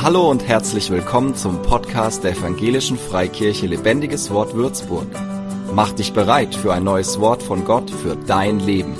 Hallo 0.00 0.30
und 0.30 0.46
herzlich 0.46 0.90
willkommen 0.90 1.34
zum 1.34 1.60
Podcast 1.60 2.22
der 2.22 2.30
Evangelischen 2.30 2.96
Freikirche 2.96 3.66
Lebendiges 3.66 4.30
Wort 4.30 4.54
Würzburg. 4.54 5.08
Mach 5.72 5.90
dich 5.90 6.12
bereit 6.12 6.54
für 6.54 6.72
ein 6.72 6.84
neues 6.84 7.18
Wort 7.18 7.42
von 7.42 7.64
Gott 7.64 7.90
für 7.90 8.14
dein 8.14 8.60
Leben. 8.60 8.94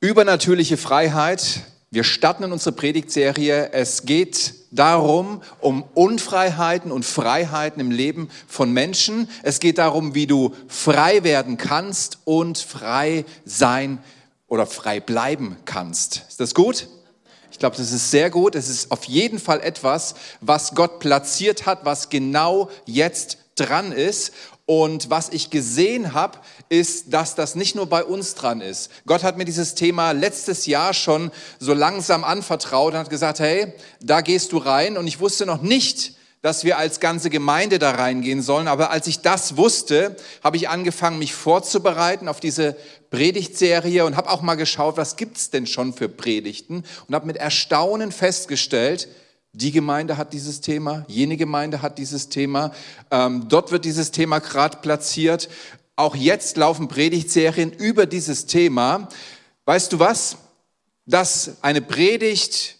Übernatürliche 0.00 0.76
Freiheit. 0.76 1.60
Wir 1.92 2.02
starten 2.02 2.42
in 2.42 2.50
unsere 2.50 2.74
Predigtserie. 2.74 3.70
Es 3.72 4.06
geht 4.06 4.54
darum, 4.72 5.40
um 5.60 5.84
Unfreiheiten 5.94 6.90
und 6.90 7.04
Freiheiten 7.04 7.80
im 7.80 7.92
Leben 7.92 8.28
von 8.48 8.72
Menschen. 8.72 9.28
Es 9.44 9.60
geht 9.60 9.78
darum, 9.78 10.16
wie 10.16 10.26
du 10.26 10.52
frei 10.66 11.22
werden 11.22 11.58
kannst 11.58 12.18
und 12.24 12.58
frei 12.58 13.24
sein 13.44 13.98
oder 14.48 14.66
frei 14.66 14.98
bleiben 14.98 15.58
kannst. 15.64 16.24
Ist 16.28 16.40
das 16.40 16.54
gut? 16.54 16.88
Ich 17.56 17.60
glaube, 17.60 17.74
das 17.74 17.90
ist 17.90 18.10
sehr 18.10 18.28
gut. 18.28 18.54
Es 18.54 18.68
ist 18.68 18.90
auf 18.90 19.04
jeden 19.04 19.38
Fall 19.38 19.62
etwas, 19.62 20.14
was 20.42 20.74
Gott 20.74 20.98
platziert 20.98 21.64
hat, 21.64 21.86
was 21.86 22.10
genau 22.10 22.68
jetzt 22.84 23.38
dran 23.54 23.92
ist. 23.92 24.34
Und 24.66 25.08
was 25.08 25.30
ich 25.30 25.48
gesehen 25.48 26.12
habe, 26.12 26.36
ist, 26.68 27.14
dass 27.14 27.34
das 27.34 27.54
nicht 27.54 27.74
nur 27.74 27.86
bei 27.86 28.04
uns 28.04 28.34
dran 28.34 28.60
ist. 28.60 28.90
Gott 29.06 29.22
hat 29.22 29.38
mir 29.38 29.46
dieses 29.46 29.74
Thema 29.74 30.10
letztes 30.10 30.66
Jahr 30.66 30.92
schon 30.92 31.30
so 31.58 31.72
langsam 31.72 32.24
anvertraut 32.24 32.92
und 32.92 32.98
hat 32.98 33.08
gesagt, 33.08 33.40
hey, 33.40 33.72
da 34.02 34.20
gehst 34.20 34.52
du 34.52 34.58
rein. 34.58 34.98
Und 34.98 35.06
ich 35.06 35.18
wusste 35.18 35.46
noch 35.46 35.62
nicht, 35.62 36.15
dass 36.46 36.62
wir 36.62 36.78
als 36.78 37.00
ganze 37.00 37.28
Gemeinde 37.28 37.80
da 37.80 37.90
reingehen 37.90 38.40
sollen. 38.40 38.68
Aber 38.68 38.92
als 38.92 39.08
ich 39.08 39.18
das 39.18 39.56
wusste, 39.56 40.14
habe 40.44 40.56
ich 40.56 40.68
angefangen, 40.68 41.18
mich 41.18 41.34
vorzubereiten 41.34 42.28
auf 42.28 42.38
diese 42.38 42.76
Predigtserie 43.10 44.04
und 44.04 44.16
habe 44.16 44.30
auch 44.30 44.42
mal 44.42 44.54
geschaut, 44.54 44.96
was 44.96 45.16
gibt's 45.16 45.50
denn 45.50 45.66
schon 45.66 45.92
für 45.92 46.08
Predigten 46.08 46.84
und 47.08 47.14
habe 47.16 47.26
mit 47.26 47.36
Erstaunen 47.36 48.12
festgestellt, 48.12 49.08
die 49.54 49.72
Gemeinde 49.72 50.18
hat 50.18 50.32
dieses 50.32 50.60
Thema, 50.60 51.04
jene 51.08 51.36
Gemeinde 51.36 51.82
hat 51.82 51.98
dieses 51.98 52.28
Thema, 52.28 52.72
ähm, 53.10 53.48
dort 53.48 53.72
wird 53.72 53.84
dieses 53.84 54.12
Thema 54.12 54.38
gerade 54.38 54.76
platziert. 54.76 55.48
Auch 55.96 56.14
jetzt 56.14 56.56
laufen 56.56 56.86
Predigtserien 56.86 57.72
über 57.72 58.06
dieses 58.06 58.46
Thema. 58.46 59.08
Weißt 59.64 59.92
du 59.92 59.98
was? 59.98 60.36
Dass 61.06 61.56
eine 61.62 61.82
Predigt 61.82 62.75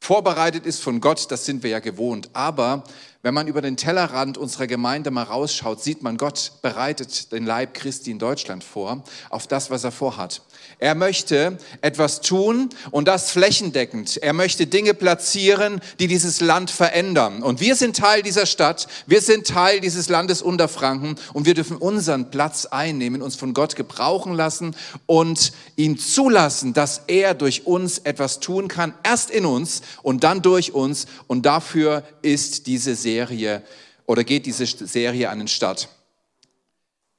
vorbereitet 0.00 0.66
ist 0.66 0.82
von 0.82 1.00
Gott, 1.00 1.30
das 1.30 1.44
sind 1.44 1.62
wir 1.62 1.70
ja 1.70 1.78
gewohnt. 1.80 2.30
Aber 2.32 2.84
wenn 3.22 3.34
man 3.34 3.48
über 3.48 3.60
den 3.60 3.76
Tellerrand 3.76 4.38
unserer 4.38 4.68
Gemeinde 4.68 5.10
mal 5.10 5.24
rausschaut, 5.24 5.82
sieht 5.82 6.04
man, 6.04 6.18
Gott 6.18 6.52
bereitet 6.62 7.32
den 7.32 7.44
Leib 7.44 7.74
Christi 7.74 8.12
in 8.12 8.20
Deutschland 8.20 8.62
vor 8.62 9.02
auf 9.28 9.48
das, 9.48 9.70
was 9.70 9.82
er 9.82 9.90
vorhat. 9.90 10.42
Er 10.78 10.94
möchte 10.94 11.58
etwas 11.80 12.20
tun 12.20 12.68
und 12.92 13.08
das 13.08 13.32
flächendeckend. 13.32 14.18
Er 14.18 14.32
möchte 14.32 14.68
Dinge 14.68 14.94
platzieren, 14.94 15.80
die 15.98 16.06
dieses 16.06 16.40
Land 16.40 16.70
verändern. 16.70 17.42
Und 17.42 17.60
wir 17.60 17.74
sind 17.74 17.96
Teil 17.96 18.22
dieser 18.22 18.46
Stadt, 18.46 18.86
wir 19.06 19.20
sind 19.20 19.48
Teil 19.48 19.80
dieses 19.80 20.08
Landes 20.08 20.40
Unterfranken 20.40 21.16
und 21.32 21.44
wir 21.44 21.54
dürfen 21.54 21.76
unseren 21.76 22.30
Platz 22.30 22.66
einnehmen, 22.66 23.20
uns 23.20 23.34
von 23.34 23.52
Gott 23.52 23.74
gebrauchen 23.74 24.34
lassen 24.34 24.76
und 25.06 25.52
ihn 25.74 25.98
zulassen, 25.98 26.72
dass 26.72 27.02
er 27.08 27.34
durch 27.34 27.66
uns 27.66 27.98
etwas 27.98 28.38
tun 28.38 28.68
kann, 28.68 28.94
erst 29.02 29.30
in 29.30 29.44
uns 29.44 29.82
und 30.02 30.22
dann 30.22 30.40
durch 30.40 30.72
uns. 30.72 31.06
Und 31.26 31.46
dafür 31.46 32.04
ist 32.22 32.68
diese 32.68 32.94
Serie 32.94 33.17
oder 34.06 34.24
geht 34.24 34.46
diese 34.46 34.66
Serie 34.66 35.30
an 35.30 35.38
den 35.38 35.48
Start. 35.48 35.88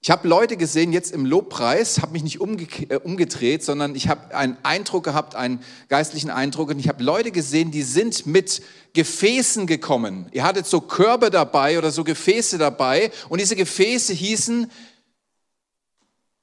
Ich 0.02 0.09
habe 0.09 0.30
Leute 0.30 0.55
gesehen 0.55 0.94
jetzt 0.94 1.11
im 1.11 1.25
Lobpreis, 1.25 2.02
habe 2.02 2.14
mich 2.14 2.23
nicht 2.23 2.39
umge 2.39 2.64
äh, 2.88 2.95
umgedreht, 2.95 3.64
sondern 3.64 3.95
ich 3.95 4.08
habe 4.08 4.33
einen 4.33 4.58
Eindruck 4.64 5.03
gehabt, 5.03 5.36
einen 5.36 5.61
geistlichen 5.89 6.30
Eindruck. 6.30 6.70
Und 6.70 6.80
ich 6.80 6.88
habe 6.88 7.03
Leute 7.03 7.31
gesehen, 7.31 7.72
die 7.72 7.83
sind 7.83 8.25
mit 8.25 8.61
Gefäßen 8.94 9.67
gekommen. 9.67 10.27
Ihr 10.31 10.44
hattet 10.45 10.67
so 10.67 10.80
Körbe 10.80 11.30
dabei 11.30 11.77
oder 11.77 11.92
so 11.92 12.05
Gefäße 12.05 12.58
dabei. 12.58 13.11
Und 13.27 13.42
diese 13.42 13.58
Gefäße 13.58 14.14
hießen 14.14 14.72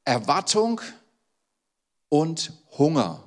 Erwartung 0.04 0.82
und 2.10 2.52
Hunger. 2.76 3.24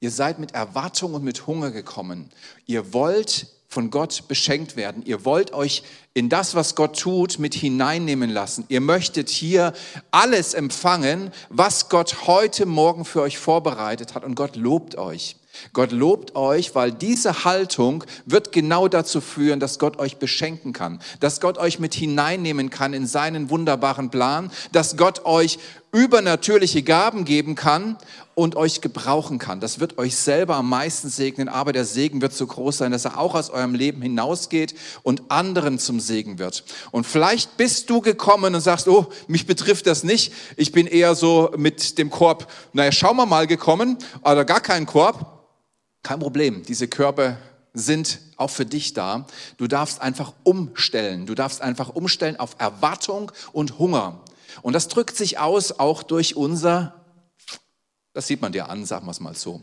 Ihr 0.00 0.10
seid 0.10 0.38
mit 0.38 0.54
Erwartung 0.54 1.12
und 1.12 1.24
mit 1.24 1.46
Hunger 1.46 1.72
gekommen. 1.72 2.30
Ihr 2.64 2.94
wollt 2.94 3.48
von 3.76 3.90
Gott 3.90 4.26
beschenkt 4.26 4.76
werden. 4.76 5.02
Ihr 5.04 5.26
wollt 5.26 5.52
euch 5.52 5.82
in 6.14 6.30
das, 6.30 6.54
was 6.54 6.76
Gott 6.76 6.98
tut, 6.98 7.38
mit 7.38 7.54
hineinnehmen 7.54 8.30
lassen. 8.30 8.64
Ihr 8.68 8.80
möchtet 8.80 9.28
hier 9.28 9.74
alles 10.10 10.54
empfangen, 10.54 11.30
was 11.50 11.90
Gott 11.90 12.26
heute 12.26 12.64
Morgen 12.64 13.04
für 13.04 13.20
euch 13.20 13.36
vorbereitet 13.36 14.14
hat. 14.14 14.24
Und 14.24 14.34
Gott 14.34 14.56
lobt 14.56 14.96
euch. 14.96 15.36
Gott 15.74 15.92
lobt 15.92 16.36
euch, 16.36 16.74
weil 16.74 16.90
diese 16.90 17.44
Haltung 17.44 18.04
wird 18.24 18.50
genau 18.50 18.88
dazu 18.88 19.20
führen, 19.20 19.60
dass 19.60 19.78
Gott 19.78 19.98
euch 19.98 20.16
beschenken 20.16 20.72
kann, 20.72 20.98
dass 21.20 21.42
Gott 21.42 21.58
euch 21.58 21.78
mit 21.78 21.92
hineinnehmen 21.92 22.70
kann 22.70 22.94
in 22.94 23.06
seinen 23.06 23.50
wunderbaren 23.50 24.08
Plan, 24.10 24.50
dass 24.72 24.96
Gott 24.96 25.26
euch 25.26 25.58
übernatürliche 25.96 26.82
Gaben 26.82 27.24
geben 27.24 27.54
kann 27.54 27.96
und 28.34 28.54
euch 28.54 28.82
gebrauchen 28.82 29.38
kann. 29.38 29.60
Das 29.60 29.80
wird 29.80 29.96
euch 29.96 30.14
selber 30.14 30.56
am 30.56 30.68
meisten 30.68 31.08
segnen, 31.08 31.48
aber 31.48 31.72
der 31.72 31.86
Segen 31.86 32.20
wird 32.20 32.34
so 32.34 32.46
groß 32.46 32.76
sein, 32.76 32.92
dass 32.92 33.06
er 33.06 33.18
auch 33.18 33.34
aus 33.34 33.48
eurem 33.48 33.74
Leben 33.74 34.02
hinausgeht 34.02 34.74
und 35.02 35.30
anderen 35.30 35.78
zum 35.78 35.98
Segen 35.98 36.38
wird. 36.38 36.64
Und 36.90 37.06
vielleicht 37.06 37.56
bist 37.56 37.88
du 37.88 38.02
gekommen 38.02 38.54
und 38.54 38.60
sagst, 38.60 38.88
oh, 38.88 39.06
mich 39.26 39.46
betrifft 39.46 39.86
das 39.86 40.04
nicht. 40.04 40.34
Ich 40.56 40.70
bin 40.70 40.86
eher 40.86 41.14
so 41.14 41.50
mit 41.56 41.96
dem 41.96 42.10
Korb, 42.10 42.52
naja, 42.74 42.92
schauen 42.92 43.16
wir 43.16 43.24
mal 43.24 43.46
gekommen, 43.46 43.96
oder 44.20 44.44
gar 44.44 44.60
keinen 44.60 44.84
Korb. 44.84 45.48
Kein 46.02 46.20
Problem, 46.20 46.62
diese 46.62 46.88
Körbe 46.88 47.38
sind 47.72 48.20
auch 48.36 48.50
für 48.50 48.66
dich 48.66 48.92
da. 48.92 49.26
Du 49.56 49.66
darfst 49.66 50.02
einfach 50.02 50.34
umstellen. 50.42 51.24
Du 51.24 51.34
darfst 51.34 51.62
einfach 51.62 51.88
umstellen 51.88 52.36
auf 52.38 52.56
Erwartung 52.58 53.32
und 53.52 53.78
Hunger. 53.78 54.20
Und 54.62 54.72
das 54.72 54.88
drückt 54.88 55.16
sich 55.16 55.38
aus 55.38 55.78
auch 55.78 56.02
durch 56.02 56.36
unser 56.36 57.06
das 58.16 58.28
sieht 58.28 58.40
man 58.40 58.50
dir 58.50 58.70
an, 58.70 58.86
sagen 58.86 59.04
wir 59.06 59.10
es 59.10 59.20
mal 59.20 59.36
so. 59.36 59.60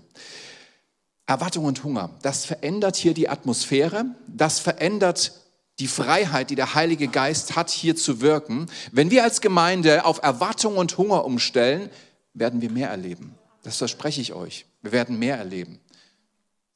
Erwartung 1.25 1.65
und 1.65 1.83
Hunger, 1.83 2.11
das 2.21 2.45
verändert 2.45 2.95
hier 2.95 3.15
die 3.15 3.27
Atmosphäre, 3.27 4.05
das 4.27 4.59
verändert 4.59 5.31
die 5.79 5.87
Freiheit, 5.87 6.51
die 6.51 6.55
der 6.55 6.75
Heilige 6.75 7.07
Geist 7.07 7.55
hat, 7.55 7.71
hier 7.71 7.95
zu 7.95 8.21
wirken. 8.21 8.67
Wenn 8.91 9.09
wir 9.09 9.23
als 9.23 9.41
Gemeinde 9.41 10.05
auf 10.05 10.21
Erwartung 10.21 10.77
und 10.77 10.95
Hunger 10.99 11.25
umstellen, 11.25 11.89
werden 12.35 12.61
wir 12.61 12.69
mehr 12.69 12.89
erleben. 12.89 13.33
Das 13.63 13.77
verspreche 13.77 14.21
ich 14.21 14.33
euch. 14.33 14.67
Wir 14.83 14.91
werden 14.91 15.17
mehr 15.17 15.37
erleben. 15.39 15.79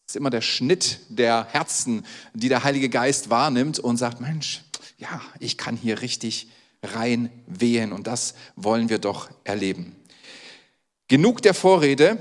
Das 0.07 0.13
ist 0.13 0.15
immer 0.15 0.31
der 0.31 0.41
Schnitt 0.41 0.97
der 1.09 1.45
Herzen, 1.51 2.07
die 2.33 2.49
der 2.49 2.63
Heilige 2.63 2.89
Geist 2.89 3.29
wahrnimmt 3.29 3.77
und 3.77 3.97
sagt, 3.97 4.19
Mensch, 4.19 4.63
ja, 4.97 5.21
ich 5.39 5.59
kann 5.59 5.77
hier 5.77 6.01
richtig 6.01 6.49
rein 6.83 7.31
wehen 7.47 7.91
und 7.91 8.07
das 8.07 8.33
wollen 8.55 8.89
wir 8.89 8.99
doch 8.99 9.29
erleben. 9.43 9.95
Genug 11.07 11.41
der 11.41 11.53
Vorrede. 11.53 12.17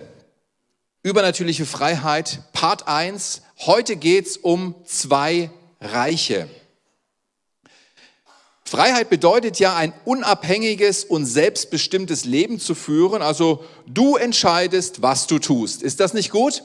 Übernatürliche 1.03 1.67
Freiheit, 1.67 2.41
Part 2.53 2.89
1. 2.89 3.43
Heute 3.61 3.97
geht 3.97 4.27
es 4.27 4.37
um 4.37 4.75
zwei 4.85 5.51
Reiche. 5.81 6.49
Freiheit 8.65 9.09
bedeutet 9.11 9.61
ja 9.61 9.77
ein 9.77 9.93
unabhängiges 10.05 11.05
und 11.05 11.25
selbstbestimmtes 11.25 12.25
Leben 12.25 12.59
zu 12.59 12.75
führen. 12.75 13.23
Also 13.23 13.65
du 13.87 14.17
entscheidest, 14.17 15.03
was 15.03 15.29
du 15.29 15.39
tust. 15.39 15.83
Ist 15.83 16.01
das 16.01 16.15
nicht 16.15 16.31
gut? 16.31 16.65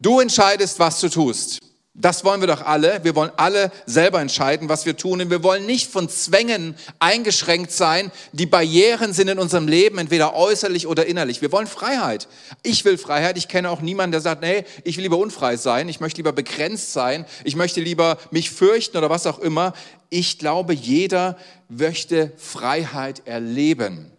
Du 0.00 0.20
entscheidest, 0.20 0.78
was 0.78 1.00
du 1.00 1.10
tust. 1.10 1.60
Das 1.98 2.24
wollen 2.24 2.42
wir 2.42 2.46
doch 2.46 2.60
alle. 2.60 3.02
Wir 3.04 3.14
wollen 3.14 3.30
alle 3.38 3.72
selber 3.86 4.20
entscheiden, 4.20 4.68
was 4.68 4.84
wir 4.84 4.98
tun. 4.98 5.22
Und 5.22 5.30
wir 5.30 5.42
wollen 5.42 5.64
nicht 5.64 5.90
von 5.90 6.10
Zwängen 6.10 6.76
eingeschränkt 6.98 7.72
sein. 7.72 8.12
Die 8.32 8.44
Barrieren 8.44 9.14
sind 9.14 9.28
in 9.28 9.38
unserem 9.38 9.66
Leben 9.66 9.96
entweder 9.96 10.34
äußerlich 10.34 10.86
oder 10.86 11.06
innerlich. 11.06 11.40
Wir 11.40 11.50
wollen 11.52 11.66
Freiheit. 11.66 12.28
Ich 12.62 12.84
will 12.84 12.98
Freiheit. 12.98 13.38
Ich 13.38 13.48
kenne 13.48 13.70
auch 13.70 13.80
niemanden, 13.80 14.12
der 14.12 14.20
sagt, 14.20 14.42
nee, 14.42 14.64
ich 14.84 14.98
will 14.98 15.04
lieber 15.04 15.16
unfrei 15.16 15.56
sein. 15.56 15.88
Ich 15.88 15.98
möchte 15.98 16.18
lieber 16.18 16.32
begrenzt 16.32 16.92
sein. 16.92 17.24
Ich 17.44 17.56
möchte 17.56 17.80
lieber 17.80 18.18
mich 18.30 18.50
fürchten 18.50 18.98
oder 18.98 19.08
was 19.08 19.26
auch 19.26 19.38
immer. 19.38 19.72
Ich 20.10 20.38
glaube, 20.38 20.74
jeder 20.74 21.38
möchte 21.70 22.32
Freiheit 22.36 23.22
erleben. 23.24 24.12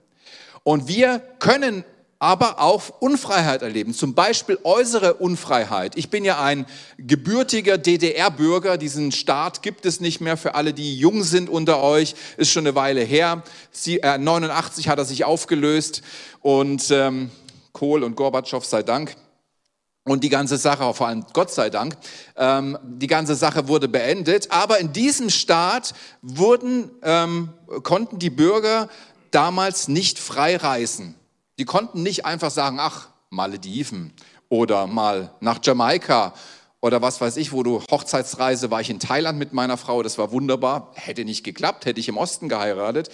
Und 0.63 0.87
wir 0.87 1.19
können 1.37 1.85
aber 2.19 2.59
auch 2.59 2.89
Unfreiheit 2.99 3.61
erleben, 3.61 3.93
zum 3.93 4.15
Beispiel 4.15 4.57
äußere 4.63 5.15
Unfreiheit. 5.15 5.95
Ich 5.97 6.09
bin 6.09 6.25
ja 6.25 6.41
ein 6.41 6.65
gebürtiger 6.97 7.77
DDR-Bürger, 7.77 8.77
diesen 8.77 9.11
Staat 9.11 9.61
gibt 9.61 9.85
es 9.85 9.99
nicht 9.99 10.19
mehr 10.19 10.37
für 10.37 10.55
alle, 10.55 10.73
die 10.73 10.97
jung 10.97 11.23
sind 11.23 11.49
unter 11.49 11.81
euch, 11.83 12.15
ist 12.37 12.51
schon 12.51 12.65
eine 12.65 12.75
Weile 12.75 13.01
her. 13.01 13.43
Sie, 13.71 13.99
äh, 13.99 14.17
89 14.17 14.89
hat 14.89 14.97
er 14.97 15.05
sich 15.05 15.25
aufgelöst 15.25 16.01
und 16.41 16.89
ähm, 16.89 17.29
Kohl 17.71 18.03
und 18.03 18.15
Gorbatschow 18.15 18.65
sei 18.65 18.81
Dank. 18.81 19.15
Und 20.03 20.23
die 20.23 20.29
ganze 20.29 20.57
Sache, 20.57 20.93
vor 20.93 21.09
allem 21.09 21.25
Gott 21.33 21.51
sei 21.51 21.69
Dank, 21.69 21.97
ähm, 22.37 22.77
die 22.81 23.07
ganze 23.07 23.35
Sache 23.35 23.67
wurde 23.67 23.89
beendet. 23.89 24.49
Aber 24.51 24.79
in 24.79 24.93
diesem 24.93 25.29
Staat 25.29 25.93
wurden, 26.21 26.89
ähm, 27.03 27.49
konnten 27.83 28.17
die 28.17 28.29
Bürger 28.29 28.87
damals 29.31 29.89
nicht 29.89 30.17
frei 30.17 30.55
reisen. 30.55 31.16
Die 31.59 31.65
konnten 31.65 32.03
nicht 32.03 32.25
einfach 32.25 32.51
sagen, 32.51 32.79
ach, 32.79 33.09
Malediven 33.29 34.13
oder 34.49 34.87
mal 34.87 35.33
nach 35.39 35.59
Jamaika 35.61 36.33
Oder 36.79 37.01
was 37.01 37.19
weiß 37.19 37.37
ich, 37.37 37.51
wo 37.51 37.63
du 37.63 37.81
Hochzeitsreise 37.91 38.69
war 38.69 38.81
ich 38.81 38.89
in 38.89 38.99
Thailand 38.99 39.39
mit 39.39 39.51
meiner 39.51 39.77
Frau, 39.77 40.03
das 40.03 40.17
war 40.17 40.31
wunderbar. 40.31 40.91
Hätte 40.93 41.25
nicht 41.25 41.43
geklappt, 41.43 41.85
hätte 41.85 41.99
ich 41.99 42.07
im 42.07 42.17
Osten 42.17 42.49
geheiratet, 42.49 43.09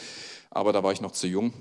aber 0.52 0.74
da 0.74 0.84
war 0.84 0.92
ich 0.92 1.02
noch 1.02 1.14
zu 1.14 1.28
jung. 1.28 1.54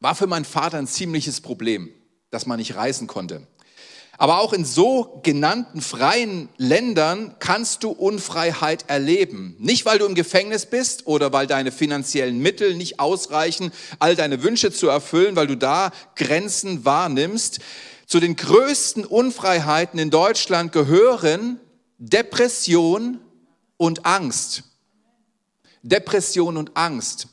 War 0.00 0.14
für 0.14 0.26
meinen 0.26 0.44
Vater 0.44 0.78
ein 0.78 0.88
ziemliches 0.88 1.40
Problem, 1.40 1.90
dass 2.30 2.46
man 2.46 2.58
nicht 2.58 2.74
reisen 2.74 3.06
konnte. 3.06 3.46
Aber 4.16 4.40
auch 4.40 4.52
in 4.52 4.64
so 4.64 5.20
genannten 5.22 5.80
freien 5.80 6.48
Ländern 6.56 7.34
kannst 7.40 7.82
du 7.82 7.90
Unfreiheit 7.90 8.84
erleben. 8.88 9.56
Nicht, 9.58 9.86
weil 9.86 9.98
du 9.98 10.06
im 10.06 10.14
Gefängnis 10.14 10.66
bist 10.66 11.06
oder 11.06 11.32
weil 11.32 11.46
deine 11.46 11.72
finanziellen 11.72 12.38
Mittel 12.38 12.76
nicht 12.76 13.00
ausreichen, 13.00 13.72
all 13.98 14.14
deine 14.14 14.42
Wünsche 14.42 14.72
zu 14.72 14.88
erfüllen, 14.88 15.36
weil 15.36 15.46
du 15.46 15.56
da 15.56 15.90
Grenzen 16.14 16.84
wahrnimmst. 16.84 17.60
Zu 18.06 18.20
den 18.20 18.36
größten 18.36 19.04
Unfreiheiten 19.04 19.98
in 19.98 20.10
Deutschland 20.10 20.72
gehören 20.72 21.58
Depression 21.98 23.20
und 23.76 24.06
Angst. 24.06 24.64
Depression 25.82 26.56
und 26.56 26.76
Angst. 26.76 27.28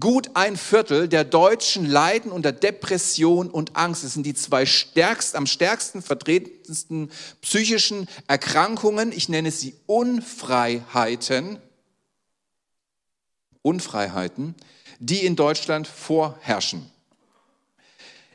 Gut 0.00 0.30
ein 0.34 0.56
Viertel 0.56 1.08
der 1.08 1.22
Deutschen 1.22 1.86
leiden 1.86 2.32
unter 2.32 2.50
Depression 2.50 3.48
und 3.48 3.76
Angst. 3.76 4.02
Das 4.02 4.14
sind 4.14 4.26
die 4.26 4.34
zwei 4.34 4.66
stärkst, 4.66 5.36
am 5.36 5.46
stärksten 5.46 6.02
vertretensten 6.02 7.10
psychischen 7.40 8.08
Erkrankungen. 8.26 9.12
Ich 9.12 9.28
nenne 9.28 9.52
sie 9.52 9.76
Unfreiheiten. 9.86 11.60
Unfreiheiten, 13.62 14.56
die 14.98 15.24
in 15.24 15.36
Deutschland 15.36 15.86
vorherrschen. 15.86 16.90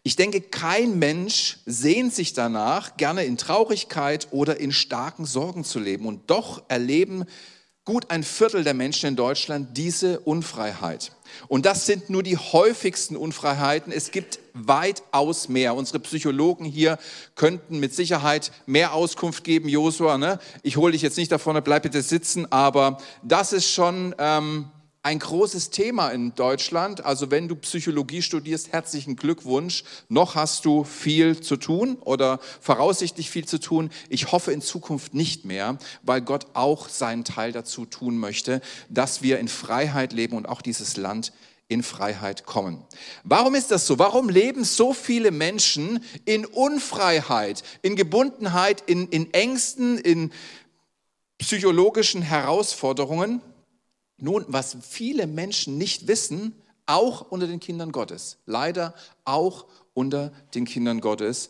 Ich 0.03 0.15
denke, 0.15 0.41
kein 0.41 0.99
Mensch 0.99 1.59
sehnt 1.65 2.13
sich 2.13 2.33
danach, 2.33 2.95
gerne 2.97 3.25
in 3.25 3.37
Traurigkeit 3.37 4.29
oder 4.31 4.59
in 4.59 4.71
starken 4.71 5.25
Sorgen 5.25 5.65
zu 5.65 5.79
leben. 5.79 6.05
Und 6.05 6.29
doch 6.29 6.63
erleben 6.69 7.25
gut 7.83 8.09
ein 8.09 8.23
Viertel 8.23 8.63
der 8.63 8.73
Menschen 8.73 9.07
in 9.07 9.15
Deutschland 9.15 9.77
diese 9.77 10.21
Unfreiheit. 10.21 11.11
Und 11.47 11.65
das 11.65 11.85
sind 11.85 12.09
nur 12.09 12.23
die 12.23 12.37
häufigsten 12.37 13.15
Unfreiheiten. 13.15 13.91
Es 13.91 14.11
gibt 14.11 14.39
weitaus 14.53 15.49
mehr. 15.49 15.75
Unsere 15.75 15.99
Psychologen 15.99 16.65
hier 16.65 16.97
könnten 17.35 17.79
mit 17.79 17.93
Sicherheit 17.93 18.51
mehr 18.65 18.93
Auskunft 18.93 19.43
geben. 19.43 19.69
Josua, 19.69 20.17
ne? 20.17 20.39
ich 20.63 20.77
hole 20.77 20.91
dich 20.91 21.01
jetzt 21.01 21.17
nicht 21.17 21.31
da 21.31 21.37
vorne, 21.37 21.61
bleib 21.61 21.83
bitte 21.83 22.01
sitzen, 22.01 22.51
aber 22.51 22.97
das 23.23 23.53
ist 23.53 23.71
schon... 23.71 24.15
Ähm, 24.17 24.69
ein 25.03 25.17
großes 25.17 25.71
Thema 25.71 26.09
in 26.09 26.35
Deutschland. 26.35 27.03
Also 27.03 27.31
wenn 27.31 27.47
du 27.47 27.55
Psychologie 27.55 28.21
studierst, 28.21 28.71
herzlichen 28.71 29.15
Glückwunsch. 29.15 29.83
Noch 30.09 30.35
hast 30.35 30.65
du 30.65 30.83
viel 30.83 31.41
zu 31.41 31.57
tun 31.57 31.97
oder 32.01 32.39
voraussichtlich 32.59 33.31
viel 33.31 33.45
zu 33.45 33.59
tun. 33.59 33.89
Ich 34.09 34.31
hoffe 34.31 34.51
in 34.51 34.61
Zukunft 34.61 35.13
nicht 35.15 35.43
mehr, 35.43 35.77
weil 36.03 36.21
Gott 36.21 36.47
auch 36.53 36.87
seinen 36.87 37.23
Teil 37.23 37.51
dazu 37.51 37.85
tun 37.85 38.17
möchte, 38.17 38.61
dass 38.89 39.23
wir 39.23 39.39
in 39.39 39.47
Freiheit 39.47 40.13
leben 40.13 40.37
und 40.37 40.47
auch 40.47 40.61
dieses 40.61 40.97
Land 40.97 41.33
in 41.67 41.81
Freiheit 41.81 42.45
kommen. 42.45 42.83
Warum 43.23 43.55
ist 43.55 43.71
das 43.71 43.87
so? 43.87 43.97
Warum 43.97 44.29
leben 44.29 44.65
so 44.65 44.93
viele 44.93 45.31
Menschen 45.31 46.03
in 46.25 46.45
Unfreiheit, 46.45 47.63
in 47.81 47.95
Gebundenheit, 47.95 48.83
in, 48.85 49.07
in 49.07 49.33
Ängsten, 49.33 49.97
in 49.97 50.31
psychologischen 51.39 52.21
Herausforderungen? 52.21 53.41
Nun, 54.21 54.45
was 54.47 54.77
viele 54.81 55.27
Menschen 55.27 55.77
nicht 55.77 56.07
wissen, 56.07 56.55
auch 56.85 57.31
unter 57.31 57.47
den 57.47 57.59
Kindern 57.59 57.91
Gottes, 57.91 58.37
leider 58.45 58.93
auch 59.25 59.65
unter 59.93 60.31
den 60.53 60.65
Kindern 60.65 61.01
Gottes, 61.01 61.49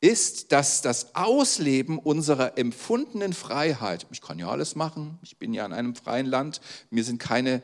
ist, 0.00 0.52
dass 0.52 0.80
das 0.82 1.14
Ausleben 1.14 1.98
unserer 1.98 2.56
empfundenen 2.56 3.32
Freiheit, 3.32 4.06
ich 4.10 4.22
kann 4.22 4.38
ja 4.38 4.48
alles 4.48 4.76
machen, 4.76 5.18
ich 5.22 5.36
bin 5.36 5.52
ja 5.52 5.66
in 5.66 5.72
einem 5.72 5.94
freien 5.94 6.26
Land, 6.26 6.60
mir 6.90 7.04
sind 7.04 7.18
keine 7.18 7.62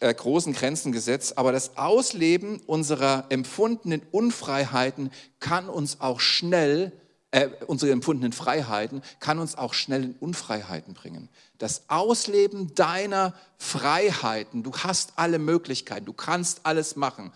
äh, 0.00 0.12
großen 0.12 0.52
Grenzen 0.52 0.92
gesetzt, 0.92 1.38
aber 1.38 1.50
das 1.50 1.76
Ausleben 1.76 2.60
unserer 2.66 3.26
empfundenen 3.30 4.02
Unfreiheiten 4.10 5.10
kann 5.40 5.68
uns 5.68 6.00
auch 6.00 6.20
schnell 6.20 6.92
äh, 7.30 7.48
unsere 7.66 7.92
empfundenen 7.92 8.32
Freiheiten, 8.32 9.02
kann 9.20 9.38
uns 9.38 9.56
auch 9.56 9.74
schnell 9.74 10.04
in 10.04 10.14
Unfreiheiten 10.14 10.94
bringen. 10.94 11.28
Das 11.58 11.82
Ausleben 11.88 12.74
deiner 12.74 13.34
Freiheiten, 13.58 14.62
du 14.62 14.72
hast 14.72 15.12
alle 15.16 15.38
Möglichkeiten, 15.38 16.06
du 16.06 16.14
kannst 16.14 16.60
alles 16.64 16.96
machen. 16.96 17.32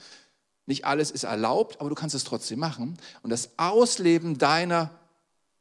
Nicht 0.64 0.84
alles 0.84 1.10
ist 1.10 1.24
erlaubt, 1.24 1.80
aber 1.80 1.88
du 1.88 1.94
kannst 1.94 2.14
es 2.14 2.24
trotzdem 2.24 2.58
machen. 2.58 2.96
Und 3.22 3.30
das 3.30 3.50
Ausleben 3.58 4.38
deiner 4.38 4.90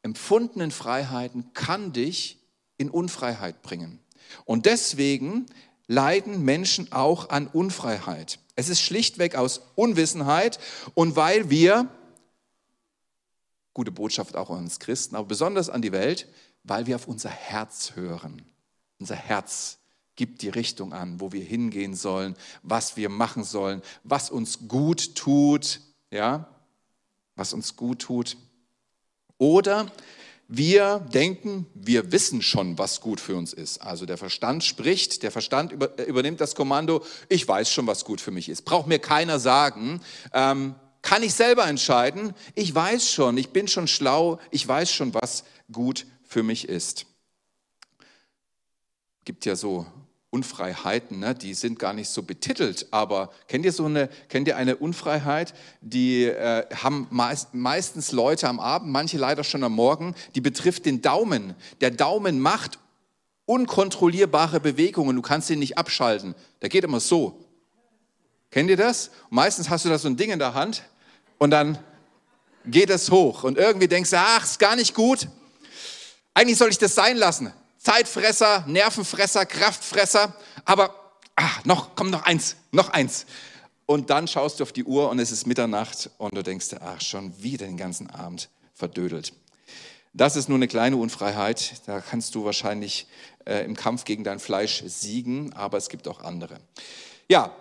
empfundenen 0.04 0.72
Freiheiten 0.72 1.52
kann 1.54 1.92
dich 1.92 2.40
in 2.78 2.90
Unfreiheit 2.90 3.62
bringen. 3.62 4.00
Und 4.46 4.66
deswegen 4.66 5.46
leiden 5.88 6.44
Menschen 6.44 6.92
auch 6.94 7.30
an 7.30 7.48
Unfreiheit. 7.48 8.40
Es 8.56 8.70
ist 8.70 8.82
schlichtweg 8.82 9.36
aus 9.36 9.62
Unwissenheit 9.76 10.60
und 10.94 11.16
weil 11.16 11.50
wir 11.50 11.90
gute 13.74 13.92
Botschaft 13.92 14.36
auch 14.36 14.50
an 14.50 14.60
uns 14.60 14.80
Christen, 14.80 15.16
aber 15.16 15.28
besonders 15.28 15.70
an 15.70 15.82
die 15.82 15.92
Welt, 15.92 16.28
weil 16.64 16.88
wir 16.88 16.96
auf 16.96 17.08
unser 17.08 17.30
Herz 17.30 17.94
hören. 17.96 18.42
Unser 19.00 19.16
Herz 19.16 19.80
gibt 20.16 20.42
die 20.42 20.50
Richtung 20.50 20.94
an, 20.94 21.20
wo 21.20 21.32
wir 21.32 21.44
hingehen 21.44 21.96
sollen, 21.96 22.36
was 22.64 22.98
wir 22.98 23.10
machen 23.10 23.44
sollen, 23.44 23.82
was 24.04 24.30
uns 24.30 24.68
gut 24.68 25.16
tut, 25.16 25.82
ja, 26.12 26.48
was 27.36 27.54
uns 27.54 27.76
gut 27.76 28.00
tut. 28.00 28.38
Oder 29.38 29.92
wir 30.48 31.00
denken, 31.00 31.66
wir 31.74 32.12
wissen 32.12 32.42
schon, 32.42 32.78
was 32.78 33.00
gut 33.00 33.22
für 33.22 33.38
uns 33.38 33.54
ist. 33.54 33.82
Also 33.82 34.06
der 34.06 34.18
Verstand 34.18 34.66
spricht, 34.66 35.24
der 35.24 35.32
Verstand 35.32 35.72
über, 35.72 35.98
übernimmt 36.06 36.42
das 36.42 36.56
Kommando, 36.56 37.06
ich 37.30 37.48
weiß 37.48 37.72
schon, 37.72 37.88
was 37.88 38.04
gut 38.04 38.20
für 38.20 38.32
mich 38.32 38.50
ist. 38.50 38.64
Braucht 38.64 38.86
mir 38.86 39.00
keiner 39.00 39.40
sagen, 39.40 40.02
ähm, 40.34 40.76
kann 41.02 41.24
ich 41.24 41.34
selber 41.34 41.68
entscheiden. 41.68 42.34
Ich 42.56 42.74
weiß 42.74 43.12
schon, 43.12 43.38
ich 43.38 43.50
bin 43.50 43.68
schon 43.68 43.88
schlau, 43.88 44.40
ich 44.52 44.68
weiß 44.68 44.92
schon, 44.92 45.14
was 45.14 45.44
gut 45.72 46.06
für 46.24 46.44
mich 46.44 46.70
ist. 46.70 47.06
Gibt 49.26 49.46
ja 49.46 49.56
so 49.56 49.86
Unfreiheiten, 50.32 51.20
ne? 51.20 51.36
die 51.36 51.54
sind 51.54 51.78
gar 51.78 51.92
nicht 51.92 52.10
so 52.10 52.24
betitelt, 52.24 52.88
aber 52.92 53.32
kennt 53.50 53.66
ihr 53.66 53.74
so 53.74 53.86
eine, 53.86 54.08
kennt 54.30 54.48
ihr 54.48 54.56
eine 54.56 54.78
Unfreiheit, 54.78 55.54
die 55.82 56.24
äh, 56.24 56.66
haben 56.74 57.08
meist, 57.12 57.54
meistens 57.54 58.14
Leute 58.14 58.48
am 58.48 58.62
Abend, 58.62 58.92
manche 58.92 59.18
leider 59.18 59.44
schon 59.44 59.62
am 59.64 59.74
Morgen, 59.74 60.16
die 60.34 60.40
betrifft 60.40 60.86
den 60.86 61.02
Daumen. 61.02 61.54
Der 61.82 61.92
Daumen 61.92 62.40
macht 62.40 62.80
unkontrollierbare 63.46 64.62
Bewegungen, 64.62 65.18
du 65.18 65.22
kannst 65.22 65.50
ihn 65.50 65.60
nicht 65.60 65.78
abschalten. 65.78 66.34
Der 66.62 66.70
geht 66.70 66.86
immer 66.86 67.02
so. 67.02 67.44
Kennt 68.52 68.70
ihr 68.70 68.78
das? 68.78 69.12
meistens 69.30 69.70
hast 69.70 69.84
du 69.84 69.90
da 69.90 69.98
so 69.98 70.08
ein 70.08 70.16
Ding 70.16 70.32
in 70.32 70.40
der 70.40 70.54
Hand 70.54 70.84
und 71.42 71.50
dann 71.50 71.80
geht 72.68 72.92
es 72.92 73.10
hoch 73.10 73.44
und 73.44 73.58
irgendwie 73.58 73.88
denkst 73.88 74.12
du, 74.12 74.20
ach, 74.20 74.44
ist 74.44 74.60
gar 74.60 74.76
nicht 74.76 74.94
gut. 74.94 75.28
Eigentlich 76.36 76.60
soll 76.60 76.70
ich 76.70 76.78
das 76.78 76.94
sein 76.94 77.18
lassen. 77.18 77.52
Zeitfresser, 77.80 78.64
Nervenfresser, 78.68 79.48
Kraftfresser, 79.48 80.36
aber 80.66 80.94
ach, 81.36 81.66
noch, 81.66 81.96
komm, 81.96 82.12
noch 82.12 82.22
eins, 82.26 82.58
noch 82.72 82.90
eins. 82.90 83.26
Und 83.88 84.12
dann 84.12 84.28
schaust 84.28 84.60
du 84.60 84.64
auf 84.64 84.72
die 84.72 84.84
Uhr 84.84 85.10
und 85.10 85.18
es 85.18 85.32
ist 85.32 85.48
Mitternacht 85.48 86.12
und 86.20 86.38
du 86.38 86.44
denkst, 86.44 86.76
ach, 86.80 87.02
schon 87.02 87.34
wieder 87.42 87.66
den 87.66 87.76
ganzen 87.76 88.12
Abend 88.12 88.50
verdödelt. 88.76 89.34
Das 90.14 90.36
ist 90.36 90.48
nur 90.48 90.60
eine 90.60 90.68
kleine 90.68 90.98
Unfreiheit. 90.98 91.82
Da 91.88 92.02
kannst 92.02 92.36
du 92.36 92.46
wahrscheinlich 92.46 93.08
äh, 93.46 93.66
im 93.66 93.76
Kampf 93.76 94.04
gegen 94.04 94.24
dein 94.24 94.38
Fleisch 94.38 94.84
siegen, 94.86 95.54
aber 95.54 95.80
es 95.80 95.90
gibt 95.90 96.08
auch 96.08 96.22
andere. 96.22 96.60
Ja, 97.28 97.52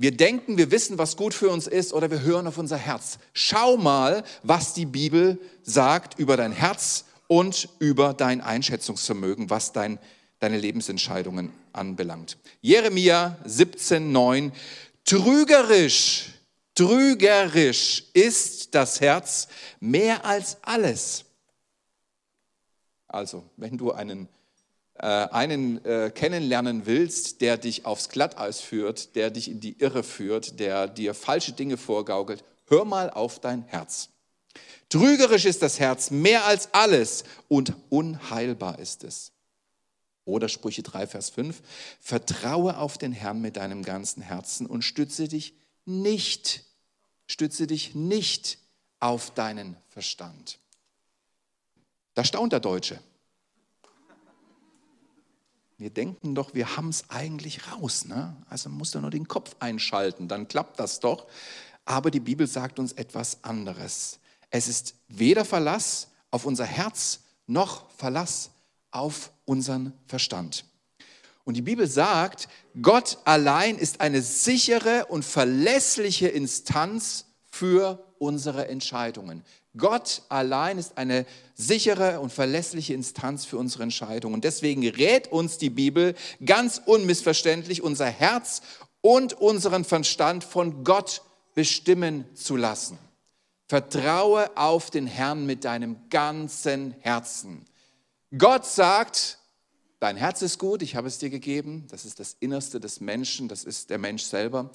wir 0.00 0.16
denken, 0.16 0.56
wir 0.56 0.70
wissen, 0.70 0.96
was 0.96 1.18
gut 1.18 1.34
für 1.34 1.50
uns 1.50 1.66
ist 1.66 1.92
oder 1.92 2.10
wir 2.10 2.22
hören 2.22 2.46
auf 2.46 2.56
unser 2.56 2.78
Herz. 2.78 3.18
Schau 3.34 3.76
mal, 3.76 4.24
was 4.42 4.72
die 4.72 4.86
Bibel 4.86 5.38
sagt 5.62 6.18
über 6.18 6.38
dein 6.38 6.52
Herz 6.52 7.04
und 7.28 7.68
über 7.80 8.14
dein 8.14 8.40
Einschätzungsvermögen, 8.40 9.50
was 9.50 9.72
dein, 9.72 9.98
deine 10.38 10.56
Lebensentscheidungen 10.56 11.52
anbelangt. 11.74 12.38
Jeremia 12.62 13.36
17,9 13.46 14.52
Trügerisch, 15.04 16.30
trügerisch 16.74 18.04
ist 18.14 18.74
das 18.74 19.02
Herz 19.02 19.48
mehr 19.80 20.24
als 20.24 20.56
alles. 20.62 21.26
Also, 23.06 23.44
wenn 23.58 23.76
du 23.76 23.92
einen 23.92 24.28
einen 25.02 25.84
äh, 25.84 26.10
kennenlernen 26.14 26.86
willst, 26.86 27.40
der 27.40 27.56
dich 27.56 27.86
aufs 27.86 28.08
Glatteis 28.08 28.60
führt, 28.60 29.16
der 29.16 29.30
dich 29.30 29.50
in 29.50 29.60
die 29.60 29.78
Irre 29.78 30.02
führt, 30.02 30.60
der 30.60 30.88
dir 30.88 31.14
falsche 31.14 31.52
Dinge 31.52 31.76
vorgaukelt, 31.76 32.44
hör 32.66 32.84
mal 32.84 33.10
auf 33.10 33.40
dein 33.40 33.62
Herz. 33.62 34.10
Trügerisch 34.88 35.44
ist 35.44 35.62
das 35.62 35.78
Herz 35.78 36.10
mehr 36.10 36.44
als 36.44 36.74
alles 36.74 37.24
und 37.48 37.74
unheilbar 37.88 38.78
ist 38.78 39.04
es. 39.04 39.32
Oder 40.24 40.48
Sprüche 40.48 40.82
3, 40.82 41.06
Vers 41.06 41.30
5, 41.30 41.62
vertraue 42.00 42.76
auf 42.76 42.98
den 42.98 43.12
Herrn 43.12 43.40
mit 43.40 43.56
deinem 43.56 43.82
ganzen 43.82 44.22
Herzen 44.22 44.66
und 44.66 44.82
stütze 44.82 45.28
dich 45.28 45.54
nicht, 45.84 46.64
stütze 47.26 47.66
dich 47.66 47.94
nicht 47.94 48.58
auf 48.98 49.32
deinen 49.32 49.76
Verstand. 49.88 50.58
Da 52.14 52.24
staunt 52.24 52.52
der 52.52 52.60
Deutsche. 52.60 53.00
Wir 55.80 55.88
denken 55.88 56.34
doch, 56.34 56.52
wir 56.52 56.76
haben 56.76 56.90
es 56.90 57.08
eigentlich 57.08 57.72
raus. 57.72 58.04
Ne? 58.04 58.36
Also 58.50 58.68
muss 58.68 58.90
da 58.90 59.00
nur 59.00 59.08
den 59.08 59.26
Kopf 59.26 59.56
einschalten, 59.60 60.28
dann 60.28 60.46
klappt 60.46 60.78
das 60.78 61.00
doch. 61.00 61.26
Aber 61.86 62.10
die 62.10 62.20
Bibel 62.20 62.46
sagt 62.46 62.78
uns 62.78 62.92
etwas 62.92 63.42
anderes. 63.44 64.20
Es 64.50 64.68
ist 64.68 64.94
weder 65.08 65.46
Verlass 65.46 66.08
auf 66.30 66.44
unser 66.44 66.66
Herz 66.66 67.20
noch 67.46 67.90
Verlass 67.92 68.50
auf 68.90 69.32
unseren 69.46 69.94
Verstand. 70.06 70.66
Und 71.44 71.54
die 71.54 71.62
Bibel 71.62 71.86
sagt, 71.86 72.50
Gott 72.82 73.16
allein 73.24 73.78
ist 73.78 74.02
eine 74.02 74.20
sichere 74.20 75.06
und 75.06 75.24
verlässliche 75.24 76.28
Instanz 76.28 77.24
für 77.50 78.04
unsere 78.18 78.68
Entscheidungen. 78.68 79.42
Gott 79.76 80.22
allein 80.28 80.78
ist 80.78 80.98
eine 80.98 81.26
sichere 81.54 82.20
und 82.20 82.32
verlässliche 82.32 82.94
Instanz 82.94 83.44
für 83.44 83.56
unsere 83.56 83.84
Entscheidungen. 83.84 84.34
Und 84.34 84.44
deswegen 84.44 84.86
rät 84.88 85.28
uns 85.28 85.58
die 85.58 85.70
Bibel 85.70 86.14
ganz 86.44 86.80
unmissverständlich, 86.84 87.82
unser 87.82 88.06
Herz 88.06 88.62
und 89.00 89.34
unseren 89.34 89.84
Verstand 89.84 90.42
von 90.42 90.82
Gott 90.82 91.22
bestimmen 91.54 92.24
zu 92.34 92.56
lassen. 92.56 92.98
Vertraue 93.68 94.56
auf 94.56 94.90
den 94.90 95.06
Herrn 95.06 95.46
mit 95.46 95.64
deinem 95.64 96.08
ganzen 96.10 96.92
Herzen. 97.00 97.64
Gott 98.36 98.66
sagt, 98.66 99.38
dein 100.00 100.16
Herz 100.16 100.42
ist 100.42 100.58
gut, 100.58 100.82
ich 100.82 100.96
habe 100.96 101.06
es 101.06 101.18
dir 101.18 101.30
gegeben, 101.30 101.86
das 101.88 102.04
ist 102.04 102.18
das 102.18 102.36
Innerste 102.40 102.80
des 102.80 103.00
Menschen, 103.00 103.46
das 103.46 103.62
ist 103.62 103.90
der 103.90 103.98
Mensch 103.98 104.24
selber. 104.24 104.70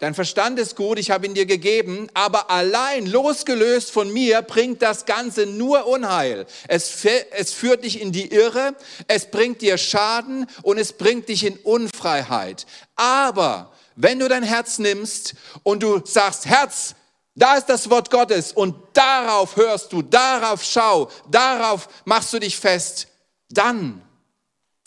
Dein 0.00 0.14
Verstand 0.14 0.58
ist 0.58 0.76
gut, 0.76 0.98
ich 0.98 1.10
habe 1.10 1.26
ihn 1.26 1.34
dir 1.34 1.44
gegeben, 1.44 2.08
aber 2.14 2.50
allein 2.50 3.04
losgelöst 3.04 3.90
von 3.90 4.10
mir 4.10 4.40
bringt 4.40 4.80
das 4.80 5.04
Ganze 5.04 5.44
nur 5.44 5.86
Unheil. 5.86 6.46
Es, 6.68 7.04
es 7.32 7.52
führt 7.52 7.84
dich 7.84 8.00
in 8.00 8.10
die 8.10 8.32
Irre, 8.32 8.74
es 9.08 9.30
bringt 9.30 9.60
dir 9.60 9.76
Schaden 9.76 10.46
und 10.62 10.78
es 10.78 10.94
bringt 10.94 11.28
dich 11.28 11.44
in 11.44 11.58
Unfreiheit. 11.58 12.66
Aber 12.96 13.72
wenn 13.94 14.18
du 14.18 14.26
dein 14.26 14.42
Herz 14.42 14.78
nimmst 14.78 15.34
und 15.64 15.82
du 15.82 16.00
sagst, 16.02 16.46
Herz, 16.46 16.94
da 17.34 17.56
ist 17.56 17.66
das 17.66 17.90
Wort 17.90 18.10
Gottes 18.10 18.52
und 18.52 18.74
darauf 18.94 19.56
hörst 19.56 19.92
du, 19.92 20.00
darauf 20.00 20.64
schau, 20.64 21.10
darauf 21.30 21.90
machst 22.06 22.32
du 22.32 22.38
dich 22.38 22.56
fest, 22.56 23.06
dann 23.50 24.00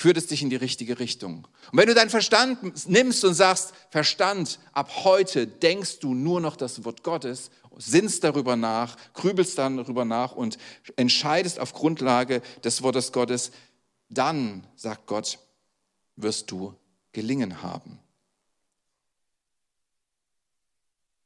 führt 0.03 0.17
es 0.17 0.27
dich 0.27 0.41
in 0.41 0.49
die 0.49 0.57
richtige 0.57 0.99
Richtung. 0.99 1.47
Und 1.71 1.79
wenn 1.79 1.87
du 1.87 1.93
deinen 1.93 2.09
Verstand 2.09 2.89
nimmst 2.89 3.23
und 3.23 3.35
sagst, 3.35 3.73
Verstand, 3.89 4.59
ab 4.73 4.91
heute 5.05 5.47
denkst 5.47 5.99
du 5.99 6.13
nur 6.13 6.41
noch 6.41 6.57
das 6.57 6.83
Wort 6.83 7.03
Gottes, 7.03 7.51
sinnst 7.77 8.21
darüber 8.25 8.57
nach, 8.57 8.97
grübelst 9.13 9.57
dann 9.57 9.77
darüber 9.77 10.03
nach 10.03 10.33
und 10.33 10.57
entscheidest 10.97 11.57
auf 11.57 11.71
Grundlage 11.71 12.41
des 12.65 12.83
Wortes 12.83 13.13
Gottes, 13.13 13.51
dann, 14.09 14.67
sagt 14.75 15.07
Gott, 15.07 15.39
wirst 16.17 16.51
du 16.51 16.73
gelingen 17.13 17.63
haben. 17.63 17.97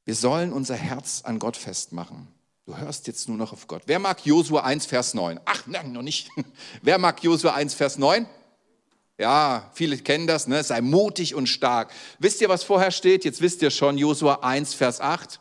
Wir 0.06 0.14
sollen 0.14 0.54
unser 0.54 0.76
Herz 0.76 1.24
an 1.24 1.40
Gott 1.40 1.58
festmachen. 1.58 2.28
Du 2.68 2.78
hörst 2.78 3.08
jetzt 3.08 3.28
nur 3.28 3.38
noch 3.38 3.54
auf 3.54 3.66
Gott. 3.66 3.82
Wer 3.88 3.98
mag 3.98 4.24
Josua 4.24 4.62
1, 4.62 4.86
Vers 4.86 5.16
9? 5.16 5.40
Ach, 5.46 5.66
nein, 5.66 5.94
noch 5.94 6.04
nicht. 6.04 6.30
Wer 6.84 7.00
mag 7.00 7.24
Josua 7.24 7.56
1, 7.56 7.74
Vers 7.74 7.98
9? 7.98 8.28
Ja, 9.20 9.72
viele 9.74 9.98
kennen 9.98 10.28
das, 10.28 10.48
ne? 10.48 10.64
sei 10.64 10.82
mutig 10.82 11.34
und 11.34 11.48
stark. 11.48 11.92
Wisst 12.20 12.40
ihr, 12.42 12.50
was 12.50 12.64
vorher 12.64 12.92
steht? 12.92 13.26
Jetzt 13.26 13.42
wisst 13.42 13.62
ihr 13.64 13.72
schon, 13.72 13.98
Josua 13.98 14.40
1, 14.42 14.76
Vers 14.76 15.02
8. 15.02 15.40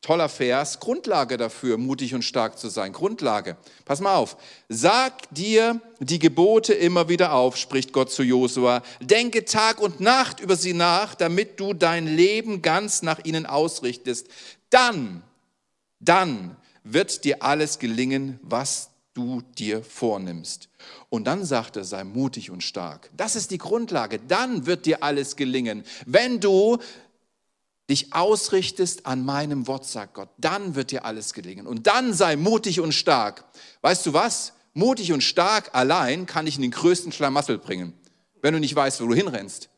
Toller 0.00 0.28
Vers, 0.28 0.80
Grundlage 0.80 1.36
dafür, 1.36 1.78
mutig 1.78 2.12
und 2.12 2.24
stark 2.24 2.58
zu 2.58 2.68
sein. 2.68 2.92
Grundlage. 2.92 3.56
Pass 3.84 4.00
mal 4.00 4.16
auf. 4.16 4.36
Sag 4.68 5.32
dir 5.32 5.80
die 6.00 6.18
Gebote 6.18 6.74
immer 6.74 7.08
wieder 7.08 7.32
auf, 7.32 7.56
spricht 7.56 7.92
Gott 7.92 8.10
zu 8.10 8.24
Josua. 8.24 8.82
Denke 9.00 9.44
Tag 9.44 9.80
und 9.80 10.00
Nacht 10.00 10.40
über 10.40 10.56
sie 10.56 10.72
nach, 10.74 11.14
damit 11.14 11.60
du 11.60 11.72
dein 11.72 12.08
Leben 12.08 12.62
ganz 12.62 13.02
nach 13.02 13.24
ihnen 13.24 13.46
ausrichtest. 13.46 14.26
Dann, 14.70 15.22
dann 16.00 16.56
wird 16.82 17.22
dir 17.22 17.44
alles 17.44 17.78
gelingen, 17.78 18.40
was 18.42 18.90
du 19.14 19.42
dir 19.58 19.82
vornimmst. 19.82 20.68
Und 21.08 21.24
dann 21.24 21.44
sagt 21.44 21.76
er, 21.76 21.84
sei 21.84 22.04
mutig 22.04 22.50
und 22.50 22.62
stark. 22.62 23.10
Das 23.16 23.36
ist 23.36 23.50
die 23.50 23.58
Grundlage. 23.58 24.18
Dann 24.18 24.66
wird 24.66 24.86
dir 24.86 25.02
alles 25.02 25.36
gelingen. 25.36 25.84
Wenn 26.06 26.40
du 26.40 26.78
dich 27.90 28.14
ausrichtest 28.14 29.06
an 29.06 29.24
meinem 29.24 29.66
Wort, 29.66 29.84
sagt 29.84 30.14
Gott, 30.14 30.30
dann 30.38 30.74
wird 30.74 30.90
dir 30.90 31.04
alles 31.04 31.34
gelingen. 31.34 31.66
Und 31.66 31.86
dann 31.86 32.14
sei 32.14 32.36
mutig 32.36 32.80
und 32.80 32.92
stark. 32.92 33.44
Weißt 33.82 34.06
du 34.06 34.12
was? 34.12 34.54
Mutig 34.74 35.12
und 35.12 35.22
stark 35.22 35.74
allein 35.74 36.24
kann 36.24 36.46
dich 36.46 36.56
in 36.56 36.62
den 36.62 36.70
größten 36.70 37.12
Schlamassel 37.12 37.58
bringen, 37.58 37.92
wenn 38.40 38.54
du 38.54 38.60
nicht 38.60 38.74
weißt, 38.74 39.02
wo 39.02 39.06
du 39.06 39.14
hinrennst. 39.14 39.68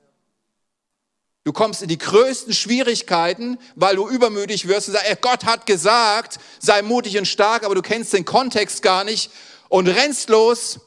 Du 1.45 1.53
kommst 1.53 1.83
in 1.83 1.89
die 1.89 1.99
größten 1.99 2.55
Schwierigkeiten, 2.55 3.59
weil 3.75 3.97
du 3.97 4.09
übermütig 4.09 4.67
wirst 4.67 4.89
und 4.89 4.95
sagst, 4.95 5.21
Gott 5.21 5.45
hat 5.45 5.67
gesagt, 5.67 6.39
sei 6.59 6.81
mutig 6.81 7.19
und 7.19 7.29
stark, 7.29 7.65
aber 7.65 7.75
du 7.75 7.83
kennst 7.83 8.15
den 8.15 8.25
Kontext 8.25 8.83
gar 8.83 9.05
nicht 9.05 9.31
und 9.69 9.87
rennst 9.87 10.31
los 10.31 10.81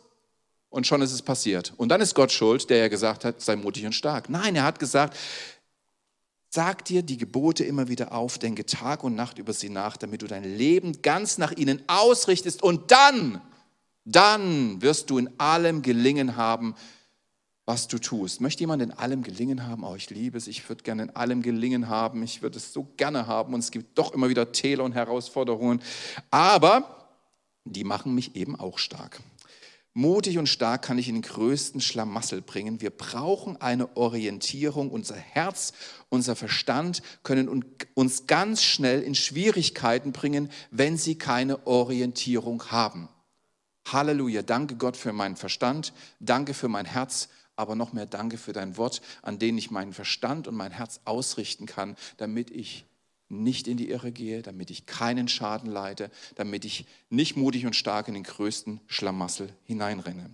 und 0.70 0.88
schon 0.88 1.04
ist 1.04 1.12
es 1.12 1.22
passiert. 1.22 1.74
Und 1.78 1.90
dann 1.90 2.02
ist 2.02 2.16
Gott 2.16 2.32
schuld, 2.32 2.72
der 2.72 2.78
ja 2.78 2.88
gesagt 2.88 3.24
hat, 3.24 3.40
sei 3.40 3.56
mutig 3.56 3.86
und 3.86 3.94
stark. 3.94 4.30
Nein, 4.30 4.56
er 4.56 4.64
hat 4.64 4.80
gesagt, 4.80 5.16
sag 6.50 6.86
dir 6.86 7.04
die 7.04 7.18
Gebote 7.18 7.64
immer 7.64 7.88
wieder 7.88 8.12
auf, 8.12 8.40
denke 8.40 8.66
Tag 8.66 9.04
und 9.04 9.14
Nacht 9.14 9.38
über 9.38 9.54
sie 9.54 9.70
nach, 9.70 9.96
damit 9.96 10.24
du 10.24 10.28
dein 10.28 10.44
Leben 10.44 11.04
ganz 11.04 11.38
nach 11.38 11.52
ihnen 11.52 11.84
ausrichtest 11.86 12.64
und 12.64 12.90
dann, 12.90 13.42
dann 14.06 14.82
wirst 14.82 15.12
du 15.12 15.20
in 15.20 15.40
allem 15.40 15.84
gelingen 15.84 16.36
haben, 16.36 16.74
was 17.68 17.90
du 17.90 18.00
tust. 18.00 18.40
Möchte 18.40 18.62
jemand 18.62 18.82
in 18.82 18.92
allem 18.92 19.24
gelingen 19.24 19.68
haben? 19.68 19.84
Oh, 19.84 19.94
ich 19.96 20.10
liebe 20.10 20.38
es, 20.38 20.48
ich 20.48 20.68
würde 20.70 20.84
gerne 20.84 21.04
in 21.04 21.16
allem 21.16 21.42
gelingen 21.42 21.90
haben, 21.90 22.24
ich 22.24 22.42
würde 22.42 22.58
es 22.58 22.72
so 22.72 22.88
gerne 22.96 23.28
haben 23.28 23.54
und 23.54 23.60
es 23.60 23.72
gibt 23.72 23.98
doch 23.98 24.14
immer 24.14 24.30
wieder 24.30 24.54
Täler 24.54 24.86
und 24.86 24.94
Herausforderungen, 24.94 25.82
aber 26.32 27.10
die 27.66 27.84
machen 27.84 28.16
mich 28.16 28.38
eben 28.38 28.58
auch 28.58 28.80
stark. 28.80 29.20
Mutig 29.94 30.38
und 30.38 30.48
stark 30.48 30.84
kann 30.84 30.98
ich 30.98 31.10
in 31.10 31.16
den 31.16 31.24
größten 31.24 31.82
Schlamassel 31.82 32.42
bringen. 32.42 32.80
Wir 32.82 32.92
brauchen 32.92 33.60
eine 33.60 33.98
Orientierung. 33.98 34.92
Unser 34.92 35.16
Herz, 35.16 35.74
unser 36.10 36.36
Verstand 36.36 37.02
können 37.24 37.66
uns 37.96 38.28
ganz 38.28 38.62
schnell 38.62 39.02
in 39.02 39.16
Schwierigkeiten 39.16 40.12
bringen, 40.14 40.52
wenn 40.70 40.98
sie 40.98 41.16
keine 41.16 41.66
Orientierung 41.66 42.64
haben. 42.72 43.10
Halleluja, 43.92 44.44
danke 44.44 44.76
Gott 44.76 44.96
für 44.96 45.14
meinen 45.14 45.36
Verstand, 45.36 45.94
danke 46.20 46.54
für 46.54 46.68
mein 46.68 46.86
Herz 46.86 47.28
aber 47.58 47.76
noch 47.76 47.92
mehr 47.92 48.06
danke 48.06 48.38
für 48.38 48.54
dein 48.54 48.78
Wort, 48.78 49.02
an 49.22 49.40
dem 49.40 49.58
ich 49.58 49.72
meinen 49.72 49.94
Verstand 49.94 50.48
und 50.48 50.56
mein 50.56 50.72
Herz 50.72 51.02
ausrichten 51.04 51.66
kann, 51.66 51.98
damit 52.16 52.50
ich 52.52 52.86
nicht 53.30 53.68
in 53.68 53.76
die 53.76 53.90
Irre 53.90 54.14
gehe, 54.14 54.42
damit 54.42 54.70
ich 54.70 54.86
keinen 54.86 55.28
Schaden 55.28 55.70
leide, 55.70 56.10
damit 56.36 56.64
ich 56.64 56.86
nicht 57.10 57.36
mutig 57.36 57.66
und 57.66 57.76
stark 57.76 58.08
in 58.08 58.14
den 58.14 58.24
größten 58.24 58.80
Schlamassel 58.88 59.54
hineinrenne. 59.66 60.30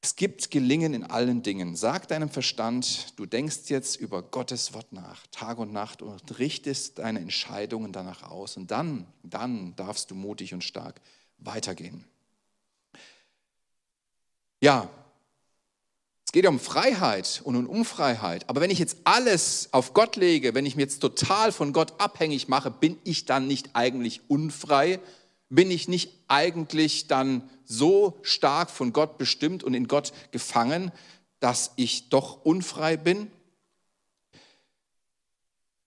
Es 0.00 0.16
gibt 0.16 0.50
Gelingen 0.50 0.92
in 0.92 1.02
allen 1.02 1.42
Dingen. 1.42 1.76
Sag 1.76 2.08
deinem 2.08 2.28
Verstand, 2.28 3.18
du 3.18 3.24
denkst 3.24 3.68
jetzt 3.68 3.96
über 3.96 4.22
Gottes 4.22 4.74
Wort 4.74 4.92
nach, 4.92 5.26
Tag 5.28 5.56
und 5.56 5.72
Nacht 5.72 6.02
und 6.02 6.38
richtest 6.38 6.98
deine 6.98 7.20
Entscheidungen 7.20 7.90
danach 7.90 8.22
aus. 8.22 8.58
Und 8.58 8.70
dann, 8.70 9.06
dann 9.22 9.74
darfst 9.76 10.10
du 10.10 10.14
mutig 10.14 10.52
und 10.52 10.62
stark 10.62 11.00
weitergehen. 11.38 12.04
Ja, 14.60 14.90
geht 16.34 16.42
ja 16.42 16.50
um 16.50 16.58
Freiheit 16.58 17.42
und 17.44 17.54
um 17.54 17.68
Unfreiheit. 17.68 18.48
Aber 18.48 18.60
wenn 18.60 18.72
ich 18.72 18.80
jetzt 18.80 18.96
alles 19.04 19.68
auf 19.70 19.94
Gott 19.94 20.16
lege, 20.16 20.52
wenn 20.52 20.66
ich 20.66 20.74
mich 20.74 20.82
jetzt 20.82 20.98
total 20.98 21.52
von 21.52 21.72
Gott 21.72 21.94
abhängig 21.98 22.48
mache, 22.48 22.72
bin 22.72 22.98
ich 23.04 23.24
dann 23.24 23.46
nicht 23.46 23.70
eigentlich 23.74 24.20
unfrei? 24.26 24.98
Bin 25.48 25.70
ich 25.70 25.86
nicht 25.86 26.10
eigentlich 26.26 27.06
dann 27.06 27.48
so 27.64 28.18
stark 28.22 28.70
von 28.70 28.92
Gott 28.92 29.16
bestimmt 29.16 29.62
und 29.62 29.74
in 29.74 29.86
Gott 29.86 30.12
gefangen, 30.32 30.90
dass 31.38 31.70
ich 31.76 32.08
doch 32.08 32.44
unfrei 32.44 32.96
bin? 32.96 33.30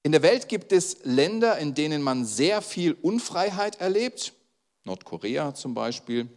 In 0.03 0.13
der 0.13 0.21
Welt 0.21 0.47
gibt 0.47 0.71
es 0.71 0.99
Länder, 1.03 1.57
in 1.57 1.73
denen 1.73 2.01
man 2.01 2.23
sehr 2.23 2.61
viel 2.61 2.93
Unfreiheit 2.93 3.81
erlebt, 3.81 4.31
Nordkorea 4.85 5.53
zum 5.55 5.73
Beispiel, 5.73 6.29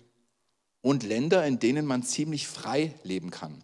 und 0.81 1.05
Länder, 1.05 1.47
in 1.47 1.61
denen 1.61 1.87
man 1.87 2.02
ziemlich 2.02 2.49
frei 2.49 2.93
leben 3.05 3.31
kann. 3.31 3.62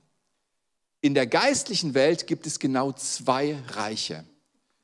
In 1.06 1.14
der 1.14 1.28
geistlichen 1.28 1.94
Welt 1.94 2.26
gibt 2.26 2.48
es 2.48 2.58
genau 2.58 2.90
zwei 2.90 3.56
Reiche. 3.68 4.24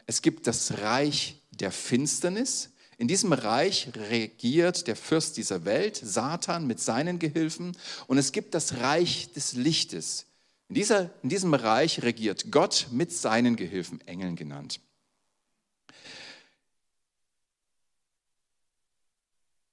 Es 0.06 0.22
gibt 0.22 0.46
das 0.46 0.78
Reich 0.78 1.42
der 1.50 1.72
Finsternis. 1.72 2.70
In 2.96 3.08
diesem 3.08 3.32
Reich 3.32 3.90
regiert 3.96 4.86
der 4.86 4.94
Fürst 4.94 5.36
dieser 5.36 5.64
Welt, 5.64 6.00
Satan 6.00 6.68
mit 6.68 6.78
seinen 6.78 7.18
Gehilfen. 7.18 7.76
Und 8.06 8.18
es 8.18 8.30
gibt 8.30 8.54
das 8.54 8.74
Reich 8.74 9.32
des 9.32 9.54
Lichtes. 9.54 10.26
In, 10.68 10.76
dieser, 10.76 11.10
in 11.24 11.28
diesem 11.28 11.54
Reich 11.54 12.04
regiert 12.04 12.52
Gott 12.52 12.86
mit 12.92 13.12
seinen 13.12 13.56
Gehilfen, 13.56 14.00
Engeln 14.06 14.36
genannt. 14.36 14.78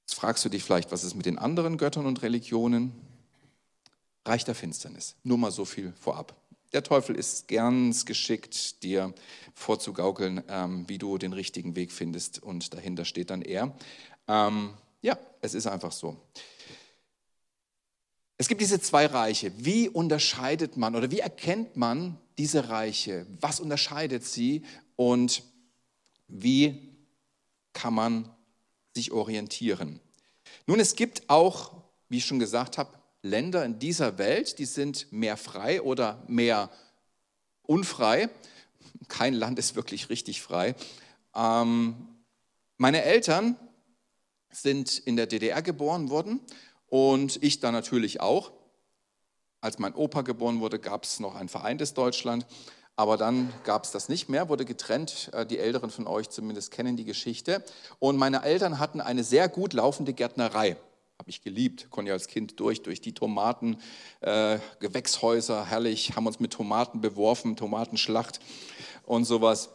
fragst 0.07 0.43
du 0.43 0.49
dich 0.49 0.63
vielleicht, 0.63 0.91
was 0.91 1.03
ist 1.03 1.13
mit 1.13 1.27
den 1.27 1.37
anderen 1.37 1.77
Göttern 1.77 2.07
und 2.07 2.23
Religionen? 2.23 2.91
Reich 4.25 4.43
der 4.45 4.55
Finsternis. 4.55 5.15
Nur 5.23 5.37
mal 5.37 5.51
so 5.51 5.63
viel 5.63 5.93
vorab. 5.93 6.38
Der 6.71 6.83
Teufel 6.83 7.15
ist 7.15 7.47
ganz 7.47 8.05
geschickt, 8.05 8.83
dir 8.83 9.13
vorzugaukeln, 9.55 10.43
ähm, 10.47 10.87
wie 10.87 10.99
du 10.99 11.17
den 11.17 11.33
richtigen 11.33 11.75
Weg 11.75 11.91
findest 11.91 12.43
und 12.43 12.73
dahinter 12.75 13.05
steht 13.05 13.31
dann 13.31 13.41
er. 13.41 13.75
Ähm, 14.27 14.73
ja, 15.01 15.17
es 15.41 15.55
ist 15.55 15.65
einfach 15.65 15.91
so. 15.91 16.17
Es 18.37 18.47
gibt 18.47 18.61
diese 18.61 18.79
zwei 18.79 19.07
Reiche. 19.07 19.51
Wie 19.57 19.89
unterscheidet 19.89 20.77
man 20.77 20.95
oder 20.95 21.09
wie 21.09 21.19
erkennt 21.19 21.75
man 21.75 22.17
diese 22.37 22.69
Reiche? 22.69 23.25
Was 23.41 23.59
unterscheidet 23.59 24.23
sie 24.23 24.61
und 24.95 25.43
wie 26.27 26.95
kann 27.73 27.95
man 27.95 28.29
sich 28.93 29.11
orientieren? 29.11 29.99
Nun, 30.67 30.79
es 30.79 30.95
gibt 30.95 31.29
auch, 31.29 31.73
wie 32.09 32.17
ich 32.17 32.25
schon 32.25 32.39
gesagt 32.39 32.77
habe, 32.77 32.98
Länder 33.21 33.65
in 33.65 33.79
dieser 33.79 34.17
Welt, 34.17 34.59
die 34.59 34.65
sind 34.65 35.11
mehr 35.11 35.37
frei 35.37 35.81
oder 35.81 36.23
mehr 36.27 36.69
unfrei. 37.63 38.29
Kein 39.07 39.33
Land 39.33 39.59
ist 39.59 39.75
wirklich 39.75 40.09
richtig 40.09 40.41
frei. 40.41 40.75
Ähm, 41.35 42.07
meine 42.77 43.03
Eltern 43.03 43.57
sind 44.51 44.97
in 44.99 45.15
der 45.15 45.27
DDR 45.27 45.61
geboren 45.61 46.09
worden 46.09 46.39
und 46.87 47.41
ich 47.43 47.59
dann 47.59 47.73
natürlich 47.73 48.21
auch. 48.21 48.51
Als 49.61 49.77
mein 49.77 49.93
Opa 49.93 50.21
geboren 50.21 50.61
wurde, 50.61 50.79
gab 50.79 51.03
es 51.03 51.19
noch 51.19 51.35
ein 51.35 51.49
vereintes 51.49 51.93
Deutschland, 51.93 52.47
aber 52.95 53.17
dann 53.17 53.51
gab 53.65 53.83
es 53.83 53.91
das 53.91 54.07
nicht 54.07 54.29
mehr, 54.29 54.47
wurde 54.47 54.63
getrennt. 54.63 55.29
Äh, 55.33 55.45
die 55.45 55.59
Älteren 55.59 55.89
von 55.89 56.07
euch 56.07 56.29
zumindest 56.29 56.71
kennen 56.71 56.95
die 56.95 57.05
Geschichte. 57.05 57.63
Und 57.99 58.17
meine 58.17 58.43
Eltern 58.43 58.79
hatten 58.79 59.01
eine 59.01 59.23
sehr 59.23 59.49
gut 59.49 59.73
laufende 59.73 60.13
Gärtnerei. 60.13 60.77
Habe 61.19 61.29
ich 61.29 61.41
geliebt, 61.41 61.89
konnte 61.89 62.09
ja 62.09 62.13
als 62.13 62.27
Kind 62.27 62.61
durch, 62.61 62.81
durch 62.81 63.01
die 63.01 63.13
Tomaten, 63.13 63.77
äh, 64.21 64.57
Gewächshäuser, 64.79 65.65
herrlich, 65.65 66.15
haben 66.15 66.25
uns 66.25 66.39
mit 66.39 66.53
Tomaten 66.53 67.01
beworfen, 67.01 67.57
Tomatenschlacht 67.57 68.39
und 69.05 69.25
sowas. 69.25 69.69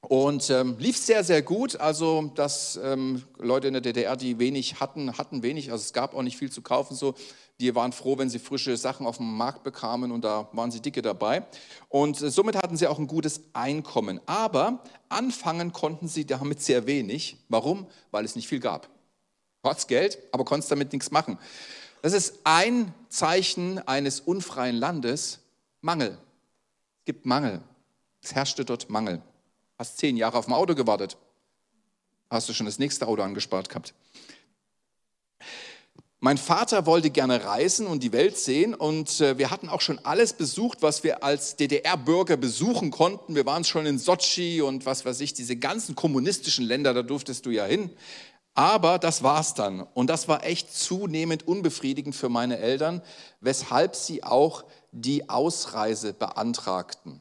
Und 0.00 0.50
ähm, 0.50 0.76
lief 0.78 0.96
sehr, 0.96 1.22
sehr 1.22 1.42
gut. 1.42 1.76
Also, 1.76 2.32
dass 2.34 2.78
ähm, 2.82 3.22
Leute 3.38 3.68
in 3.68 3.72
der 3.72 3.82
DDR, 3.82 4.16
die 4.16 4.40
wenig 4.40 4.80
hatten, 4.80 5.16
hatten 5.16 5.44
wenig. 5.44 5.70
Also, 5.70 5.82
es 5.82 5.92
gab 5.92 6.12
auch 6.12 6.22
nicht 6.22 6.36
viel 6.36 6.50
zu 6.50 6.60
kaufen. 6.60 6.96
So, 6.96 7.14
die 7.60 7.72
waren 7.76 7.92
froh, 7.92 8.18
wenn 8.18 8.28
sie 8.28 8.40
frische 8.40 8.76
Sachen 8.76 9.06
auf 9.06 9.18
dem 9.18 9.36
Markt 9.36 9.62
bekamen 9.62 10.10
und 10.10 10.24
da 10.24 10.48
waren 10.52 10.72
sie 10.72 10.82
dicke 10.82 11.02
dabei. 11.02 11.46
Und 11.88 12.20
äh, 12.20 12.30
somit 12.30 12.56
hatten 12.56 12.76
sie 12.76 12.88
auch 12.88 12.98
ein 12.98 13.06
gutes 13.06 13.42
Einkommen. 13.52 14.20
Aber 14.26 14.82
anfangen 15.08 15.72
konnten 15.72 16.08
sie 16.08 16.26
damit 16.26 16.60
sehr 16.60 16.86
wenig. 16.86 17.36
Warum? 17.48 17.86
Weil 18.10 18.24
es 18.24 18.34
nicht 18.34 18.48
viel 18.48 18.60
gab. 18.60 18.93
Hattest 19.64 19.88
Geld, 19.88 20.18
aber 20.32 20.44
konntest 20.44 20.70
damit 20.70 20.92
nichts 20.92 21.10
machen. 21.10 21.38
Das 22.02 22.12
ist 22.12 22.40
ein 22.44 22.92
Zeichen 23.08 23.78
eines 23.88 24.20
unfreien 24.20 24.76
Landes: 24.76 25.40
Mangel. 25.80 26.18
Es 27.00 27.04
gibt 27.06 27.26
Mangel. 27.26 27.60
Es 28.22 28.34
herrschte 28.34 28.64
dort 28.64 28.88
Mangel. 28.90 29.20
Hast 29.78 29.98
zehn 29.98 30.16
Jahre 30.16 30.38
auf 30.38 30.46
dem 30.46 30.54
Auto 30.54 30.74
gewartet. 30.74 31.16
Hast 32.30 32.48
du 32.48 32.52
schon 32.52 32.66
das 32.66 32.78
nächste 32.78 33.06
Auto 33.06 33.22
angespart 33.22 33.68
gehabt. 33.68 33.94
Mein 36.24 36.38
Vater 36.38 36.86
wollte 36.86 37.10
gerne 37.10 37.44
reisen 37.44 37.86
und 37.86 38.02
die 38.02 38.12
Welt 38.12 38.38
sehen 38.38 38.72
und 38.72 39.20
äh, 39.20 39.36
wir 39.36 39.50
hatten 39.50 39.68
auch 39.68 39.82
schon 39.82 39.98
alles 40.04 40.32
besucht, 40.32 40.78
was 40.80 41.04
wir 41.04 41.22
als 41.22 41.56
DDR-Bürger 41.56 42.38
besuchen 42.38 42.90
konnten. 42.90 43.34
Wir 43.34 43.44
waren 43.44 43.62
schon 43.62 43.84
in 43.84 43.98
Sotschi 43.98 44.62
und 44.62 44.86
was 44.86 45.04
weiß 45.04 45.20
ich, 45.20 45.34
diese 45.34 45.56
ganzen 45.56 45.94
kommunistischen 45.94 46.64
Länder, 46.64 46.94
da 46.94 47.02
durftest 47.02 47.44
du 47.44 47.50
ja 47.50 47.66
hin. 47.66 47.90
Aber 48.54 49.00
das 49.00 49.24
war's 49.24 49.54
dann 49.54 49.80
und 49.80 50.08
das 50.08 50.28
war 50.28 50.44
echt 50.44 50.72
zunehmend 50.72 51.46
unbefriedigend 51.46 52.14
für 52.14 52.28
meine 52.28 52.58
Eltern, 52.58 53.02
weshalb 53.40 53.96
sie 53.96 54.22
auch 54.22 54.64
die 54.92 55.28
Ausreise 55.28 56.12
beantragten. 56.12 57.20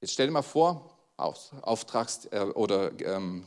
Jetzt 0.00 0.14
stell 0.14 0.26
dir 0.26 0.32
mal 0.32 0.42
vor, 0.42 0.98
auftragst 1.16 2.32
äh, 2.32 2.40
oder 2.40 2.90
ähm, 3.00 3.44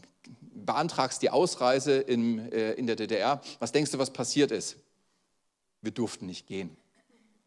beantragst 0.53 1.21
die 1.21 1.29
Ausreise 1.29 1.97
in, 1.97 2.51
äh, 2.51 2.73
in 2.73 2.87
der 2.87 2.95
DDR. 2.95 3.41
Was 3.59 3.71
denkst 3.71 3.91
du, 3.91 3.97
was 3.97 4.11
passiert 4.11 4.51
ist? 4.51 4.77
Wir 5.81 5.91
durften 5.91 6.27
nicht 6.27 6.47
gehen. 6.47 6.77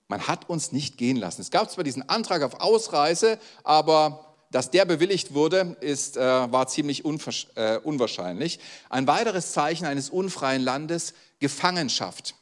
Man 0.09 0.27
hat 0.27 0.51
uns 0.51 0.73
nicht 0.73 0.99
gehen 0.99 1.17
lassen. 1.17 1.41
Es 1.41 1.51
gab 1.51 1.71
zwar 1.71 1.85
diesen 1.85 2.09
Antrag 2.09 2.43
auf 2.43 2.61
Ausreise, 2.61 3.39
aber 3.65 4.26
dass 4.57 4.71
der 4.71 4.87
bewilligt 4.87 5.35
wurde, 5.35 5.77
ist, 5.83 6.17
äh, 6.17 6.21
war 6.21 6.67
ziemlich 6.67 7.05
äh, 7.05 7.77
unwahrscheinlich. 7.77 8.59
Ein 8.89 9.07
weiteres 9.07 9.53
Zeichen 9.53 9.85
eines 9.85 10.09
unfreien 10.09 10.63
Landes, 10.63 11.13
Gefangenschaft. 11.41 12.37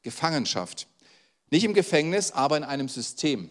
Gefangenschaft. 0.00 0.86
Nicht 1.50 1.64
im 1.64 1.74
Gefängnis, 1.74 2.32
aber 2.32 2.56
in 2.56 2.64
einem 2.64 2.88
System. 2.88 3.50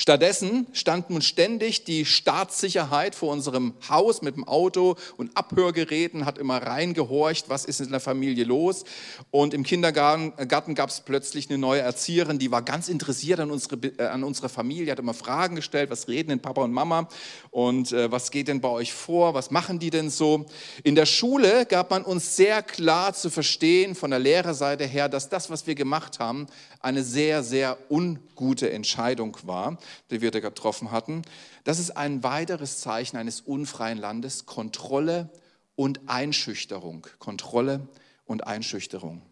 Stattdessen 0.00 0.68
stand 0.72 1.10
nun 1.10 1.22
ständig 1.22 1.82
die 1.82 2.04
Staatssicherheit 2.04 3.16
vor 3.16 3.32
unserem 3.32 3.74
Haus 3.88 4.22
mit 4.22 4.36
dem 4.36 4.46
Auto 4.46 4.94
und 5.16 5.36
Abhörgeräten, 5.36 6.24
hat 6.24 6.38
immer 6.38 6.62
reingehorcht, 6.62 7.48
was 7.48 7.64
ist 7.64 7.80
in 7.80 7.90
der 7.90 7.98
Familie 7.98 8.44
los. 8.44 8.84
Und 9.32 9.54
im 9.54 9.64
Kindergarten 9.64 10.32
äh, 10.36 10.46
gab 10.46 10.88
es 10.88 11.00
plötzlich 11.00 11.50
eine 11.50 11.58
neue 11.58 11.80
Erzieherin, 11.80 12.38
die 12.38 12.52
war 12.52 12.62
ganz 12.62 12.88
interessiert 12.88 13.40
an 13.40 13.50
unsere, 13.50 13.74
äh, 13.98 14.06
an 14.06 14.22
unsere 14.22 14.48
Familie, 14.48 14.92
hat 14.92 15.00
immer 15.00 15.14
Fragen 15.14 15.56
gestellt, 15.56 15.90
was 15.90 16.06
reden 16.06 16.28
denn 16.28 16.40
Papa 16.40 16.62
und 16.62 16.72
Mama 16.72 17.08
und 17.50 17.90
äh, 17.90 18.08
was 18.12 18.30
geht 18.30 18.46
denn 18.46 18.60
bei 18.60 18.68
euch 18.68 18.92
vor, 18.92 19.34
was 19.34 19.50
machen 19.50 19.80
die 19.80 19.90
denn 19.90 20.10
so. 20.10 20.46
In 20.84 20.94
der 20.94 21.06
Schule 21.06 21.66
gab 21.66 21.90
man 21.90 22.04
uns 22.04 22.36
sehr 22.36 22.62
klar 22.62 23.14
zu 23.14 23.30
verstehen 23.30 23.96
von 23.96 24.12
der 24.12 24.20
Lehrerseite 24.20 24.84
her, 24.84 25.08
dass 25.08 25.28
das, 25.28 25.50
was 25.50 25.66
wir 25.66 25.74
gemacht 25.74 26.20
haben, 26.20 26.46
eine 26.80 27.02
sehr, 27.02 27.42
sehr 27.42 27.78
ungute 27.90 28.70
Entscheidung 28.70 29.36
war, 29.42 29.78
die 30.10 30.20
wir 30.20 30.30
da 30.30 30.40
getroffen 30.40 30.90
hatten. 30.90 31.22
Das 31.64 31.78
ist 31.78 31.96
ein 31.96 32.22
weiteres 32.22 32.80
Zeichen 32.80 33.16
eines 33.16 33.40
unfreien 33.40 33.98
Landes, 33.98 34.46
Kontrolle 34.46 35.30
und 35.76 36.08
Einschüchterung. 36.08 37.06
Kontrolle 37.18 37.86
und 38.24 38.46
Einschüchterung. 38.46 39.22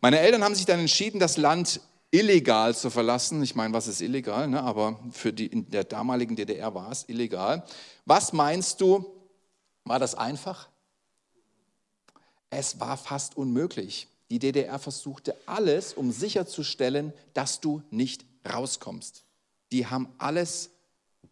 Meine 0.00 0.20
Eltern 0.20 0.42
haben 0.42 0.54
sich 0.54 0.66
dann 0.66 0.80
entschieden, 0.80 1.20
das 1.20 1.36
Land 1.36 1.80
illegal 2.10 2.74
zu 2.74 2.90
verlassen. 2.90 3.42
Ich 3.42 3.54
meine, 3.54 3.74
was 3.74 3.86
ist 3.86 4.00
illegal? 4.00 4.48
Ne? 4.48 4.62
Aber 4.62 4.98
für 5.12 5.32
die 5.32 5.46
in 5.46 5.70
der 5.70 5.84
damaligen 5.84 6.36
DDR 6.36 6.74
war 6.74 6.90
es 6.90 7.08
illegal. 7.08 7.64
Was 8.04 8.32
meinst 8.32 8.80
du, 8.80 9.04
war 9.84 9.98
das 9.98 10.14
einfach? 10.14 10.68
Es 12.50 12.80
war 12.80 12.96
fast 12.96 13.36
unmöglich. 13.36 14.08
Die 14.30 14.38
DDR 14.38 14.78
versuchte 14.78 15.36
alles, 15.46 15.92
um 15.92 16.12
sicherzustellen, 16.12 17.12
dass 17.34 17.60
du 17.60 17.82
nicht 17.90 18.24
rauskommst. 18.48 19.24
Die 19.72 19.86
haben 19.86 20.08
alles 20.18 20.70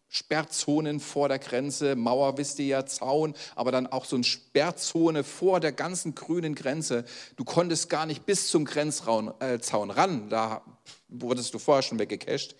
Sperrzonen 0.09 0.99
vor 0.99 1.29
der 1.29 1.37
Grenze, 1.37 1.95
Mauer 1.95 2.37
wisst 2.37 2.57
ihr 2.59 2.65
ja, 2.65 2.85
Zaun, 2.85 3.35
aber 3.55 3.71
dann 3.71 3.85
auch 3.87 4.05
so 4.05 4.15
eine 4.15 4.25
Sperrzone 4.25 5.23
vor 5.23 5.59
der 5.59 5.71
ganzen 5.71 6.15
grünen 6.15 6.55
Grenze. 6.55 7.05
Du 7.35 7.45
konntest 7.45 7.89
gar 7.89 8.07
nicht 8.07 8.25
bis 8.25 8.47
zum 8.49 8.65
Grenzzaun 8.65 9.29
äh, 9.39 9.59
ran, 9.73 10.29
da 10.29 10.63
wurdest 11.09 11.53
du 11.53 11.59
vorher 11.59 11.83
schon 11.83 11.99
weggecasht. 11.99 12.55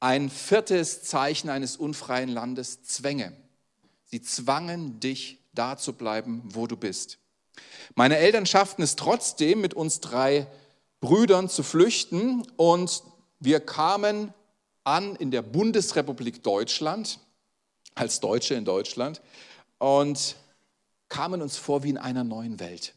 Ein 0.00 0.30
viertes 0.30 1.02
Zeichen 1.02 1.48
eines 1.48 1.76
unfreien 1.76 2.28
Landes, 2.28 2.82
Zwänge. 2.82 3.36
Sie 4.04 4.20
zwangen 4.20 4.98
dich, 4.98 5.38
da 5.52 5.76
zu 5.76 5.92
bleiben, 5.92 6.42
wo 6.44 6.66
du 6.66 6.76
bist. 6.76 7.18
Meine 7.94 8.18
Eltern 8.18 8.46
schafften 8.46 8.82
es 8.82 8.96
trotzdem, 8.96 9.60
mit 9.60 9.74
uns 9.74 10.00
drei 10.00 10.46
Brüdern 11.00 11.48
zu 11.48 11.62
flüchten 11.62 12.46
und 12.56 13.02
wir 13.38 13.60
kamen 13.60 14.34
an 14.84 15.16
in 15.16 15.30
der 15.30 15.42
Bundesrepublik 15.42 16.42
Deutschland, 16.42 17.18
als 17.94 18.20
Deutsche 18.20 18.54
in 18.54 18.64
Deutschland 18.64 19.20
und 19.78 20.36
kamen 21.08 21.42
uns 21.42 21.56
vor 21.56 21.82
wie 21.82 21.90
in 21.90 21.98
einer 21.98 22.24
neuen 22.24 22.60
Welt. 22.60 22.94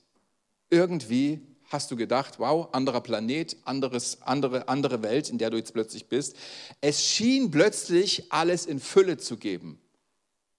Irgendwie 0.70 1.42
hast 1.70 1.90
du 1.92 1.96
gedacht, 1.96 2.40
wow, 2.40 2.70
anderer 2.72 3.02
Planet, 3.02 3.58
anderes, 3.66 4.22
andere, 4.22 4.68
andere 4.68 5.02
Welt, 5.02 5.30
in 5.30 5.40
der 5.40 5.50
du 5.50 5.58
jetzt 5.58 5.74
plötzlich 5.74 6.08
bist. 6.08 6.36
Es 6.82 7.04
schien 7.04 7.52
plötzlich 7.52 8.32
alles 8.32 8.66
in 8.66 8.80
Fülle 8.80 9.18
zu 9.18 9.38
geben. 9.38 9.80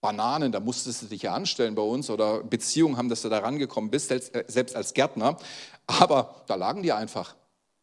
Bananen, 0.05 0.53
da 0.53 0.61
musstest 0.61 1.01
du 1.01 1.07
dich 1.07 1.23
ja 1.23 1.33
anstellen 1.33 1.75
bei 1.75 1.81
uns 1.81 2.11
oder 2.11 2.45
Beziehungen 2.45 2.99
haben, 2.99 3.09
dass 3.09 3.23
du 3.23 3.31
da 3.31 3.38
rangekommen 3.38 3.90
bist, 3.90 4.12
selbst 4.49 4.77
als 4.77 4.93
Gärtner. 4.93 5.38
Aber 5.87 6.45
da 6.47 6.57
lagen 6.57 6.83
die 6.83 6.93
einfach 6.93 7.35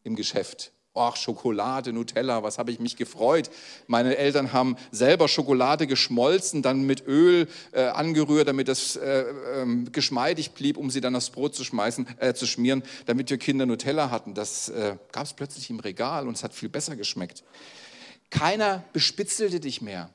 im 0.04 0.16
Geschäft. 0.16 0.72
Ach, 0.94 1.16
Schokolade, 1.16 1.92
Nutella, 1.94 2.44
was 2.44 2.60
habe 2.60 2.70
ich 2.70 2.80
mich 2.80 2.96
gefreut. 2.96 3.50
Meine 3.88 4.18
Eltern 4.18 4.54
haben 4.54 4.76
selber 4.92 5.28
Schokolade 5.28 5.88
geschmolzen, 5.88 6.62
dann 6.62 6.84
mit 6.84 7.08
Öl 7.08 7.48
äh, 7.72 7.86
angerührt, 7.86 8.48
damit 8.48 8.70
es 8.70 8.98
äh, 8.98 9.22
äh, 9.22 9.86
geschmeidig 9.92 10.52
blieb, 10.52 10.78
um 10.78 10.92
sie 10.92 11.02
dann 11.02 11.16
aufs 11.16 11.32
Brot 11.32 11.56
zu 11.56 11.64
schmeißen, 11.64 12.06
äh, 12.20 12.36
zu 12.36 12.46
schmieren, 12.46 12.84
damit 13.08 13.32
wir 13.32 13.40
Kinder 13.40 13.66
Nutella 13.66 14.12
hatten. 14.12 14.36
Das 14.36 14.70
äh, 14.70 14.96
gab 15.12 15.24
es 15.24 15.34
plötzlich 15.34 15.72
im 15.72 15.80
Regal 15.80 16.28
und 16.28 16.38
es 16.38 16.44
hat 16.44 16.54
viel 16.54 16.70
besser 16.70 16.96
geschmeckt. 16.96 17.44
Keiner 18.30 18.84
bespitzelte 18.94 19.60
dich 19.60 19.82
mehr. 19.82 20.12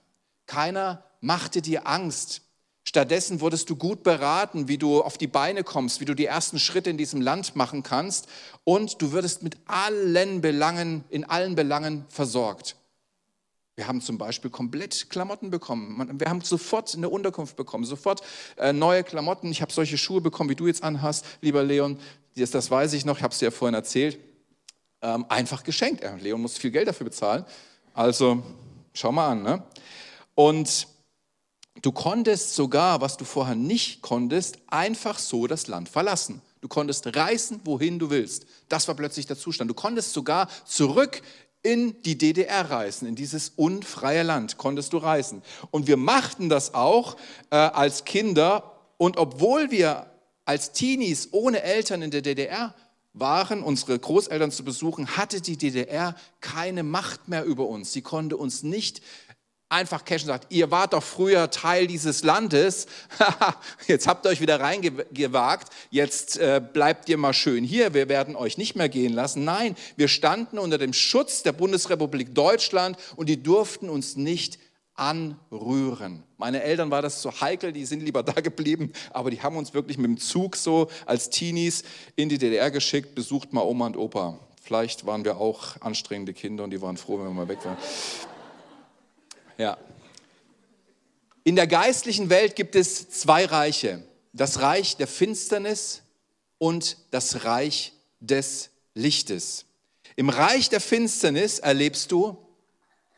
Keiner 0.47 1.03
machte 1.27 1.61
dir 1.61 1.87
Angst. 1.87 2.43
Stattdessen 2.85 3.41
wurdest 3.41 3.69
du 3.69 3.75
gut 3.75 4.05
beraten, 4.05 4.69
wie 4.69 4.79
du 4.79 5.03
auf 5.03 5.19
die 5.19 5.27
Beine 5.27 5.65
kommst, 5.65 6.01
wie 6.01 6.05
du 6.05 6.15
die 6.15 6.27
ersten 6.27 6.61
Schritte 6.61 6.89
in 6.89 6.97
diesem 6.97 7.21
Land 7.21 7.57
machen 7.57 7.83
kannst 7.83 8.29
und 8.63 9.03
du 9.03 9.11
würdest 9.11 9.43
mit 9.43 9.57
allen 9.67 10.41
Belangen, 10.41 11.05
in 11.11 11.25
allen 11.25 11.57
Belangen 11.57 12.07
versorgt. 12.09 12.77
Wir 13.75 13.89
haben 13.89 14.01
zum 14.01 14.19
Beispiel 14.19 14.51
komplett 14.51 15.11
Klamotten 15.11 15.51
bekommen. 15.51 16.19
Wir 16.19 16.31
haben 16.31 16.41
sofort 16.43 16.95
eine 16.95 17.09
Unterkunft 17.09 17.57
bekommen, 17.57 17.85
sofort 17.85 18.23
äh, 18.57 18.73
neue 18.73 19.03
Klamotten. 19.03 19.51
Ich 19.51 19.61
habe 19.61 19.73
solche 19.73 19.99
Schuhe 19.99 20.21
bekommen, 20.21 20.49
wie 20.49 20.55
du 20.55 20.69
jetzt 20.69 20.85
anhast, 20.85 21.27
lieber 21.41 21.65
Leon. 21.65 21.99
Das, 22.37 22.53
das 22.53 22.71
weiß 22.71 22.93
ich 22.93 23.05
noch, 23.05 23.19
ich 23.19 23.23
habe 23.25 23.33
es 23.33 23.41
dir 23.41 23.47
ja 23.47 23.51
vorhin 23.51 23.75
erzählt. 23.75 24.19
Ähm, 25.03 25.27
einfach 25.29 25.65
geschenkt. 25.65 26.05
Ja, 26.05 26.15
Leon 26.15 26.41
muss 26.41 26.57
viel 26.57 26.71
Geld 26.71 26.87
dafür 26.87 27.05
bezahlen. 27.05 27.45
Also 27.93 28.43
schau 28.95 29.11
mal 29.11 29.33
an. 29.33 29.43
Ne? 29.43 29.63
Und 30.35 30.96
du 31.83 31.93
konntest 31.93 32.55
sogar, 32.55 33.01
was 33.01 33.17
du 33.17 33.25
vorher 33.25 33.55
nicht 33.55 34.03
konntest, 34.03 34.59
einfach 34.69 35.19
so 35.19 35.47
das 35.47 35.67
Land 35.67 35.89
verlassen. 35.89 36.43
Du 36.61 36.69
konntest 36.69 37.15
reisen, 37.15 37.61
wohin 37.65 37.99
du 37.99 38.11
willst. 38.11 38.47
Das 38.69 38.89
war 38.89 38.95
plötzlich 38.95 39.27
der 39.27 39.37
Zustand. 39.37 39.71
Du 39.71 39.75
konntest 39.75 40.13
sogar 40.13 40.49
zurück 40.65 41.23
in 41.63 42.01
die 42.03 42.17
DDR 42.17 42.71
reisen, 42.71 43.09
in 43.09 43.17
dieses 43.17 43.53
unfreie 43.57 44.23
Land 44.23 44.57
konntest 44.57 44.93
du 44.93 44.99
reisen. 44.99 45.43
Und 45.73 45.89
wir 45.89 45.97
machten 45.97 46.49
das 46.49 46.75
auch 46.75 47.17
äh, 47.51 47.57
als 47.57 48.05
Kinder. 48.05 48.79
Und 48.99 49.17
obwohl 49.17 49.71
wir 49.73 50.07
als 50.45 50.73
Teenies 50.73 51.29
ohne 51.33 51.63
Eltern 51.63 52.03
in 52.03 52.13
der 52.13 52.23
DDR 52.23 52.75
waren, 53.15 53.63
unsere 53.63 53.99
Großeltern 53.99 54.53
zu 54.53 54.63
besuchen, 54.63 55.17
hatte 55.17 55.41
die 55.41 55.57
DDR 55.57 56.15
keine 56.41 56.83
Macht 56.83 57.29
mehr 57.29 57.45
über 57.45 57.67
uns. 57.67 57.93
Sie 57.93 58.03
konnte 58.03 58.37
uns 58.37 58.63
nicht 58.63 59.01
einfach 59.69 60.05
cashen 60.05 60.29
sagt, 60.29 60.53
ihr 60.53 60.71
wart 60.71 60.93
doch 60.93 61.03
früher 61.03 61.51
Teil 61.51 61.87
dieses 61.87 62.23
Landes, 62.23 62.87
jetzt 63.89 64.07
habt 64.07 64.25
ihr 64.25 64.31
euch 64.31 64.41
wieder 64.41 64.61
reingewagt, 64.61 65.73
jetzt 65.91 66.39
äh, 66.39 66.61
bleibt 66.61 67.09
ihr 67.09 67.19
mal 67.19 67.33
schön 67.33 67.65
hier, 67.65 67.93
wir 67.93 68.09
werden 68.09 68.37
euch 68.37 68.59
nicht 68.59 68.77
mehr 68.77 68.89
gehen 68.89 69.13
lassen. 69.13 69.45
Nein, 69.45 69.77
wir 69.97 70.09
standen 70.09 70.59
unter 70.59 70.79
dem 70.79 70.93
Schutz 70.93 71.43
der 71.43 71.53
Bundesrepublik 71.53 72.35
Deutschland 72.35 72.97
und 73.17 73.29
die 73.29 73.43
durften 73.43 73.89
uns 73.89 74.17
nicht 74.17 74.59
anrühren. 74.95 76.23
Meine 76.39 76.63
Eltern 76.63 76.91
war 76.91 77.03
das 77.03 77.21
so 77.21 77.41
heikel, 77.41 77.73
die 77.73 77.85
sind 77.85 78.03
lieber 78.03 78.23
da 78.23 78.41
geblieben, 78.41 78.93
aber 79.11 79.31
die 79.31 79.43
haben 79.43 79.57
uns 79.57 79.75
wirklich 79.75 79.99
mit 79.99 80.07
dem 80.07 80.19
Zug 80.19 80.57
so 80.57 80.89
als 81.07 81.29
Teenies 81.31 81.83
in 82.15 82.29
die 82.29 82.39
DDR 82.39 82.71
geschickt, 82.71 83.15
besucht 83.15 83.53
mal 83.53 83.63
Oma 83.63 83.87
und 83.87 83.97
Opa. 83.97 84.39
Vielleicht 84.63 85.07
waren 85.07 85.25
wir 85.25 85.37
auch 85.37 85.81
anstrengende 85.81 86.35
Kinder 86.35 86.65
und 86.65 86.71
die 86.71 86.83
waren 86.83 86.97
froh, 86.97 87.19
wenn 87.19 87.27
wir 87.27 87.33
mal 87.33 87.49
weg 87.49 87.65
waren. 87.65 87.77
Ja. 89.59 89.79
In 91.45 91.57
der 91.57 91.67
geistlichen 91.67 92.29
Welt 92.29 92.57
gibt 92.57 92.75
es 92.75 93.09
zwei 93.11 93.45
Reiche. 93.45 94.03
Das 94.33 94.61
Reich 94.61 94.97
der 94.97 95.07
Finsternis 95.07 96.03
und 96.59 96.99
das 97.11 97.45
Reich 97.45 97.93
des 98.21 98.71
Lichtes. 98.95 99.65
Im 100.17 100.29
Reich 100.29 100.69
der 100.69 100.81
Finsternis 100.81 101.59
erlebst 101.59 102.11
du 102.11 102.37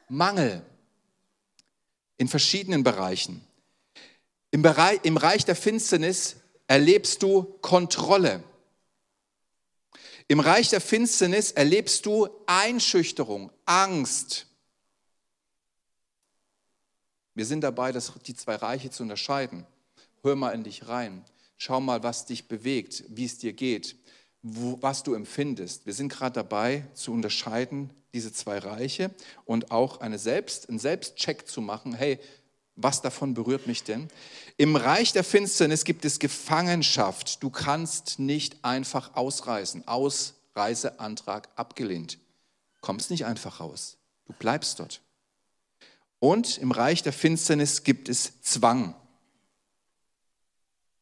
Mangel 0.08 0.62
in 2.16 2.28
verschiedenen 2.28 2.82
Bereichen. 2.82 3.44
Im, 4.50 4.62
Bereich, 4.62 5.00
Im 5.04 5.16
Reich 5.16 5.44
der 5.44 5.56
Finsternis 5.56 6.36
erlebst 6.66 7.22
du 7.22 7.44
Kontrolle. 7.60 8.42
Im 10.26 10.40
Reich 10.40 10.68
der 10.68 10.80
Finsternis 10.80 11.52
erlebst 11.52 12.04
du 12.04 12.28
Einschüchterung, 12.46 13.50
Angst, 13.64 14.47
wir 17.38 17.46
sind 17.46 17.60
dabei, 17.60 17.92
das, 17.92 18.12
die 18.26 18.34
zwei 18.34 18.56
Reiche 18.56 18.90
zu 18.90 19.04
unterscheiden. 19.04 19.64
Hör 20.22 20.34
mal 20.34 20.50
in 20.50 20.64
dich 20.64 20.88
rein. 20.88 21.24
Schau 21.56 21.80
mal, 21.80 22.02
was 22.02 22.26
dich 22.26 22.48
bewegt, 22.48 23.04
wie 23.10 23.26
es 23.26 23.38
dir 23.38 23.52
geht, 23.52 23.94
wo, 24.42 24.76
was 24.80 25.04
du 25.04 25.14
empfindest. 25.14 25.86
Wir 25.86 25.94
sind 25.94 26.08
gerade 26.08 26.32
dabei 26.32 26.84
zu 26.94 27.12
unterscheiden, 27.12 27.90
diese 28.12 28.32
zwei 28.32 28.58
Reiche 28.58 29.12
und 29.44 29.70
auch 29.70 30.00
eine 30.00 30.18
Selbst, 30.18 30.68
einen 30.68 30.80
Selbstcheck 30.80 31.46
zu 31.46 31.60
machen. 31.60 31.94
Hey, 31.94 32.18
was 32.74 33.02
davon 33.02 33.34
berührt 33.34 33.68
mich 33.68 33.84
denn? 33.84 34.08
Im 34.56 34.74
Reich 34.74 35.12
der 35.12 35.22
Finsternis 35.22 35.84
gibt 35.84 36.04
es 36.04 36.18
Gefangenschaft. 36.18 37.40
Du 37.40 37.50
kannst 37.50 38.18
nicht 38.18 38.64
einfach 38.64 39.14
ausreisen. 39.14 39.86
Ausreiseantrag 39.86 41.48
abgelehnt. 41.54 42.18
Kommst 42.80 43.12
nicht 43.12 43.26
einfach 43.26 43.60
raus. 43.60 43.96
Du 44.26 44.32
bleibst 44.32 44.80
dort. 44.80 45.02
Und 46.20 46.58
im 46.58 46.72
Reich 46.72 47.02
der 47.02 47.12
Finsternis 47.12 47.84
gibt 47.84 48.08
es 48.08 48.40
Zwang. 48.42 48.94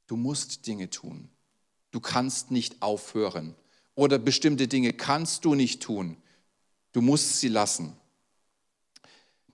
Du 0.06 0.16
musst 0.16 0.66
Dinge 0.66 0.90
tun. 0.90 1.30
Du 1.90 2.00
kannst 2.00 2.50
nicht 2.50 2.82
aufhören. 2.82 3.54
Oder 3.94 4.18
bestimmte 4.18 4.68
Dinge 4.68 4.92
kannst 4.92 5.44
du 5.44 5.54
nicht 5.54 5.82
tun. 5.82 6.16
Du 6.92 7.00
musst 7.00 7.40
sie 7.40 7.48
lassen. 7.48 7.96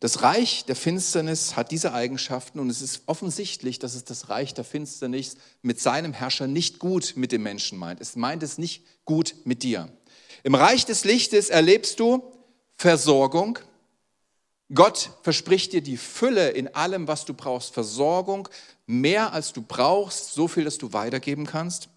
Das 0.01 0.22
Reich 0.22 0.64
der 0.64 0.75
Finsternis 0.75 1.55
hat 1.55 1.70
diese 1.70 1.92
Eigenschaften 1.92 2.59
und 2.59 2.68
es 2.68 2.83
ist 2.83 3.03
offensichtlich, 3.07 3.79
dass 3.79 3.94
es 3.94 4.03
das 4.03 4.29
Reich 4.29 4.53
der 4.53 4.64
Finsternis 4.64 5.37
mit 5.62 5.81
seinem 5.81 6.12
Herrscher 6.12 6.48
nicht 6.48 6.81
gut 6.81 7.12
mit 7.14 7.31
dem 7.31 7.44
Menschen 7.44 7.79
meint. 7.79 8.01
Es 8.01 8.16
meint 8.16 8.42
es 8.42 8.59
nicht 8.59 8.85
gut 9.05 9.37
mit 9.44 9.62
dir. 9.62 9.96
Im 10.42 10.57
Reich 10.57 10.85
des 10.85 11.05
Lichtes 11.05 11.51
erlebst 11.51 12.01
du 12.01 12.33
Versorgung, 12.75 13.61
Gott 14.74 15.11
verspricht 15.22 15.72
dir 15.72 15.82
die 15.82 15.96
Fülle 15.96 16.50
in 16.50 16.74
allem, 16.74 17.06
was 17.06 17.24
du 17.24 17.35
brauchst. 17.35 17.74
Versorgung, 17.74 18.48
mehr 18.87 19.32
als 19.32 19.52
du 19.52 19.62
brauchst, 19.62 20.32
so 20.32 20.48
viel, 20.48 20.64
dass 20.64 20.78
du 20.78 20.92
weitergeben 20.92 21.46
kannst. 21.46 21.88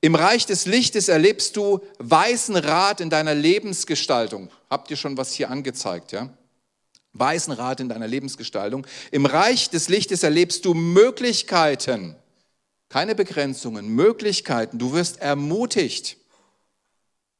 Im 0.00 0.14
Reich 0.14 0.46
des 0.46 0.64
Lichtes 0.66 1.08
erlebst 1.08 1.56
du 1.56 1.80
weißen 1.98 2.56
Rat 2.56 3.00
in 3.00 3.10
deiner 3.10 3.34
Lebensgestaltung. 3.34 4.48
Habt 4.70 4.90
ihr 4.90 4.96
schon 4.96 5.16
was 5.16 5.32
hier 5.32 5.50
angezeigt, 5.50 6.12
ja? 6.12 6.30
Weißen 7.14 7.52
Rat 7.52 7.80
in 7.80 7.88
deiner 7.88 8.06
Lebensgestaltung. 8.06 8.86
Im 9.10 9.26
Reich 9.26 9.70
des 9.70 9.88
Lichtes 9.88 10.22
erlebst 10.22 10.64
du 10.64 10.74
Möglichkeiten, 10.74 12.14
keine 12.88 13.16
Begrenzungen, 13.16 13.88
Möglichkeiten. 13.88 14.78
Du 14.78 14.92
wirst 14.92 15.20
ermutigt. 15.20 16.16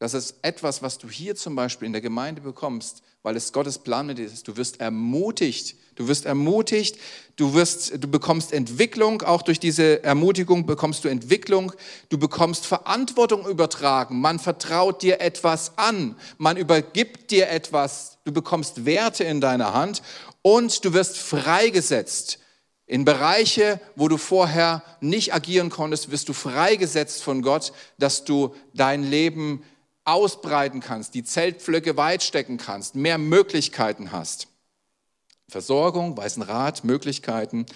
Das 0.00 0.14
ist 0.14 0.36
etwas, 0.42 0.82
was 0.82 0.98
du 0.98 1.08
hier 1.08 1.36
zum 1.36 1.54
Beispiel 1.54 1.86
in 1.86 1.92
der 1.92 2.02
Gemeinde 2.02 2.40
bekommst, 2.40 3.02
weil 3.22 3.36
es 3.36 3.52
Gottes 3.52 3.78
Plan 3.78 4.06
mit 4.06 4.18
dir 4.18 4.26
ist. 4.26 4.48
Du 4.48 4.56
wirst 4.56 4.80
ermutigt. 4.80 5.76
Du 5.96 6.06
wirst 6.08 6.26
ermutigt. 6.26 6.96
Du 7.36 7.54
wirst, 7.54 7.92
du 8.02 8.08
bekommst 8.08 8.52
Entwicklung. 8.52 9.22
Auch 9.22 9.42
durch 9.42 9.58
diese 9.58 10.02
Ermutigung 10.04 10.66
bekommst 10.66 11.04
du 11.04 11.08
Entwicklung. 11.08 11.72
Du 12.08 12.18
bekommst 12.18 12.66
Verantwortung 12.66 13.46
übertragen. 13.46 14.20
Man 14.20 14.38
vertraut 14.38 15.02
dir 15.02 15.20
etwas 15.20 15.76
an. 15.76 16.16
Man 16.36 16.56
übergibt 16.56 17.30
dir 17.30 17.48
etwas. 17.48 18.18
Du 18.24 18.32
bekommst 18.32 18.84
Werte 18.84 19.24
in 19.24 19.40
deiner 19.40 19.74
Hand 19.74 20.02
und 20.42 20.84
du 20.84 20.92
wirst 20.92 21.18
freigesetzt. 21.18 22.38
In 22.86 23.04
Bereiche, 23.04 23.80
wo 23.96 24.08
du 24.08 24.16
vorher 24.16 24.82
nicht 25.00 25.34
agieren 25.34 25.68
konntest, 25.68 26.10
wirst 26.10 26.28
du 26.28 26.32
freigesetzt 26.32 27.22
von 27.22 27.42
Gott, 27.42 27.72
dass 27.98 28.24
du 28.24 28.54
dein 28.72 29.02
Leben 29.02 29.62
ausbreiten 30.08 30.80
kannst, 30.80 31.14
die 31.14 31.22
Zeltpflöcke 31.22 31.96
weit 31.96 32.22
stecken 32.22 32.56
kannst, 32.56 32.94
mehr 32.94 33.18
Möglichkeiten 33.18 34.10
hast. 34.10 34.48
Versorgung, 35.48 36.16
weißen 36.16 36.42
Rat, 36.42 36.84
Möglichkeiten. 36.84 37.66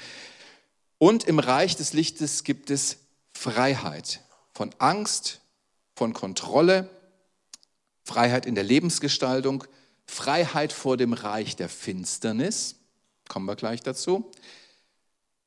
Und 0.99 1.25
im 1.25 1.38
Reich 1.38 1.77
des 1.77 1.92
Lichtes 1.92 2.45
gibt 2.45 2.71
es 2.71 2.99
Freiheit 3.33 4.21
von 4.53 4.71
Angst, 4.79 5.40
von 5.95 6.12
Kontrolle, 6.12 6.88
Freiheit 8.05 8.47
in 8.47 8.55
der 8.55 8.64
Lebensgestaltung, 8.64 9.64
Freiheit 10.07 10.73
vor 10.73 10.97
dem 10.97 11.12
Reich 11.12 11.57
der 11.57 11.68
Finsternis, 11.68 12.77
kommen 13.29 13.47
wir 13.47 13.57
gleich 13.57 13.83
dazu, 13.83 14.31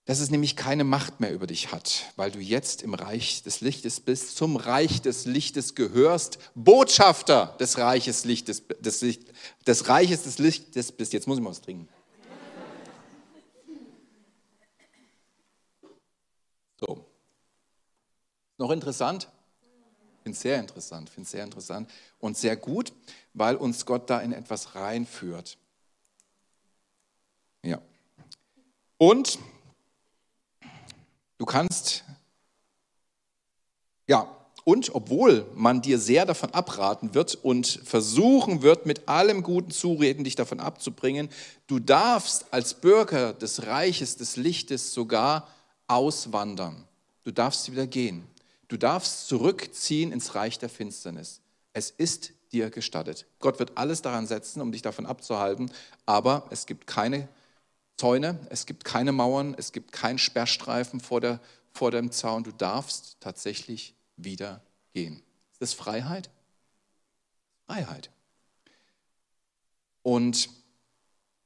dass 0.06 0.20
es 0.20 0.30
nämlich 0.30 0.56
keine 0.56 0.84
Macht 0.84 1.20
mehr 1.20 1.34
über 1.34 1.48
dich 1.48 1.72
hat, 1.72 2.14
weil 2.16 2.30
du 2.30 2.40
jetzt 2.40 2.84
im 2.84 2.94
Reich 2.94 3.42
des 3.42 3.62
Lichtes 3.62 4.00
bist, 4.00 4.38
zum 4.38 4.56
Reich 4.56 5.02
des 5.02 5.26
Lichtes 5.26 5.74
gehörst, 5.74 6.38
Botschafter 6.54 7.56
des 7.60 7.80
Reiches 7.80 8.24
Lichtes, 8.24 8.64
des, 8.80 9.04
des 9.66 9.88
Reiches 9.90 10.24
des 10.24 10.38
Lichtes 10.38 10.92
bist. 10.92 11.12
Jetzt 11.12 11.28
muss 11.28 11.38
ich 11.40 11.44
mal 11.44 11.50
was 11.50 11.62
trinken. 11.62 11.90
So. 16.80 17.04
Noch 18.60 18.70
interessant? 18.70 19.28
Finde 20.22 20.38
sehr 20.38 20.60
interessant, 20.60 21.10
finde 21.10 21.30
sehr 21.30 21.44
interessant 21.44 21.90
und 22.20 22.38
sehr 22.38 22.56
gut, 22.56 22.94
weil 23.34 23.56
uns 23.56 23.86
Gott 23.86 24.10
da 24.10 24.20
in 24.20 24.34
etwas 24.34 24.76
reinführt. 24.76 25.58
Ja. 27.64 27.82
Und 28.98 29.40
Du 31.38 31.46
kannst, 31.46 32.04
ja, 34.08 34.30
und 34.64 34.96
obwohl 34.96 35.46
man 35.54 35.82
dir 35.82 36.00
sehr 36.00 36.26
davon 36.26 36.52
abraten 36.52 37.14
wird 37.14 37.36
und 37.36 37.68
versuchen 37.84 38.64
wird, 38.64 38.88
mit 38.88 39.08
allem 39.08 39.44
guten 39.44 39.70
Zureden 39.70 40.24
dich 40.24 40.36
davon 40.36 40.60
abzubringen, 40.60 41.30
du 41.68 41.80
darfst 41.80 42.52
als 42.52 42.74
Bürger 42.74 43.34
des 43.34 43.68
Reiches 43.68 44.18
des 44.18 44.38
Lichtes 44.38 44.92
sogar 44.92 45.48
auswandern. 45.88 46.84
Du 47.24 47.32
darfst 47.32 47.72
wieder 47.72 47.86
gehen. 47.86 48.28
Du 48.68 48.78
darfst 48.78 49.28
zurückziehen 49.28 50.12
ins 50.12 50.34
Reich 50.34 50.58
der 50.58 50.70
Finsternis. 50.70 51.42
Es 51.74 51.92
ist 51.92 52.32
dir 52.52 52.72
gestattet. 52.72 53.28
Gott 53.40 53.60
wird 53.60 53.78
alles 53.78 54.02
daran 54.02 54.26
setzen, 54.26 54.62
um 54.62 54.72
dich 54.72 54.82
davon 54.82 55.06
abzuhalten, 55.06 55.72
aber 56.08 56.48
es 56.50 56.66
gibt 56.66 56.88
keine 56.88 57.28
Zäune, 57.98 58.40
es 58.50 58.66
gibt 58.66 58.84
keine 58.84 59.12
Mauern, 59.12 59.56
es 59.58 59.72
gibt 59.72 59.92
keinen 59.92 60.18
Sperrstreifen 60.18 61.00
vor, 61.00 61.22
der, 61.22 61.40
vor 61.72 61.92
dem 61.92 62.12
Zaun. 62.12 62.44
Du 62.44 62.52
darfst 62.52 63.18
tatsächlich 63.20 63.96
wieder 64.18 64.62
gehen. 64.94 65.24
Ist 65.52 65.62
das 65.62 65.74
Freiheit? 65.74 66.30
Freiheit. 67.66 68.10
Und 70.04 70.50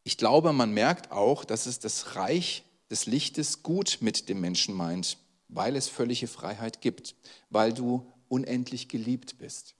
ich 0.04 0.18
glaube, 0.18 0.54
man 0.54 0.74
merkt 0.74 1.12
auch, 1.12 1.46
dass 1.46 1.66
es 1.66 1.80
das 1.80 2.16
Reich 2.16 2.64
des 2.90 3.06
Lichtes 3.06 3.62
gut 3.62 4.00
mit 4.02 4.28
dem 4.28 4.42
Menschen 4.42 4.74
meint, 4.74 5.18
weil 5.48 5.76
es 5.76 5.88
völlige 5.88 6.28
Freiheit 6.28 6.82
gibt, 6.82 7.16
weil 7.50 7.74
du 7.74 8.12
unendlich 8.28 8.90
geliebt 8.90 9.38
bist. 9.38 9.76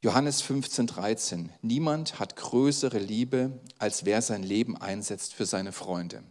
Johannes 0.00 0.42
15, 0.42 0.86
13. 0.86 1.52
Niemand 1.60 2.20
hat 2.20 2.36
größere 2.36 2.98
Liebe, 2.98 3.58
als 3.78 4.04
wer 4.04 4.22
sein 4.22 4.44
Leben 4.44 4.76
einsetzt 4.76 5.34
für 5.34 5.44
seine 5.44 5.72
Freunde. 5.72 6.22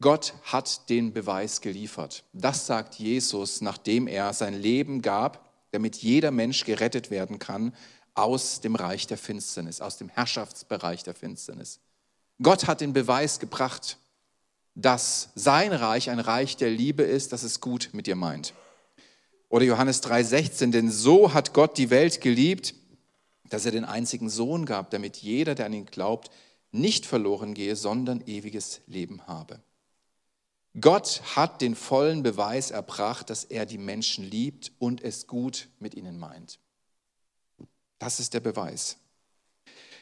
Gott 0.00 0.34
hat 0.44 0.88
den 0.88 1.12
Beweis 1.12 1.60
geliefert. 1.62 2.22
Das 2.32 2.66
sagt 2.66 2.94
Jesus, 2.94 3.60
nachdem 3.60 4.06
er 4.06 4.32
sein 4.34 4.54
Leben 4.54 5.02
gab, 5.02 5.50
damit 5.72 5.96
jeder 5.96 6.30
Mensch 6.30 6.64
gerettet 6.64 7.10
werden 7.10 7.40
kann 7.40 7.74
aus 8.14 8.60
dem 8.60 8.76
Reich 8.76 9.08
der 9.08 9.18
Finsternis, 9.18 9.80
aus 9.80 9.98
dem 9.98 10.08
Herrschaftsbereich 10.08 11.02
der 11.02 11.14
Finsternis. 11.14 11.80
Gott 12.40 12.68
hat 12.68 12.80
den 12.80 12.92
Beweis 12.92 13.40
gebracht, 13.40 13.98
dass 14.76 15.30
sein 15.34 15.72
Reich 15.72 16.08
ein 16.08 16.20
Reich 16.20 16.56
der 16.56 16.70
Liebe 16.70 17.02
ist, 17.02 17.32
dass 17.32 17.42
es 17.42 17.60
gut 17.60 17.90
mit 17.92 18.06
dir 18.06 18.16
meint. 18.16 18.54
Oder 19.50 19.64
Johannes 19.64 20.00
3:16, 20.02 20.70
denn 20.70 20.90
so 20.90 21.34
hat 21.34 21.52
Gott 21.52 21.76
die 21.76 21.90
Welt 21.90 22.20
geliebt, 22.20 22.74
dass 23.44 23.66
er 23.66 23.72
den 23.72 23.84
einzigen 23.84 24.30
Sohn 24.30 24.64
gab, 24.64 24.90
damit 24.90 25.18
jeder, 25.18 25.56
der 25.56 25.66
an 25.66 25.72
ihn 25.72 25.86
glaubt, 25.86 26.30
nicht 26.70 27.04
verloren 27.04 27.52
gehe, 27.52 27.74
sondern 27.74 28.22
ewiges 28.26 28.80
Leben 28.86 29.26
habe. 29.26 29.60
Gott 30.80 31.20
hat 31.34 31.60
den 31.62 31.74
vollen 31.74 32.22
Beweis 32.22 32.70
erbracht, 32.70 33.28
dass 33.28 33.42
er 33.42 33.66
die 33.66 33.76
Menschen 33.76 34.24
liebt 34.24 34.70
und 34.78 35.02
es 35.02 35.26
gut 35.26 35.68
mit 35.80 35.96
ihnen 35.96 36.16
meint. 36.16 36.60
Das 37.98 38.20
ist 38.20 38.34
der 38.34 38.40
Beweis. 38.40 38.98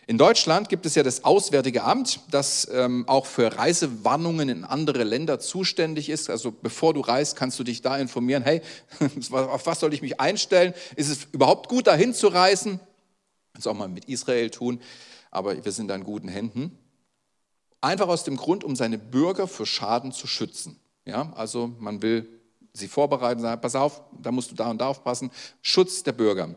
In 0.09 0.17
Deutschland 0.17 0.71
gibt 0.71 0.87
es 0.87 0.95
ja 0.95 1.03
das 1.03 1.25
Auswärtige 1.25 1.85
Amt, 1.85 2.21
das 2.31 2.67
ähm, 2.73 3.07
auch 3.07 3.27
für 3.27 3.59
Reisewarnungen 3.59 4.49
in 4.49 4.65
andere 4.65 5.05
Länder 5.05 5.39
zuständig 5.39 6.09
ist. 6.09 6.31
Also 6.31 6.51
bevor 6.51 6.95
du 6.95 7.03
reist, 7.03 7.37
kannst 7.37 7.59
du 7.59 7.63
dich 7.63 7.83
da 7.83 7.99
informieren, 7.99 8.43
hey, 8.43 8.63
auf 9.31 9.67
was 9.67 9.81
soll 9.81 9.93
ich 9.93 10.01
mich 10.01 10.19
einstellen? 10.19 10.73
Ist 10.97 11.11
es 11.11 11.25
überhaupt 11.33 11.69
gut, 11.69 11.89
dahin 11.89 12.15
zu 12.15 12.29
reisen? 12.29 12.81
Kannst 13.53 13.69
auch 13.69 13.75
mal 13.75 13.89
mit 13.89 14.07
Israel 14.07 14.49
tun, 14.49 14.81
aber 15.31 15.63
wir 15.63 15.73
sind 15.73 15.89
da 15.89 15.95
in 15.95 16.05
guten 16.05 16.29
Händen. 16.29 16.79
Einfach 17.83 18.09
aus 18.09 18.25
dem 18.25 18.39
Grund, 18.39 18.65
um 18.65 18.77
seine 18.77 18.97
Bürger 18.97 19.47
für 19.47 19.67
Schaden 19.67 20.13
zu 20.13 20.27
schützen. 20.27 20.81
Ja, 21.05 21.35
also 21.37 21.71
man 21.79 22.01
will 22.01 22.27
sie 22.73 22.89
vorbereiten, 22.89 23.43
sagen, 23.43 23.61
pass 23.61 23.75
auf, 23.75 24.01
da 24.19 24.33
musst 24.33 24.51
du 24.53 24.55
da 24.55 24.71
und 24.71 24.81
da 24.81 24.87
aufpassen. 24.87 25.31
Schutz 25.61 26.03
der 26.03 26.13
Bürger. 26.13 26.55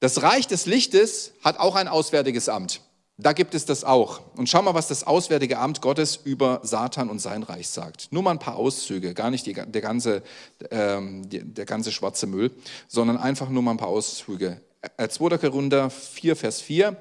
Das 0.00 0.22
Reich 0.22 0.46
des 0.46 0.64
Lichtes 0.64 1.32
hat 1.42 1.58
auch 1.58 1.76
ein 1.76 1.86
auswärtiges 1.86 2.48
Amt. 2.48 2.80
Da 3.18 3.34
gibt 3.34 3.54
es 3.54 3.66
das 3.66 3.84
auch. 3.84 4.22
Und 4.34 4.48
schau 4.48 4.62
mal, 4.62 4.72
was 4.72 4.88
das 4.88 5.04
Auswärtige 5.04 5.58
Amt 5.58 5.82
Gottes 5.82 6.16
über 6.24 6.60
Satan 6.62 7.10
und 7.10 7.18
sein 7.18 7.42
Reich 7.42 7.68
sagt. 7.68 8.08
Nur 8.10 8.22
mal 8.22 8.30
ein 8.30 8.38
paar 8.38 8.56
Auszüge, 8.56 9.12
gar 9.12 9.30
nicht 9.30 9.44
die, 9.44 9.52
der, 9.52 9.82
ganze, 9.82 10.22
ähm, 10.70 11.28
der 11.28 11.66
ganze 11.66 11.92
schwarze 11.92 12.26
Müll, 12.26 12.50
sondern 12.88 13.18
einfach 13.18 13.50
nur 13.50 13.62
mal 13.62 13.72
ein 13.72 13.76
paar 13.76 13.88
Auszüge. 13.88 14.62
2. 14.96 15.36
Korinther 15.36 15.90
4, 15.90 16.34
Vers 16.34 16.62
4. 16.62 16.96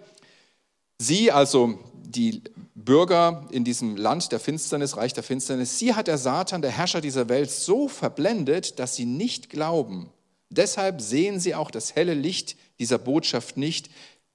Sie, 0.98 1.32
also 1.32 1.80
die 1.94 2.44
Bürger 2.76 3.48
in 3.52 3.64
diesem 3.64 3.96
Land 3.96 4.34
der 4.34 4.42
Finsternis, 4.42 4.98
Reich 4.98 5.14
der 5.14 5.24
Finsternis, 5.24 5.80
sie 5.80 5.94
hat 5.94 6.08
der 6.08 6.18
Satan, 6.18 6.62
der 6.62 6.72
Herrscher 6.72 7.00
dieser 7.00 7.30
Welt, 7.30 7.50
so 7.50 7.88
verblendet, 7.88 8.78
dass 8.80 8.98
sie 8.98 9.06
nicht 9.06 9.50
glauben. 9.50 10.10
Deshalb 10.50 11.00
sehen 11.00 11.40
sie 11.40 11.56
auch 11.56 11.72
das 11.72 11.96
helle 11.96 12.14
Licht 12.16 12.58
dieser 12.80 12.98
Botschaft 12.98 13.58
nicht, 13.58 13.90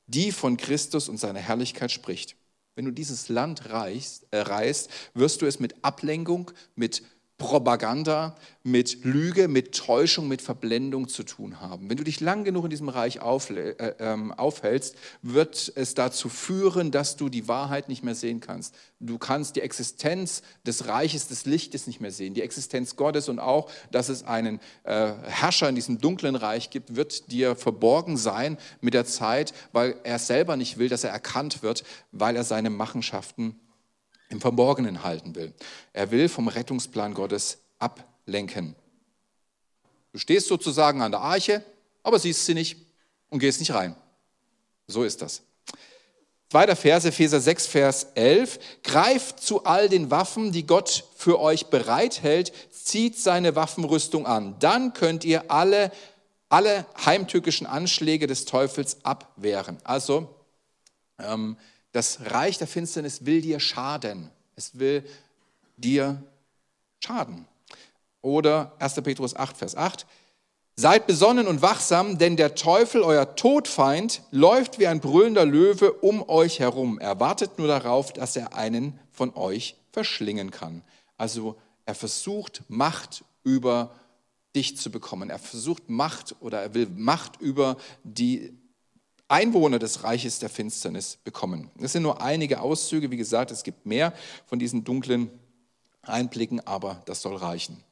die 0.06 0.32
von 0.32 0.56
Christus 0.56 1.08
und 1.08 1.18
seiner 1.18 1.40
Herrlichkeit 1.40 1.90
spricht. 1.90 2.36
Wenn 2.74 2.84
du 2.84 2.90
dieses 2.90 3.28
Land 3.28 3.70
reist, 3.70 4.26
äh, 4.30 4.38
reist 4.38 4.90
wirst 5.14 5.42
du 5.42 5.46
es 5.46 5.60
mit 5.60 5.84
Ablenkung, 5.84 6.50
mit 6.74 7.02
Propaganda, 7.36 8.36
mit 8.62 9.04
Lüge, 9.04 9.48
mit 9.48 9.74
Täuschung, 9.74 10.28
mit 10.28 10.40
Verblendung 10.40 11.08
zu 11.08 11.24
tun 11.24 11.60
haben. 11.60 11.90
Wenn 11.90 11.96
du 11.96 12.04
dich 12.04 12.20
lang 12.20 12.44
genug 12.44 12.64
in 12.64 12.70
diesem 12.70 12.88
Reich 12.88 13.20
auf, 13.20 13.50
äh, 13.50 13.70
äh, 13.70 14.16
aufhältst, 14.36 14.96
wird 15.20 15.72
es 15.74 15.94
dazu 15.94 16.28
führen, 16.28 16.92
dass 16.92 17.16
du 17.16 17.28
die 17.28 17.48
Wahrheit 17.48 17.88
nicht 17.88 18.04
mehr 18.04 18.14
sehen 18.14 18.40
kannst. 18.40 18.74
Du 19.00 19.18
kannst 19.18 19.56
die 19.56 19.62
Existenz 19.62 20.42
des 20.64 20.86
Reiches 20.86 21.26
des 21.26 21.44
Lichtes 21.44 21.88
nicht 21.88 22.00
mehr 22.00 22.12
sehen, 22.12 22.34
die 22.34 22.42
Existenz 22.42 22.94
Gottes 22.94 23.28
und 23.28 23.40
auch, 23.40 23.68
dass 23.90 24.08
es 24.08 24.22
einen 24.22 24.60
äh, 24.84 25.12
Herrscher 25.24 25.68
in 25.68 25.74
diesem 25.74 25.98
dunklen 25.98 26.36
Reich 26.36 26.70
gibt, 26.70 26.94
wird 26.94 27.32
dir 27.32 27.56
verborgen 27.56 28.16
sein 28.16 28.56
mit 28.80 28.94
der 28.94 29.04
Zeit, 29.04 29.52
weil 29.72 29.96
er 30.04 30.20
selber 30.20 30.56
nicht 30.56 30.78
will, 30.78 30.88
dass 30.88 31.02
er 31.02 31.10
erkannt 31.10 31.64
wird, 31.64 31.82
weil 32.12 32.36
er 32.36 32.44
seine 32.44 32.70
Machenschaften 32.70 33.60
im 34.34 34.40
Verborgenen 34.40 35.04
halten 35.04 35.34
will. 35.34 35.54
Er 35.92 36.10
will 36.10 36.28
vom 36.28 36.48
Rettungsplan 36.48 37.14
Gottes 37.14 37.58
ablenken. 37.78 38.74
Du 40.12 40.18
stehst 40.18 40.48
sozusagen 40.48 41.00
an 41.02 41.12
der 41.12 41.20
Arche, 41.20 41.64
aber 42.02 42.18
siehst 42.18 42.44
sie 42.44 42.54
nicht 42.54 42.76
und 43.30 43.38
gehst 43.38 43.60
nicht 43.60 43.72
rein. 43.72 43.96
So 44.86 45.04
ist 45.04 45.22
das. 45.22 45.42
Zweiter 46.50 46.76
Vers, 46.76 47.04
Epheser 47.04 47.40
6, 47.40 47.66
Vers 47.66 48.06
11. 48.14 48.58
Greift 48.82 49.40
zu 49.40 49.64
all 49.64 49.88
den 49.88 50.10
Waffen, 50.10 50.52
die 50.52 50.66
Gott 50.66 51.04
für 51.16 51.40
euch 51.40 51.66
bereithält, 51.66 52.52
zieht 52.70 53.18
seine 53.18 53.56
Waffenrüstung 53.56 54.26
an. 54.26 54.56
Dann 54.58 54.92
könnt 54.92 55.24
ihr 55.24 55.50
alle, 55.50 55.90
alle 56.48 56.86
heimtückischen 57.04 57.66
Anschläge 57.66 58.26
des 58.26 58.44
Teufels 58.44 59.04
abwehren. 59.04 59.78
Also, 59.84 60.28
ähm, 61.18 61.56
das 61.94 62.18
Reich 62.32 62.58
der 62.58 62.66
Finsternis 62.66 63.24
will 63.24 63.40
dir 63.40 63.60
schaden. 63.60 64.28
Es 64.56 64.80
will 64.80 65.04
dir 65.76 66.20
schaden. 66.98 67.46
Oder 68.20 68.72
1. 68.80 68.94
Petrus 68.96 69.36
8, 69.36 69.56
Vers 69.56 69.76
8. 69.76 70.04
Seid 70.74 71.06
besonnen 71.06 71.46
und 71.46 71.62
wachsam, 71.62 72.18
denn 72.18 72.36
der 72.36 72.56
Teufel, 72.56 73.02
euer 73.02 73.36
Todfeind, 73.36 74.22
läuft 74.32 74.80
wie 74.80 74.88
ein 74.88 74.98
brüllender 74.98 75.44
Löwe 75.44 75.92
um 75.92 76.28
euch 76.28 76.58
herum. 76.58 76.98
Er 76.98 77.20
wartet 77.20 77.58
nur 77.58 77.68
darauf, 77.68 78.12
dass 78.12 78.34
er 78.34 78.54
einen 78.54 78.98
von 79.12 79.32
euch 79.36 79.76
verschlingen 79.92 80.50
kann. 80.50 80.82
Also 81.16 81.56
er 81.86 81.94
versucht 81.94 82.64
Macht 82.66 83.24
über 83.44 83.94
dich 84.56 84.76
zu 84.76 84.90
bekommen. 84.90 85.30
Er 85.30 85.38
versucht 85.38 85.88
Macht 85.88 86.34
oder 86.40 86.60
er 86.60 86.74
will 86.74 86.88
Macht 86.88 87.40
über 87.40 87.76
die 88.02 88.58
Einwohner 89.28 89.78
des 89.78 90.04
Reiches 90.04 90.38
der 90.38 90.50
Finsternis 90.50 91.16
bekommen. 91.24 91.70
Das 91.76 91.92
sind 91.92 92.02
nur 92.02 92.20
einige 92.20 92.60
Auszüge. 92.60 93.10
Wie 93.10 93.16
gesagt, 93.16 93.50
es 93.50 93.62
gibt 93.62 93.86
mehr 93.86 94.12
von 94.46 94.58
diesen 94.58 94.84
dunklen 94.84 95.30
Einblicken, 96.02 96.60
aber 96.66 97.02
das 97.06 97.22
soll 97.22 97.36
reichen. 97.36 97.82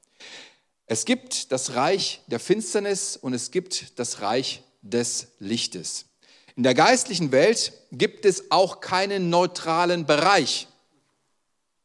Es 0.87 1.05
gibt 1.05 1.53
das 1.53 1.75
Reich 1.75 2.21
der 2.27 2.39
Finsternis 2.39 3.17
und 3.17 3.33
es 3.33 3.51
gibt 3.51 3.99
das 3.99 4.21
Reich 4.21 4.63
des 4.83 5.29
Lichtes. 5.39 6.07
In 6.55 6.65
der 6.65 6.75
geistlichen 6.75 7.33
Welt 7.33 7.73
gibt 7.93 8.27
es 8.27 8.51
auch 8.51 8.81
keinen 8.81 9.31
neutralen 9.31 10.05
Bereich. 10.05 10.69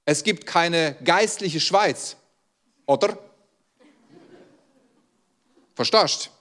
Es 0.03 0.23
gibt 0.23 0.45
keine 0.45 0.95
geistliche 1.03 1.60
Schweiz, 1.60 2.17
oder? 2.86 3.17
Verstehst? 5.75 6.31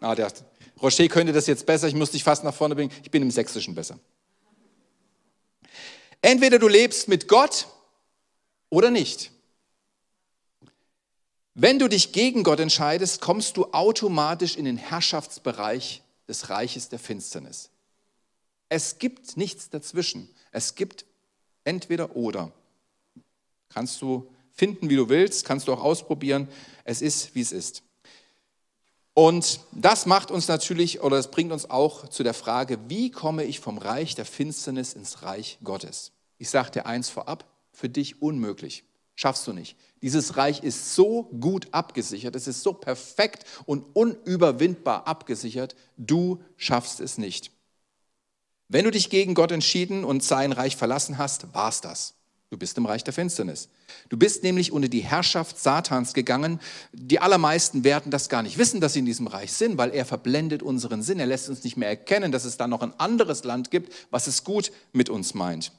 Ah, 0.00 0.14
der 0.14 0.32
Rocher 0.82 1.06
könnte 1.08 1.32
das 1.32 1.46
jetzt 1.46 1.64
besser, 1.64 1.86
ich 1.86 1.94
muss 1.94 2.10
dich 2.10 2.24
fast 2.24 2.42
nach 2.42 2.54
vorne 2.54 2.74
bringen. 2.74 2.92
Ich 3.02 3.10
bin 3.10 3.22
im 3.22 3.30
Sächsischen 3.30 3.74
besser. 3.74 3.98
Entweder 6.20 6.58
du 6.58 6.68
lebst 6.68 7.08
mit 7.08 7.28
Gott 7.28 7.68
oder 8.68 8.90
nicht. 8.90 9.30
Wenn 11.54 11.78
du 11.78 11.88
dich 11.88 12.12
gegen 12.12 12.44
Gott 12.44 12.60
entscheidest, 12.60 13.20
kommst 13.20 13.56
du 13.56 13.66
automatisch 13.72 14.56
in 14.56 14.64
den 14.64 14.76
Herrschaftsbereich 14.76 16.02
des 16.26 16.48
Reiches 16.48 16.88
der 16.88 16.98
Finsternis. 16.98 17.70
Es 18.68 18.98
gibt 18.98 19.36
nichts 19.36 19.68
dazwischen. 19.68 20.30
Es 20.50 20.74
gibt 20.74 21.04
entweder 21.64 22.16
oder. 22.16 22.50
Kannst 23.68 24.00
du 24.00 24.30
finden, 24.52 24.88
wie 24.88 24.96
du 24.96 25.08
willst, 25.08 25.44
kannst 25.44 25.68
du 25.68 25.74
auch 25.74 25.82
ausprobieren. 25.82 26.48
Es 26.84 27.02
ist, 27.02 27.34
wie 27.34 27.42
es 27.42 27.52
ist. 27.52 27.82
Und 29.14 29.60
das 29.72 30.06
macht 30.06 30.30
uns 30.30 30.48
natürlich, 30.48 31.02
oder 31.02 31.18
es 31.18 31.30
bringt 31.30 31.52
uns 31.52 31.68
auch 31.68 32.08
zu 32.08 32.22
der 32.22 32.34
Frage, 32.34 32.78
wie 32.88 33.10
komme 33.10 33.44
ich 33.44 33.60
vom 33.60 33.76
Reich 33.76 34.14
der 34.14 34.24
Finsternis 34.24 34.94
ins 34.94 35.22
Reich 35.22 35.58
Gottes? 35.62 36.12
Ich 36.38 36.48
sage 36.48 36.70
dir 36.70 36.86
eins 36.86 37.10
vorab, 37.10 37.44
für 37.72 37.88
dich 37.88 38.22
unmöglich. 38.22 38.84
Schaffst 39.14 39.46
du 39.46 39.52
nicht. 39.52 39.76
Dieses 40.00 40.36
Reich 40.36 40.62
ist 40.62 40.94
so 40.94 41.24
gut 41.24 41.68
abgesichert, 41.72 42.34
es 42.34 42.48
ist 42.48 42.62
so 42.62 42.72
perfekt 42.72 43.44
und 43.66 43.84
unüberwindbar 43.94 45.06
abgesichert, 45.06 45.76
du 45.98 46.42
schaffst 46.56 46.98
es 47.00 47.18
nicht. 47.18 47.52
Wenn 48.68 48.84
du 48.84 48.90
dich 48.90 49.10
gegen 49.10 49.34
Gott 49.34 49.52
entschieden 49.52 50.02
und 50.02 50.24
sein 50.24 50.50
Reich 50.50 50.76
verlassen 50.76 51.18
hast, 51.18 51.52
war's 51.52 51.82
das. 51.82 52.14
Du 52.52 52.58
bist 52.58 52.76
im 52.76 52.84
Reich 52.84 53.02
der 53.02 53.14
Finsternis. 53.14 53.70
Du 54.10 54.18
bist 54.18 54.42
nämlich 54.42 54.72
unter 54.72 54.88
die 54.88 55.00
Herrschaft 55.00 55.58
Satans 55.58 56.12
gegangen. 56.12 56.60
Die 56.92 57.18
allermeisten 57.18 57.82
werden 57.82 58.10
das 58.10 58.28
gar 58.28 58.42
nicht 58.42 58.58
wissen, 58.58 58.78
dass 58.78 58.92
sie 58.92 58.98
in 58.98 59.06
diesem 59.06 59.26
Reich 59.26 59.54
sind, 59.54 59.78
weil 59.78 59.88
er 59.94 60.04
verblendet 60.04 60.62
unseren 60.62 61.02
Sinn. 61.02 61.18
Er 61.18 61.24
lässt 61.24 61.48
uns 61.48 61.64
nicht 61.64 61.78
mehr 61.78 61.88
erkennen, 61.88 62.30
dass 62.30 62.44
es 62.44 62.58
da 62.58 62.68
noch 62.68 62.82
ein 62.82 62.92
anderes 63.00 63.44
Land 63.44 63.70
gibt, 63.70 63.94
was 64.10 64.26
es 64.26 64.44
gut 64.44 64.70
mit 64.92 65.08
uns 65.08 65.32
meint. 65.32 65.72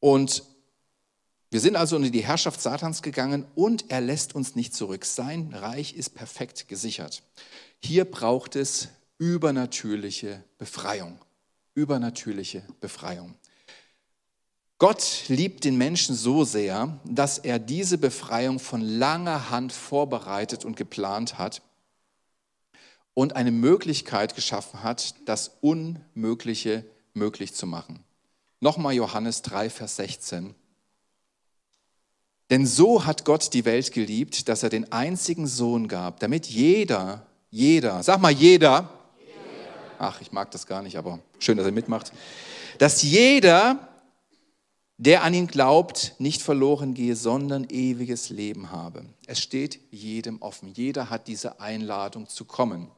Und 0.00 0.42
wir 1.52 1.60
sind 1.60 1.76
also 1.76 1.94
unter 1.94 2.10
die 2.10 2.24
Herrschaft 2.24 2.60
Satans 2.60 3.00
gegangen 3.00 3.44
und 3.54 3.92
er 3.92 4.00
lässt 4.00 4.34
uns 4.34 4.56
nicht 4.56 4.74
zurück. 4.74 5.04
Sein 5.04 5.54
Reich 5.54 5.94
ist 5.94 6.16
perfekt 6.16 6.66
gesichert. 6.66 7.22
Hier 7.78 8.04
braucht 8.06 8.56
es 8.56 8.88
übernatürliche 9.18 10.42
Befreiung. 10.58 11.20
Übernatürliche 11.76 12.64
Befreiung. 12.80 13.36
Gott 14.80 15.24
liebt 15.28 15.64
den 15.64 15.76
Menschen 15.76 16.14
so 16.14 16.42
sehr, 16.44 16.98
dass 17.04 17.36
er 17.36 17.58
diese 17.58 17.98
Befreiung 17.98 18.58
von 18.58 18.80
langer 18.80 19.50
Hand 19.50 19.74
vorbereitet 19.74 20.64
und 20.64 20.74
geplant 20.74 21.36
hat 21.36 21.60
und 23.12 23.36
eine 23.36 23.50
Möglichkeit 23.50 24.34
geschaffen 24.34 24.82
hat, 24.82 25.16
das 25.26 25.58
Unmögliche 25.60 26.86
möglich 27.12 27.52
zu 27.52 27.66
machen. 27.66 28.02
Nochmal 28.60 28.94
Johannes 28.94 29.42
3, 29.42 29.68
Vers 29.68 29.96
16. 29.96 30.54
Denn 32.48 32.66
so 32.66 33.04
hat 33.04 33.26
Gott 33.26 33.52
die 33.52 33.66
Welt 33.66 33.92
geliebt, 33.92 34.48
dass 34.48 34.62
er 34.62 34.70
den 34.70 34.90
einzigen 34.92 35.46
Sohn 35.46 35.88
gab, 35.88 36.20
damit 36.20 36.46
jeder, 36.46 37.26
jeder, 37.50 38.02
sag 38.02 38.18
mal 38.18 38.32
jeder, 38.32 38.88
ach, 39.98 40.22
ich 40.22 40.32
mag 40.32 40.50
das 40.52 40.66
gar 40.66 40.80
nicht, 40.80 40.96
aber 40.96 41.18
schön, 41.38 41.58
dass 41.58 41.66
er 41.66 41.72
mitmacht, 41.72 42.14
dass 42.78 43.02
jeder, 43.02 43.89
der 45.00 45.24
an 45.24 45.32
ihn 45.32 45.46
glaubt, 45.46 46.14
nicht 46.18 46.42
verloren 46.42 46.92
gehe, 46.92 47.16
sondern 47.16 47.66
ewiges 47.70 48.28
Leben 48.28 48.70
habe. 48.70 49.06
Es 49.26 49.40
steht 49.40 49.80
jedem 49.90 50.42
offen. 50.42 50.72
Jeder 50.74 51.08
hat 51.08 51.26
diese 51.26 51.58
Einladung 51.58 52.28
zu 52.28 52.44
kommen. 52.44 52.88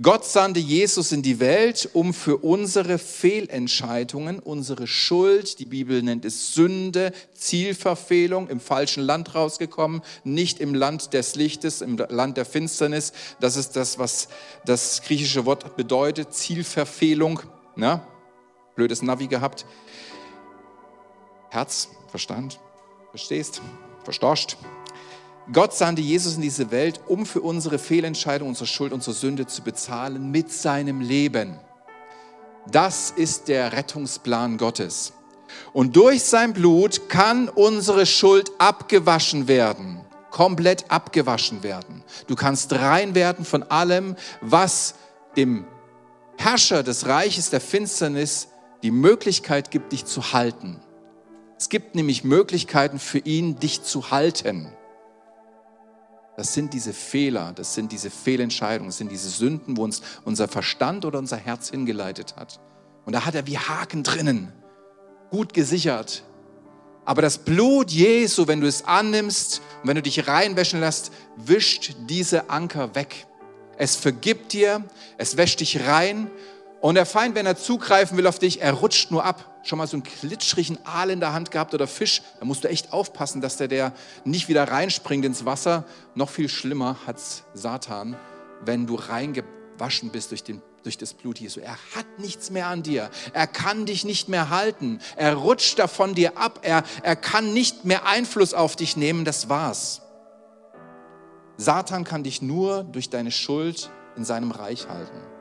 Gott 0.00 0.24
sandte 0.24 0.60
Jesus 0.60 1.12
in 1.12 1.20
die 1.20 1.38
Welt, 1.38 1.90
um 1.92 2.14
für 2.14 2.38
unsere 2.38 2.96
Fehlentscheidungen, 2.96 4.38
unsere 4.38 4.86
Schuld, 4.86 5.58
die 5.58 5.66
Bibel 5.66 6.02
nennt 6.02 6.24
es 6.24 6.54
Sünde, 6.54 7.12
Zielverfehlung, 7.34 8.48
im 8.48 8.60
falschen 8.60 9.02
Land 9.02 9.34
rausgekommen, 9.34 10.00
nicht 10.24 10.58
im 10.58 10.74
Land 10.74 11.12
des 11.12 11.34
Lichtes, 11.34 11.82
im 11.82 11.98
Land 12.08 12.38
der 12.38 12.46
Finsternis. 12.46 13.12
Das 13.40 13.56
ist 13.56 13.76
das, 13.76 13.98
was 13.98 14.28
das 14.64 15.02
griechische 15.02 15.44
Wort 15.44 15.76
bedeutet, 15.76 16.32
Zielverfehlung. 16.32 17.40
Na? 17.74 18.06
Blödes 18.74 19.02
Navi 19.02 19.26
gehabt. 19.26 19.66
Herz, 21.56 21.88
Verstand, 22.10 22.60
verstehst, 23.08 23.62
verstorscht. 24.04 24.58
Gott 25.50 25.72
sandte 25.72 26.02
Jesus 26.02 26.36
in 26.36 26.42
diese 26.42 26.70
Welt, 26.70 27.00
um 27.06 27.24
für 27.24 27.40
unsere 27.40 27.78
Fehlentscheidung, 27.78 28.48
unsere 28.50 28.66
Schuld, 28.66 28.92
unsere 28.92 29.16
Sünde 29.16 29.46
zu 29.46 29.62
bezahlen 29.62 30.30
mit 30.30 30.52
seinem 30.52 31.00
Leben. 31.00 31.58
Das 32.70 33.10
ist 33.10 33.48
der 33.48 33.72
Rettungsplan 33.72 34.58
Gottes. 34.58 35.14
Und 35.72 35.96
durch 35.96 36.24
sein 36.24 36.52
Blut 36.52 37.08
kann 37.08 37.48
unsere 37.48 38.04
Schuld 38.04 38.52
abgewaschen 38.58 39.48
werden, 39.48 40.02
komplett 40.30 40.90
abgewaschen 40.90 41.62
werden. 41.62 42.04
Du 42.26 42.34
kannst 42.34 42.74
rein 42.74 43.14
werden 43.14 43.46
von 43.46 43.62
allem, 43.62 44.16
was 44.42 44.94
dem 45.38 45.64
Herrscher 46.36 46.82
des 46.82 47.06
Reiches 47.06 47.48
der 47.48 47.62
Finsternis 47.62 48.48
die 48.82 48.90
Möglichkeit 48.90 49.70
gibt, 49.70 49.92
dich 49.92 50.04
zu 50.04 50.34
halten. 50.34 50.82
Es 51.58 51.68
gibt 51.68 51.94
nämlich 51.94 52.24
Möglichkeiten 52.24 52.98
für 52.98 53.18
ihn, 53.18 53.58
dich 53.58 53.82
zu 53.82 54.10
halten. 54.10 54.70
Das 56.36 56.52
sind 56.52 56.74
diese 56.74 56.92
Fehler, 56.92 57.52
das 57.54 57.74
sind 57.74 57.92
diese 57.92 58.10
Fehlentscheidungen, 58.10 58.90
das 58.90 58.98
sind 58.98 59.10
diese 59.10 59.30
Sünden, 59.30 59.78
wo 59.78 59.84
uns 59.84 60.02
unser 60.24 60.48
Verstand 60.48 61.06
oder 61.06 61.18
unser 61.18 61.38
Herz 61.38 61.70
hingeleitet 61.70 62.36
hat. 62.36 62.60
Und 63.06 63.14
da 63.14 63.24
hat 63.24 63.34
er 63.34 63.46
wie 63.46 63.56
Haken 63.56 64.02
drinnen, 64.02 64.52
gut 65.30 65.54
gesichert. 65.54 66.24
Aber 67.06 67.22
das 67.22 67.38
Blut 67.38 67.90
Jesu, 67.90 68.48
wenn 68.48 68.60
du 68.60 68.66
es 68.66 68.84
annimmst 68.84 69.62
und 69.80 69.88
wenn 69.88 69.94
du 69.94 70.02
dich 70.02 70.28
reinwäschen 70.28 70.80
lässt, 70.80 71.10
wischt 71.36 71.94
diese 72.10 72.50
Anker 72.50 72.94
weg. 72.94 73.26
Es 73.78 73.96
vergibt 73.96 74.52
dir, 74.52 74.84
es 75.16 75.38
wäscht 75.38 75.60
dich 75.60 75.86
rein 75.86 76.30
und 76.86 76.94
der 76.94 77.04
Feind, 77.04 77.34
wenn 77.34 77.46
er 77.46 77.56
zugreifen 77.56 78.16
will 78.16 78.28
auf 78.28 78.38
dich, 78.38 78.62
er 78.62 78.72
rutscht 78.72 79.10
nur 79.10 79.24
ab. 79.24 79.58
Schon 79.64 79.76
mal 79.76 79.88
so 79.88 79.96
einen 79.96 80.04
klitschrigen 80.04 80.78
Aal 80.86 81.10
in 81.10 81.18
der 81.18 81.32
Hand 81.32 81.50
gehabt 81.50 81.74
oder 81.74 81.88
Fisch, 81.88 82.22
da 82.38 82.44
musst 82.44 82.62
du 82.62 82.68
echt 82.68 82.92
aufpassen, 82.92 83.40
dass 83.40 83.56
der, 83.56 83.66
der 83.66 83.92
nicht 84.24 84.48
wieder 84.48 84.70
reinspringt 84.70 85.24
ins 85.24 85.44
Wasser. 85.44 85.84
Noch 86.14 86.30
viel 86.30 86.48
schlimmer 86.48 86.96
hat 87.04 87.20
Satan, 87.54 88.14
wenn 88.64 88.86
du 88.86 88.94
reingewaschen 88.94 90.10
bist 90.10 90.30
durch, 90.30 90.44
den, 90.44 90.62
durch 90.84 90.96
das 90.96 91.12
Blut 91.12 91.40
Jesu. 91.40 91.58
Er 91.58 91.76
hat 91.96 92.06
nichts 92.18 92.50
mehr 92.50 92.68
an 92.68 92.84
dir. 92.84 93.10
Er 93.32 93.48
kann 93.48 93.84
dich 93.86 94.04
nicht 94.04 94.28
mehr 94.28 94.50
halten. 94.50 95.00
Er 95.16 95.34
rutscht 95.34 95.80
davon 95.80 96.14
dir 96.14 96.38
ab. 96.38 96.60
Er, 96.62 96.84
er 97.02 97.16
kann 97.16 97.52
nicht 97.52 97.84
mehr 97.84 98.06
Einfluss 98.06 98.54
auf 98.54 98.76
dich 98.76 98.96
nehmen. 98.96 99.24
Das 99.24 99.48
war's. 99.48 100.02
Satan 101.56 102.04
kann 102.04 102.22
dich 102.22 102.42
nur 102.42 102.84
durch 102.84 103.10
deine 103.10 103.32
Schuld 103.32 103.90
in 104.16 104.24
seinem 104.24 104.52
Reich 104.52 104.86
halten. 104.86 105.35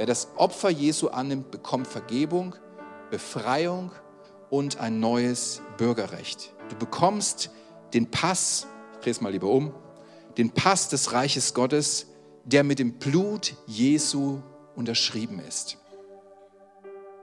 Wer 0.00 0.06
das 0.06 0.28
Opfer 0.36 0.70
Jesu 0.70 1.08
annimmt, 1.08 1.50
bekommt 1.50 1.86
Vergebung, 1.86 2.54
Befreiung 3.10 3.92
und 4.48 4.80
ein 4.80 4.98
neues 4.98 5.60
Bürgerrecht. 5.76 6.54
Du 6.70 6.76
bekommst 6.76 7.50
den 7.92 8.10
Pass, 8.10 8.66
ich 8.94 9.00
drehe 9.00 9.10
es 9.10 9.20
mal 9.20 9.30
lieber 9.30 9.48
um, 9.48 9.74
den 10.38 10.52
Pass 10.52 10.88
des 10.88 11.12
Reiches 11.12 11.52
Gottes, 11.52 12.06
der 12.44 12.64
mit 12.64 12.78
dem 12.78 12.94
Blut 12.94 13.54
Jesu 13.66 14.40
unterschrieben 14.74 15.38
ist. 15.38 15.76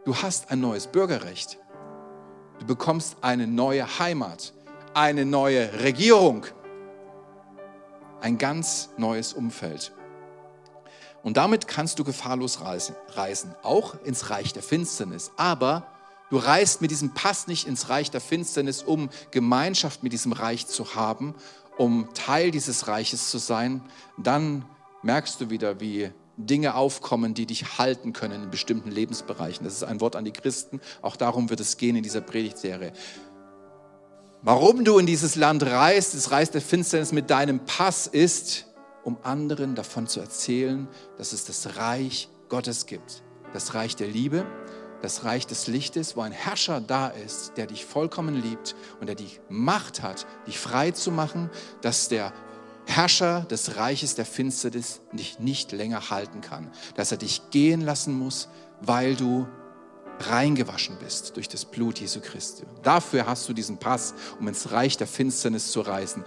Du 0.06 0.16
hast 0.16 0.52
ein 0.52 0.62
neues 0.62 0.86
Bürgerrecht. 0.86 1.58
Du 2.60 2.68
bekommst 2.68 3.18
eine 3.22 3.48
neue 3.48 3.98
Heimat, 3.98 4.54
eine 4.94 5.26
neue 5.26 5.82
Regierung, 5.82 6.46
ein 8.22 8.38
ganz 8.38 8.92
neues 8.98 9.34
Umfeld. 9.34 9.97
Und 11.28 11.36
damit 11.36 11.68
kannst 11.68 12.00
du 12.00 12.06
gefahrlos 12.06 12.62
reisen, 12.62 13.54
auch 13.62 14.02
ins 14.06 14.30
Reich 14.30 14.54
der 14.54 14.64
Finsternis. 14.64 15.32
Aber 15.36 15.86
du 16.30 16.38
reist 16.38 16.80
mit 16.80 16.90
diesem 16.90 17.14
Pass 17.14 17.48
nicht 17.48 17.68
ins 17.68 17.90
Reich 17.90 18.10
der 18.10 18.22
Finsternis, 18.22 18.82
um 18.82 19.10
Gemeinschaft 19.32 20.04
mit 20.04 20.14
diesem 20.14 20.32
Reich 20.32 20.68
zu 20.68 20.96
haben, 20.96 21.36
um 21.78 22.08
Teil 22.14 22.50
dieses 22.50 22.88
Reiches 22.88 23.30
zu 23.30 23.40
sein. 23.40 23.82
Dann 24.18 24.64
merkst 25.04 25.42
du 25.42 25.50
wieder, 25.50 25.82
wie 25.82 26.12
Dinge 26.38 26.76
aufkommen, 26.76 27.34
die 27.34 27.46
dich 27.46 27.78
halten 27.78 28.14
können 28.14 28.44
in 28.44 28.50
bestimmten 28.50 28.90
Lebensbereichen. 28.90 29.66
Das 29.66 29.74
ist 29.74 29.84
ein 29.84 30.00
Wort 30.00 30.16
an 30.16 30.24
die 30.24 30.32
Christen. 30.32 30.80
Auch 31.02 31.18
darum 31.18 31.50
wird 31.50 31.60
es 31.60 31.76
gehen 31.76 31.98
in 31.98 32.04
dieser 32.04 32.22
Predigtserie. 32.22 32.94
Warum 34.44 34.86
du 34.86 34.98
in 34.98 35.06
dieses 35.06 35.36
Land 35.36 35.64
reist, 35.64 36.14
das 36.14 36.32
Reich 36.32 36.52
der 36.52 36.62
Finsternis 36.62 37.12
mit 37.12 37.30
deinem 37.30 37.66
Pass 37.66 38.08
ist, 38.08 38.67
um 39.08 39.18
anderen 39.24 39.74
davon 39.74 40.06
zu 40.06 40.20
erzählen, 40.20 40.86
dass 41.18 41.32
es 41.32 41.46
das 41.46 41.78
Reich 41.78 42.28
Gottes 42.50 42.88
gibt. 42.88 43.24
Das 43.54 43.74
Reich 43.74 43.96
der 43.96 44.10
Liebe, 44.10 44.46
das 45.02 45.24
Reich 45.24 45.48
des 45.48 45.68
Lichtes, 45.68 46.18
wo 46.18 46.22
ein 46.22 46.34
Herrscher 46.34 46.82
da 46.82 47.08
ist, 47.08 47.54
der 47.56 47.68
dich 47.68 47.86
vollkommen 47.86 48.36
liebt 48.36 48.76
und 49.00 49.08
der 49.08 49.16
die 49.16 49.30
Macht 49.48 50.02
hat, 50.02 50.28
dich 50.46 50.60
frei 50.60 50.92
zu 50.92 51.12
machen, 51.12 51.50
dass 51.80 52.10
der 52.10 52.34
Herrscher 52.86 53.46
des 53.50 53.78
Reiches 53.78 54.16
der 54.16 54.26
Finsternis 54.26 55.00
dich 55.14 55.40
nicht 55.40 55.72
länger 55.72 56.10
halten 56.10 56.42
kann, 56.42 56.70
dass 56.98 57.14
er 57.14 57.18
dich 57.18 57.50
gehen 57.50 57.80
lassen 57.80 58.14
muss, 58.14 58.50
weil 58.82 59.16
du 59.16 59.48
reingewaschen 60.20 60.98
bist 61.00 61.38
durch 61.38 61.48
das 61.48 61.64
Blut 61.64 62.00
Jesu 62.00 62.20
Christi. 62.20 62.64
Dafür 62.84 63.26
hast 63.26 63.48
du 63.48 63.54
diesen 63.54 63.78
Pass, 63.78 64.16
um 64.38 64.50
ins 64.50 64.72
Reich 64.72 64.98
der 64.98 65.08
Finsternis 65.08 65.72
zu 65.72 65.80
reisen 65.80 66.26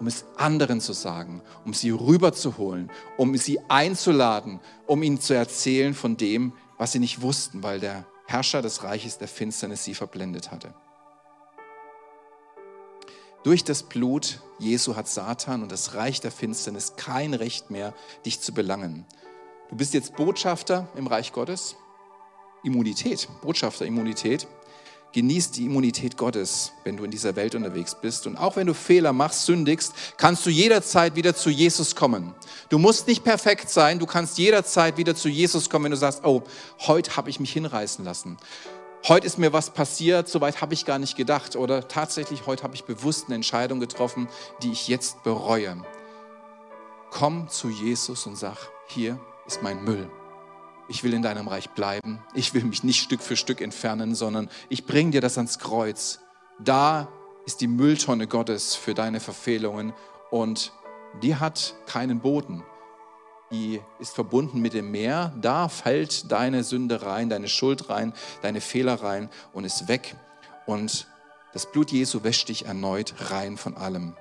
um 0.00 0.06
es 0.06 0.24
anderen 0.36 0.80
zu 0.80 0.94
sagen, 0.94 1.42
um 1.64 1.74
sie 1.74 1.90
rüberzuholen, 1.90 2.90
um 3.18 3.36
sie 3.36 3.60
einzuladen, 3.68 4.58
um 4.86 5.02
ihnen 5.02 5.20
zu 5.20 5.34
erzählen 5.34 5.94
von 5.94 6.16
dem, 6.16 6.54
was 6.78 6.92
sie 6.92 6.98
nicht 6.98 7.20
wussten, 7.20 7.62
weil 7.62 7.78
der 7.78 8.06
Herrscher 8.26 8.62
des 8.62 8.82
Reiches 8.82 9.18
der 9.18 9.28
Finsternis 9.28 9.84
sie 9.84 9.94
verblendet 9.94 10.50
hatte. 10.50 10.74
Durch 13.42 13.62
das 13.64 13.82
Blut 13.82 14.40
Jesu 14.58 14.96
hat 14.96 15.08
Satan 15.08 15.62
und 15.62 15.72
das 15.72 15.94
Reich 15.94 16.20
der 16.20 16.30
Finsternis 16.30 16.96
kein 16.96 17.34
Recht 17.34 17.70
mehr, 17.70 17.94
dich 18.24 18.40
zu 18.40 18.52
belangen. 18.52 19.06
Du 19.68 19.76
bist 19.76 19.94
jetzt 19.94 20.16
Botschafter 20.16 20.88
im 20.96 21.06
Reich 21.06 21.32
Gottes. 21.32 21.76
Immunität, 22.62 23.28
Botschafter, 23.42 23.86
Immunität. 23.86 24.46
Genieß 25.12 25.50
die 25.50 25.66
Immunität 25.66 26.16
Gottes, 26.16 26.72
wenn 26.84 26.96
du 26.96 27.04
in 27.04 27.10
dieser 27.10 27.36
Welt 27.36 27.54
unterwegs 27.54 27.96
bist. 28.00 28.26
Und 28.26 28.36
auch 28.36 28.56
wenn 28.56 28.66
du 28.66 28.74
Fehler 28.74 29.12
machst, 29.12 29.46
sündigst, 29.46 29.92
kannst 30.16 30.46
du 30.46 30.50
jederzeit 30.50 31.16
wieder 31.16 31.34
zu 31.34 31.50
Jesus 31.50 31.96
kommen. 31.96 32.34
Du 32.68 32.78
musst 32.78 33.06
nicht 33.06 33.24
perfekt 33.24 33.70
sein, 33.70 33.98
du 33.98 34.06
kannst 34.06 34.38
jederzeit 34.38 34.96
wieder 34.96 35.14
zu 35.14 35.28
Jesus 35.28 35.68
kommen, 35.68 35.86
wenn 35.86 35.92
du 35.92 35.96
sagst, 35.96 36.24
oh, 36.24 36.42
heute 36.86 37.16
habe 37.16 37.30
ich 37.30 37.40
mich 37.40 37.52
hinreißen 37.52 38.04
lassen. 38.04 38.36
Heute 39.08 39.26
ist 39.26 39.38
mir 39.38 39.52
was 39.52 39.70
passiert, 39.70 40.28
soweit 40.28 40.60
habe 40.60 40.74
ich 40.74 40.84
gar 40.84 40.98
nicht 40.98 41.16
gedacht. 41.16 41.56
Oder 41.56 41.88
tatsächlich, 41.88 42.46
heute 42.46 42.62
habe 42.62 42.74
ich 42.74 42.84
bewusst 42.84 43.26
eine 43.26 43.36
Entscheidung 43.36 43.80
getroffen, 43.80 44.28
die 44.62 44.72
ich 44.72 44.88
jetzt 44.88 45.22
bereue. 45.22 45.82
Komm 47.10 47.48
zu 47.48 47.70
Jesus 47.70 48.26
und 48.26 48.36
sag, 48.36 48.58
hier 48.86 49.18
ist 49.46 49.62
mein 49.62 49.82
Müll 49.82 50.10
ich 50.90 51.04
will 51.04 51.14
in 51.14 51.22
deinem 51.22 51.46
Reich 51.46 51.70
bleiben. 51.70 52.18
Ich 52.34 52.52
will 52.52 52.64
mich 52.64 52.82
nicht 52.82 53.00
Stück 53.00 53.22
für 53.22 53.36
Stück 53.36 53.60
entfernen, 53.60 54.16
sondern 54.16 54.50
ich 54.68 54.86
bringe 54.86 55.12
dir 55.12 55.20
das 55.20 55.38
ans 55.38 55.60
Kreuz. 55.60 56.18
Da 56.58 57.08
ist 57.46 57.60
die 57.60 57.68
Mülltonne 57.68 58.26
Gottes 58.26 58.74
für 58.74 58.92
deine 58.92 59.20
Verfehlungen 59.20 59.94
und 60.30 60.72
die 61.22 61.36
hat 61.36 61.76
keinen 61.86 62.20
Boden. 62.20 62.64
Die 63.52 63.80
ist 64.00 64.14
verbunden 64.14 64.60
mit 64.60 64.74
dem 64.74 64.90
Meer. 64.90 65.32
Da 65.40 65.68
fällt 65.68 66.30
deine 66.30 66.64
Sünde 66.64 67.02
rein, 67.02 67.28
deine 67.28 67.48
Schuld 67.48 67.88
rein, 67.88 68.12
deine 68.42 68.60
Fehler 68.60 69.02
rein 69.02 69.30
und 69.52 69.64
ist 69.64 69.86
weg. 69.86 70.16
Und 70.66 71.06
das 71.52 71.70
Blut 71.70 71.92
Jesu 71.92 72.24
wäscht 72.24 72.48
dich 72.48 72.66
erneut 72.66 73.14
rein 73.30 73.56
von 73.56 73.76
allem. 73.76 74.16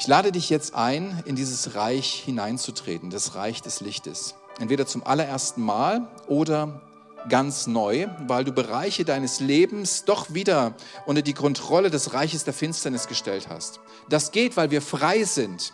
Ich 0.00 0.06
lade 0.06 0.30
dich 0.30 0.48
jetzt 0.48 0.76
ein, 0.76 1.22
in 1.26 1.34
dieses 1.34 1.74
Reich 1.74 2.22
hineinzutreten, 2.24 3.10
das 3.10 3.34
Reich 3.34 3.62
des 3.62 3.80
Lichtes. 3.80 4.36
Entweder 4.60 4.86
zum 4.86 5.04
allerersten 5.04 5.60
Mal 5.60 6.06
oder 6.28 6.80
ganz 7.28 7.66
neu, 7.66 8.06
weil 8.28 8.44
du 8.44 8.52
Bereiche 8.52 9.04
deines 9.04 9.40
Lebens 9.40 10.04
doch 10.04 10.32
wieder 10.32 10.74
unter 11.04 11.22
die 11.22 11.34
Kontrolle 11.34 11.90
des 11.90 12.14
Reiches 12.14 12.44
der 12.44 12.54
Finsternis 12.54 13.08
gestellt 13.08 13.48
hast. 13.48 13.80
Das 14.08 14.30
geht, 14.30 14.56
weil 14.56 14.70
wir 14.70 14.82
frei 14.82 15.24
sind. 15.24 15.72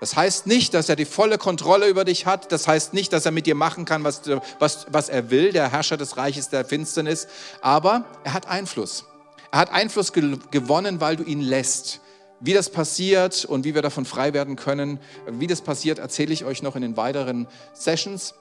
Das 0.00 0.16
heißt 0.16 0.48
nicht, 0.48 0.74
dass 0.74 0.88
er 0.88 0.96
die 0.96 1.04
volle 1.04 1.38
Kontrolle 1.38 1.86
über 1.86 2.04
dich 2.04 2.26
hat. 2.26 2.50
Das 2.50 2.66
heißt 2.66 2.92
nicht, 2.92 3.12
dass 3.12 3.26
er 3.26 3.30
mit 3.30 3.46
dir 3.46 3.54
machen 3.54 3.84
kann, 3.84 4.02
was, 4.02 4.22
was, 4.58 4.86
was 4.90 5.08
er 5.08 5.30
will, 5.30 5.52
der 5.52 5.70
Herrscher 5.70 5.96
des 5.96 6.16
Reiches 6.16 6.48
der 6.48 6.64
Finsternis. 6.64 7.28
Aber 7.60 8.06
er 8.24 8.34
hat 8.34 8.48
Einfluss. 8.48 9.04
Er 9.52 9.60
hat 9.60 9.70
Einfluss 9.70 10.12
gewonnen, 10.12 11.00
weil 11.00 11.14
du 11.14 11.22
ihn 11.22 11.40
lässt. 11.40 12.00
Wie 12.44 12.54
das 12.54 12.70
passiert 12.70 13.44
und 13.44 13.64
wie 13.64 13.72
wir 13.72 13.82
davon 13.82 14.04
frei 14.04 14.34
werden 14.34 14.56
können, 14.56 14.98
wie 15.26 15.46
das 15.46 15.60
passiert, 15.60 16.00
erzähle 16.00 16.32
ich 16.32 16.44
euch 16.44 16.60
noch 16.60 16.74
in 16.74 16.82
den 16.82 16.96
weiteren 16.96 17.46
Sessions 17.72 18.34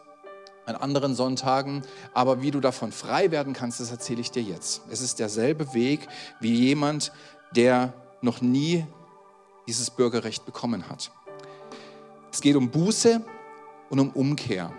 an 0.65 0.75
anderen 0.75 1.13
Sonntagen. 1.13 1.83
Aber 2.15 2.41
wie 2.41 2.49
du 2.49 2.59
davon 2.59 2.91
frei 2.91 3.29
werden 3.29 3.53
kannst, 3.53 3.79
das 3.79 3.91
erzähle 3.91 4.21
ich 4.21 4.31
dir 4.31 4.41
jetzt. 4.41 4.81
Es 4.89 5.01
ist 5.01 5.19
derselbe 5.19 5.75
Weg 5.75 6.07
wie 6.39 6.51
jemand, 6.51 7.11
der 7.55 7.93
noch 8.21 8.41
nie 8.41 8.87
dieses 9.67 9.91
Bürgerrecht 9.91 10.47
bekommen 10.47 10.89
hat. 10.89 11.11
Es 12.31 12.41
geht 12.41 12.55
um 12.55 12.71
Buße 12.71 13.21
und 13.91 13.99
um 13.99 14.09
Umkehr. 14.09 14.73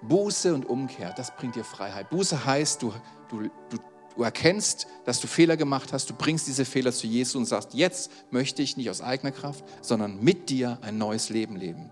Buße 0.00 0.54
und 0.54 0.64
Umkehr, 0.64 1.12
das 1.14 1.36
bringt 1.36 1.54
dir 1.54 1.64
Freiheit. 1.64 2.08
Buße 2.08 2.46
heißt, 2.46 2.80
du, 2.80 2.94
du, 3.28 3.42
du 3.68 3.78
Du 4.16 4.22
erkennst, 4.22 4.86
dass 5.04 5.20
du 5.20 5.26
Fehler 5.26 5.56
gemacht 5.56 5.92
hast, 5.92 6.10
du 6.10 6.14
bringst 6.14 6.46
diese 6.46 6.64
Fehler 6.64 6.92
zu 6.92 7.06
Jesus 7.06 7.34
und 7.34 7.46
sagst, 7.46 7.74
jetzt 7.74 8.10
möchte 8.30 8.62
ich 8.62 8.76
nicht 8.76 8.90
aus 8.90 9.00
eigener 9.00 9.32
Kraft, 9.32 9.64
sondern 9.80 10.22
mit 10.22 10.50
dir 10.50 10.78
ein 10.82 10.98
neues 10.98 11.30
Leben 11.30 11.56
leben. 11.56 11.90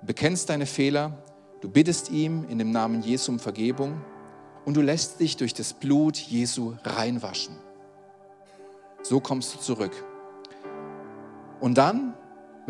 Du 0.00 0.06
bekennst 0.06 0.48
deine 0.48 0.66
Fehler, 0.66 1.22
du 1.60 1.68
bittest 1.68 2.10
ihm 2.10 2.46
in 2.48 2.58
dem 2.58 2.70
Namen 2.70 3.02
Jesu 3.02 3.32
um 3.32 3.38
Vergebung 3.38 4.00
und 4.64 4.74
du 4.74 4.80
lässt 4.80 5.20
dich 5.20 5.36
durch 5.36 5.54
das 5.54 5.72
Blut 5.72 6.16
Jesu 6.16 6.74
reinwaschen. 6.84 7.56
So 9.02 9.20
kommst 9.20 9.54
du 9.54 9.58
zurück. 9.58 10.04
Und 11.60 11.78
dann 11.78 12.14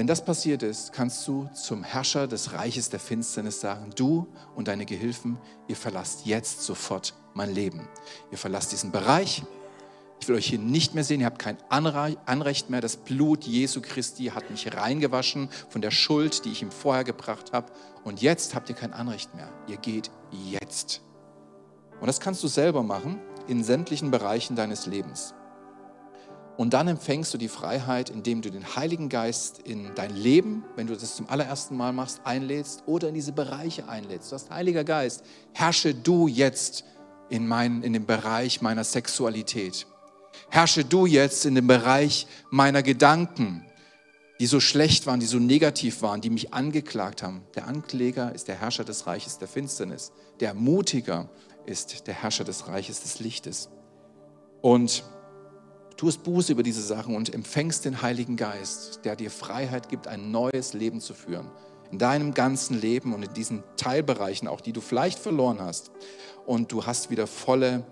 wenn 0.00 0.06
das 0.06 0.24
passiert 0.24 0.62
ist, 0.62 0.94
kannst 0.94 1.28
du 1.28 1.50
zum 1.52 1.82
Herrscher 1.82 2.26
des 2.26 2.54
Reiches 2.54 2.88
der 2.88 3.00
Finsternis 3.00 3.60
sagen, 3.60 3.90
du 3.96 4.26
und 4.54 4.66
deine 4.68 4.86
Gehilfen, 4.86 5.36
ihr 5.68 5.76
verlasst 5.76 6.24
jetzt 6.24 6.62
sofort 6.62 7.12
mein 7.34 7.54
Leben. 7.54 7.88
Ihr 8.30 8.38
verlasst 8.38 8.72
diesen 8.72 8.90
Bereich. 8.92 9.42
Ich 10.20 10.28
will 10.28 10.36
euch 10.36 10.46
hier 10.46 10.58
nicht 10.58 10.94
mehr 10.94 11.04
sehen. 11.04 11.20
Ihr 11.20 11.26
habt 11.26 11.38
kein 11.38 11.56
Anrecht 11.68 12.68
mehr. 12.68 12.80
Das 12.80 12.96
Blut 12.96 13.44
Jesu 13.44 13.80
Christi 13.80 14.26
hat 14.26 14.50
mich 14.50 14.74
reingewaschen 14.74 15.48
von 15.70 15.80
der 15.80 15.90
Schuld, 15.90 16.44
die 16.44 16.52
ich 16.52 16.62
ihm 16.62 16.70
vorher 16.70 17.04
gebracht 17.04 17.52
habe. 17.52 17.72
Und 18.04 18.20
jetzt 18.20 18.54
habt 18.54 18.68
ihr 18.68 18.74
kein 18.74 18.92
Anrecht 18.92 19.34
mehr. 19.34 19.48
Ihr 19.66 19.78
geht 19.78 20.10
jetzt. 20.50 21.00
Und 22.00 22.06
das 22.06 22.20
kannst 22.20 22.42
du 22.42 22.48
selber 22.48 22.82
machen 22.82 23.18
in 23.46 23.64
sämtlichen 23.64 24.10
Bereichen 24.10 24.56
deines 24.56 24.86
Lebens. 24.86 25.34
Und 26.60 26.74
dann 26.74 26.88
empfängst 26.88 27.32
du 27.32 27.38
die 27.38 27.48
Freiheit, 27.48 28.10
indem 28.10 28.42
du 28.42 28.50
den 28.50 28.76
Heiligen 28.76 29.08
Geist 29.08 29.60
in 29.60 29.94
dein 29.94 30.14
Leben, 30.14 30.62
wenn 30.76 30.86
du 30.86 30.94
das 30.94 31.16
zum 31.16 31.26
allerersten 31.30 31.74
Mal 31.74 31.94
machst, 31.94 32.20
einlädst 32.24 32.82
oder 32.84 33.08
in 33.08 33.14
diese 33.14 33.32
Bereiche 33.32 33.88
einlädst. 33.88 34.30
Du 34.30 34.34
hast 34.34 34.50
Heiliger 34.50 34.84
Geist, 34.84 35.24
herrsche 35.54 35.94
du 35.94 36.28
jetzt 36.28 36.84
in, 37.30 37.46
mein, 37.46 37.82
in 37.82 37.92
dem 37.92 38.06
Bereich 38.06 38.60
meiner 38.60 38.84
Sexualität. 38.84 39.86
Herrsche 40.50 40.84
du 40.84 41.06
jetzt 41.06 41.46
in 41.46 41.54
dem 41.54 41.66
Bereich 41.66 42.26
meiner 42.50 42.82
Gedanken, 42.82 43.64
die 44.40 44.46
so 44.46 44.58
schlecht 44.58 45.06
waren, 45.06 45.20
die 45.20 45.26
so 45.26 45.38
negativ 45.38 46.02
waren, 46.02 46.20
die 46.20 46.30
mich 46.30 46.52
angeklagt 46.52 47.22
haben. 47.22 47.42
Der 47.54 47.66
Ankläger 47.66 48.34
ist 48.34 48.48
der 48.48 48.56
Herrscher 48.56 48.84
des 48.84 49.06
Reiches 49.06 49.38
der 49.38 49.48
Finsternis. 49.48 50.12
Der 50.40 50.54
Mutiger 50.54 51.28
ist 51.66 52.06
der 52.06 52.14
Herrscher 52.14 52.44
des 52.44 52.66
Reiches 52.66 53.02
des 53.02 53.20
Lichtes. 53.20 53.68
Und 54.62 55.04
tust 55.96 56.22
Buße 56.22 56.52
über 56.52 56.62
diese 56.62 56.82
Sachen 56.82 57.14
und 57.14 57.34
empfängst 57.34 57.84
den 57.84 58.00
Heiligen 58.00 58.36
Geist, 58.36 59.00
der 59.04 59.16
dir 59.16 59.30
Freiheit 59.30 59.90
gibt, 59.90 60.06
ein 60.06 60.30
neues 60.30 60.72
Leben 60.72 61.00
zu 61.02 61.12
führen. 61.12 61.50
In 61.90 61.98
deinem 61.98 62.34
ganzen 62.34 62.80
Leben 62.80 63.14
und 63.14 63.22
in 63.22 63.34
diesen 63.34 63.62
Teilbereichen, 63.76 64.48
auch 64.48 64.60
die 64.60 64.72
du 64.72 64.80
vielleicht 64.80 65.18
verloren 65.18 65.60
hast. 65.60 65.90
Und 66.46 66.72
du 66.72 66.86
hast 66.86 67.10
wieder 67.10 67.26
volle, 67.26 67.84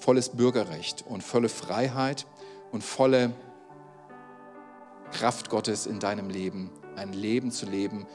volles 0.00 0.30
Bürgerrecht 0.30 1.04
und 1.06 1.22
volle 1.22 1.48
Freiheit 1.48 2.26
und 2.72 2.82
volle 2.82 3.32
Kraft 5.12 5.50
Gottes 5.50 5.86
in 5.86 5.98
deinem 5.98 6.30
Leben, 6.30 6.70
ein 6.96 7.12
Leben 7.12 7.50
zu 7.50 7.66
leben 7.66 8.06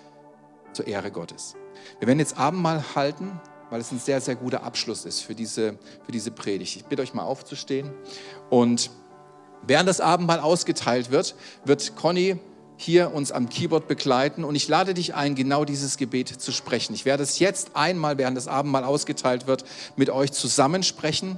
zur 0.73 0.87
Ehre 0.87 1.11
Gottes. 1.11 1.55
Wir 1.99 2.07
werden 2.07 2.19
jetzt 2.19 2.37
Abendmahl 2.37 2.83
halten 2.95 3.39
weil 3.69 3.81
es 3.81 3.91
ein 3.91 3.99
sehr, 3.99 4.21
sehr 4.21 4.35
guter 4.35 4.63
Abschluss 4.63 5.05
ist 5.05 5.21
für 5.21 5.35
diese, 5.35 5.77
für 6.05 6.11
diese 6.11 6.31
Predigt. 6.31 6.75
Ich 6.75 6.85
bitte 6.85 7.01
euch 7.01 7.13
mal 7.13 7.23
aufzustehen. 7.23 7.91
Und 8.49 8.91
während 9.63 9.89
das 9.89 10.01
Abendmahl 10.01 10.39
ausgeteilt 10.39 11.11
wird, 11.11 11.35
wird 11.63 11.95
Conny 11.95 12.39
hier 12.77 13.13
uns 13.13 13.31
am 13.31 13.49
Keyboard 13.49 13.87
begleiten 13.87 14.43
und 14.43 14.55
ich 14.55 14.67
lade 14.67 14.93
dich 14.93 15.15
ein, 15.15 15.35
genau 15.35 15.65
dieses 15.65 15.97
Gebet 15.97 16.29
zu 16.29 16.51
sprechen. 16.51 16.93
Ich 16.93 17.05
werde 17.05 17.23
es 17.23 17.39
jetzt 17.39 17.75
einmal, 17.75 18.17
während 18.17 18.37
das 18.37 18.47
Abendmahl 18.47 18.83
ausgeteilt 18.83 19.47
wird, 19.47 19.63
mit 19.95 20.09
euch 20.09 20.31
zusammensprechen. 20.31 21.37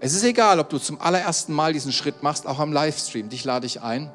Es 0.00 0.14
ist 0.14 0.24
egal, 0.24 0.60
ob 0.60 0.68
du 0.68 0.78
zum 0.78 1.00
allerersten 1.00 1.52
Mal 1.52 1.72
diesen 1.72 1.92
Schritt 1.92 2.22
machst, 2.22 2.46
auch 2.46 2.58
am 2.58 2.72
Livestream, 2.72 3.28
dich 3.28 3.44
lade 3.44 3.66
ich 3.66 3.82
ein, 3.82 4.10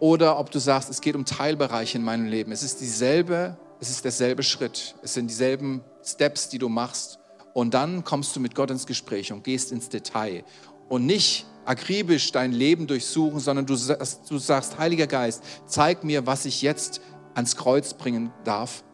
oder 0.00 0.38
ob 0.38 0.50
du 0.50 0.58
sagst, 0.58 0.88
es 0.90 1.02
geht 1.02 1.14
um 1.14 1.26
Teilbereiche 1.26 1.98
in 1.98 2.04
meinem 2.04 2.26
Leben. 2.26 2.52
Es 2.52 2.62
ist 2.62 2.80
dieselbe, 2.80 3.56
es 3.80 3.90
ist 3.90 4.04
derselbe 4.04 4.42
Schritt, 4.42 4.94
es 5.02 5.14
sind 5.14 5.28
dieselben 5.28 5.82
Steps, 6.02 6.48
die 6.48 6.58
du 6.58 6.68
machst. 6.68 7.18
Und 7.52 7.74
dann 7.74 8.02
kommst 8.04 8.34
du 8.34 8.40
mit 8.40 8.54
Gott 8.54 8.70
ins 8.70 8.86
Gespräch 8.86 9.32
und 9.32 9.44
gehst 9.44 9.72
ins 9.72 9.88
Detail. 9.88 10.44
Und 10.88 11.04
nicht 11.04 11.46
akribisch 11.64 12.32
dein 12.32 12.52
Leben 12.52 12.86
durchsuchen, 12.86 13.40
sondern 13.40 13.66
du, 13.66 13.74
du 13.74 14.38
sagst, 14.38 14.78
Heiliger 14.78 15.06
Geist, 15.06 15.42
zeig 15.66 16.04
mir, 16.04 16.26
was 16.26 16.44
ich 16.44 16.62
jetzt 16.62 17.00
ans 17.34 17.56
Kreuz 17.56 17.94
bringen 17.94 18.32
darf. 18.44 18.84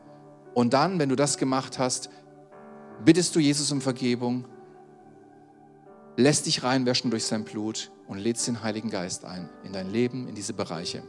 Und 0.54 0.72
dann, 0.72 0.98
wenn 0.98 1.08
du 1.08 1.16
das 1.16 1.38
gemacht 1.38 1.78
hast, 1.78 2.10
bittest 3.04 3.34
du 3.34 3.40
Jesus 3.40 3.70
um 3.72 3.80
Vergebung, 3.80 4.46
lässt 6.16 6.46
dich 6.46 6.62
reinwäschen 6.62 7.10
durch 7.10 7.26
sein 7.26 7.44
Blut 7.44 7.90
und 8.08 8.18
lädst 8.18 8.46
den 8.46 8.62
Heiligen 8.62 8.90
Geist 8.90 9.24
ein 9.24 9.48
in 9.64 9.72
dein 9.72 9.90
Leben, 9.90 10.28
in 10.28 10.34
diese 10.34 10.54
Bereiche. 10.54 11.02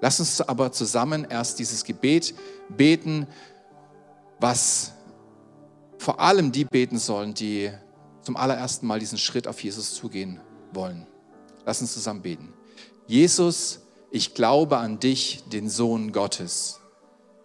Lass 0.00 0.20
uns 0.20 0.40
aber 0.40 0.72
zusammen 0.72 1.26
erst 1.28 1.58
dieses 1.58 1.84
Gebet 1.84 2.34
beten, 2.68 3.26
was 4.40 4.92
vor 5.98 6.20
allem 6.20 6.52
die 6.52 6.64
beten 6.64 6.98
sollen, 6.98 7.34
die 7.34 7.70
zum 8.22 8.36
allerersten 8.36 8.86
Mal 8.86 8.98
diesen 8.98 9.18
Schritt 9.18 9.46
auf 9.46 9.62
Jesus 9.62 9.94
zugehen 9.94 10.40
wollen. 10.74 11.06
Lass 11.64 11.80
uns 11.80 11.92
zusammen 11.92 12.22
beten. 12.22 12.52
Jesus, 13.06 13.80
ich 14.10 14.34
glaube 14.34 14.78
an 14.78 15.00
dich, 15.00 15.44
den 15.52 15.68
Sohn 15.68 16.12
Gottes. 16.12 16.80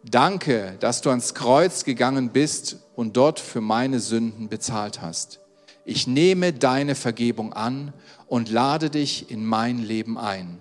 Danke, 0.04 0.78
dass 0.80 1.02
du 1.02 1.10
ans 1.10 1.34
Kreuz 1.34 1.84
gegangen 1.84 2.30
bist 2.30 2.78
und 2.96 3.18
dort 3.18 3.40
für 3.40 3.62
meine 3.62 4.00
Sünden 4.00 4.48
bezahlt 4.48 5.02
hast. 5.02 5.42
Ich 5.84 6.08
nehme 6.08 6.54
deine 6.54 6.96
Vergebung 6.96 7.54
an 7.54 7.94
und 8.28 8.50
lade 8.50 8.90
dich 8.90 9.32
in 9.32 9.46
mein 9.46 9.80
Leben 9.80 10.18
ein. 10.18 10.60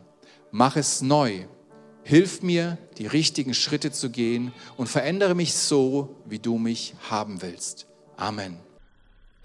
Mach 0.50 0.76
es 0.76 1.02
neu. 1.02 1.44
Hilf 2.02 2.42
mir, 2.42 2.78
die 2.96 3.06
richtigen 3.06 3.52
Schritte 3.52 3.92
zu 3.92 4.10
gehen 4.10 4.52
und 4.76 4.88
verändere 4.88 5.34
mich 5.34 5.54
so, 5.54 6.16
wie 6.24 6.38
du 6.38 6.56
mich 6.56 6.94
haben 7.10 7.42
willst. 7.42 7.86
Amen. 8.16 8.67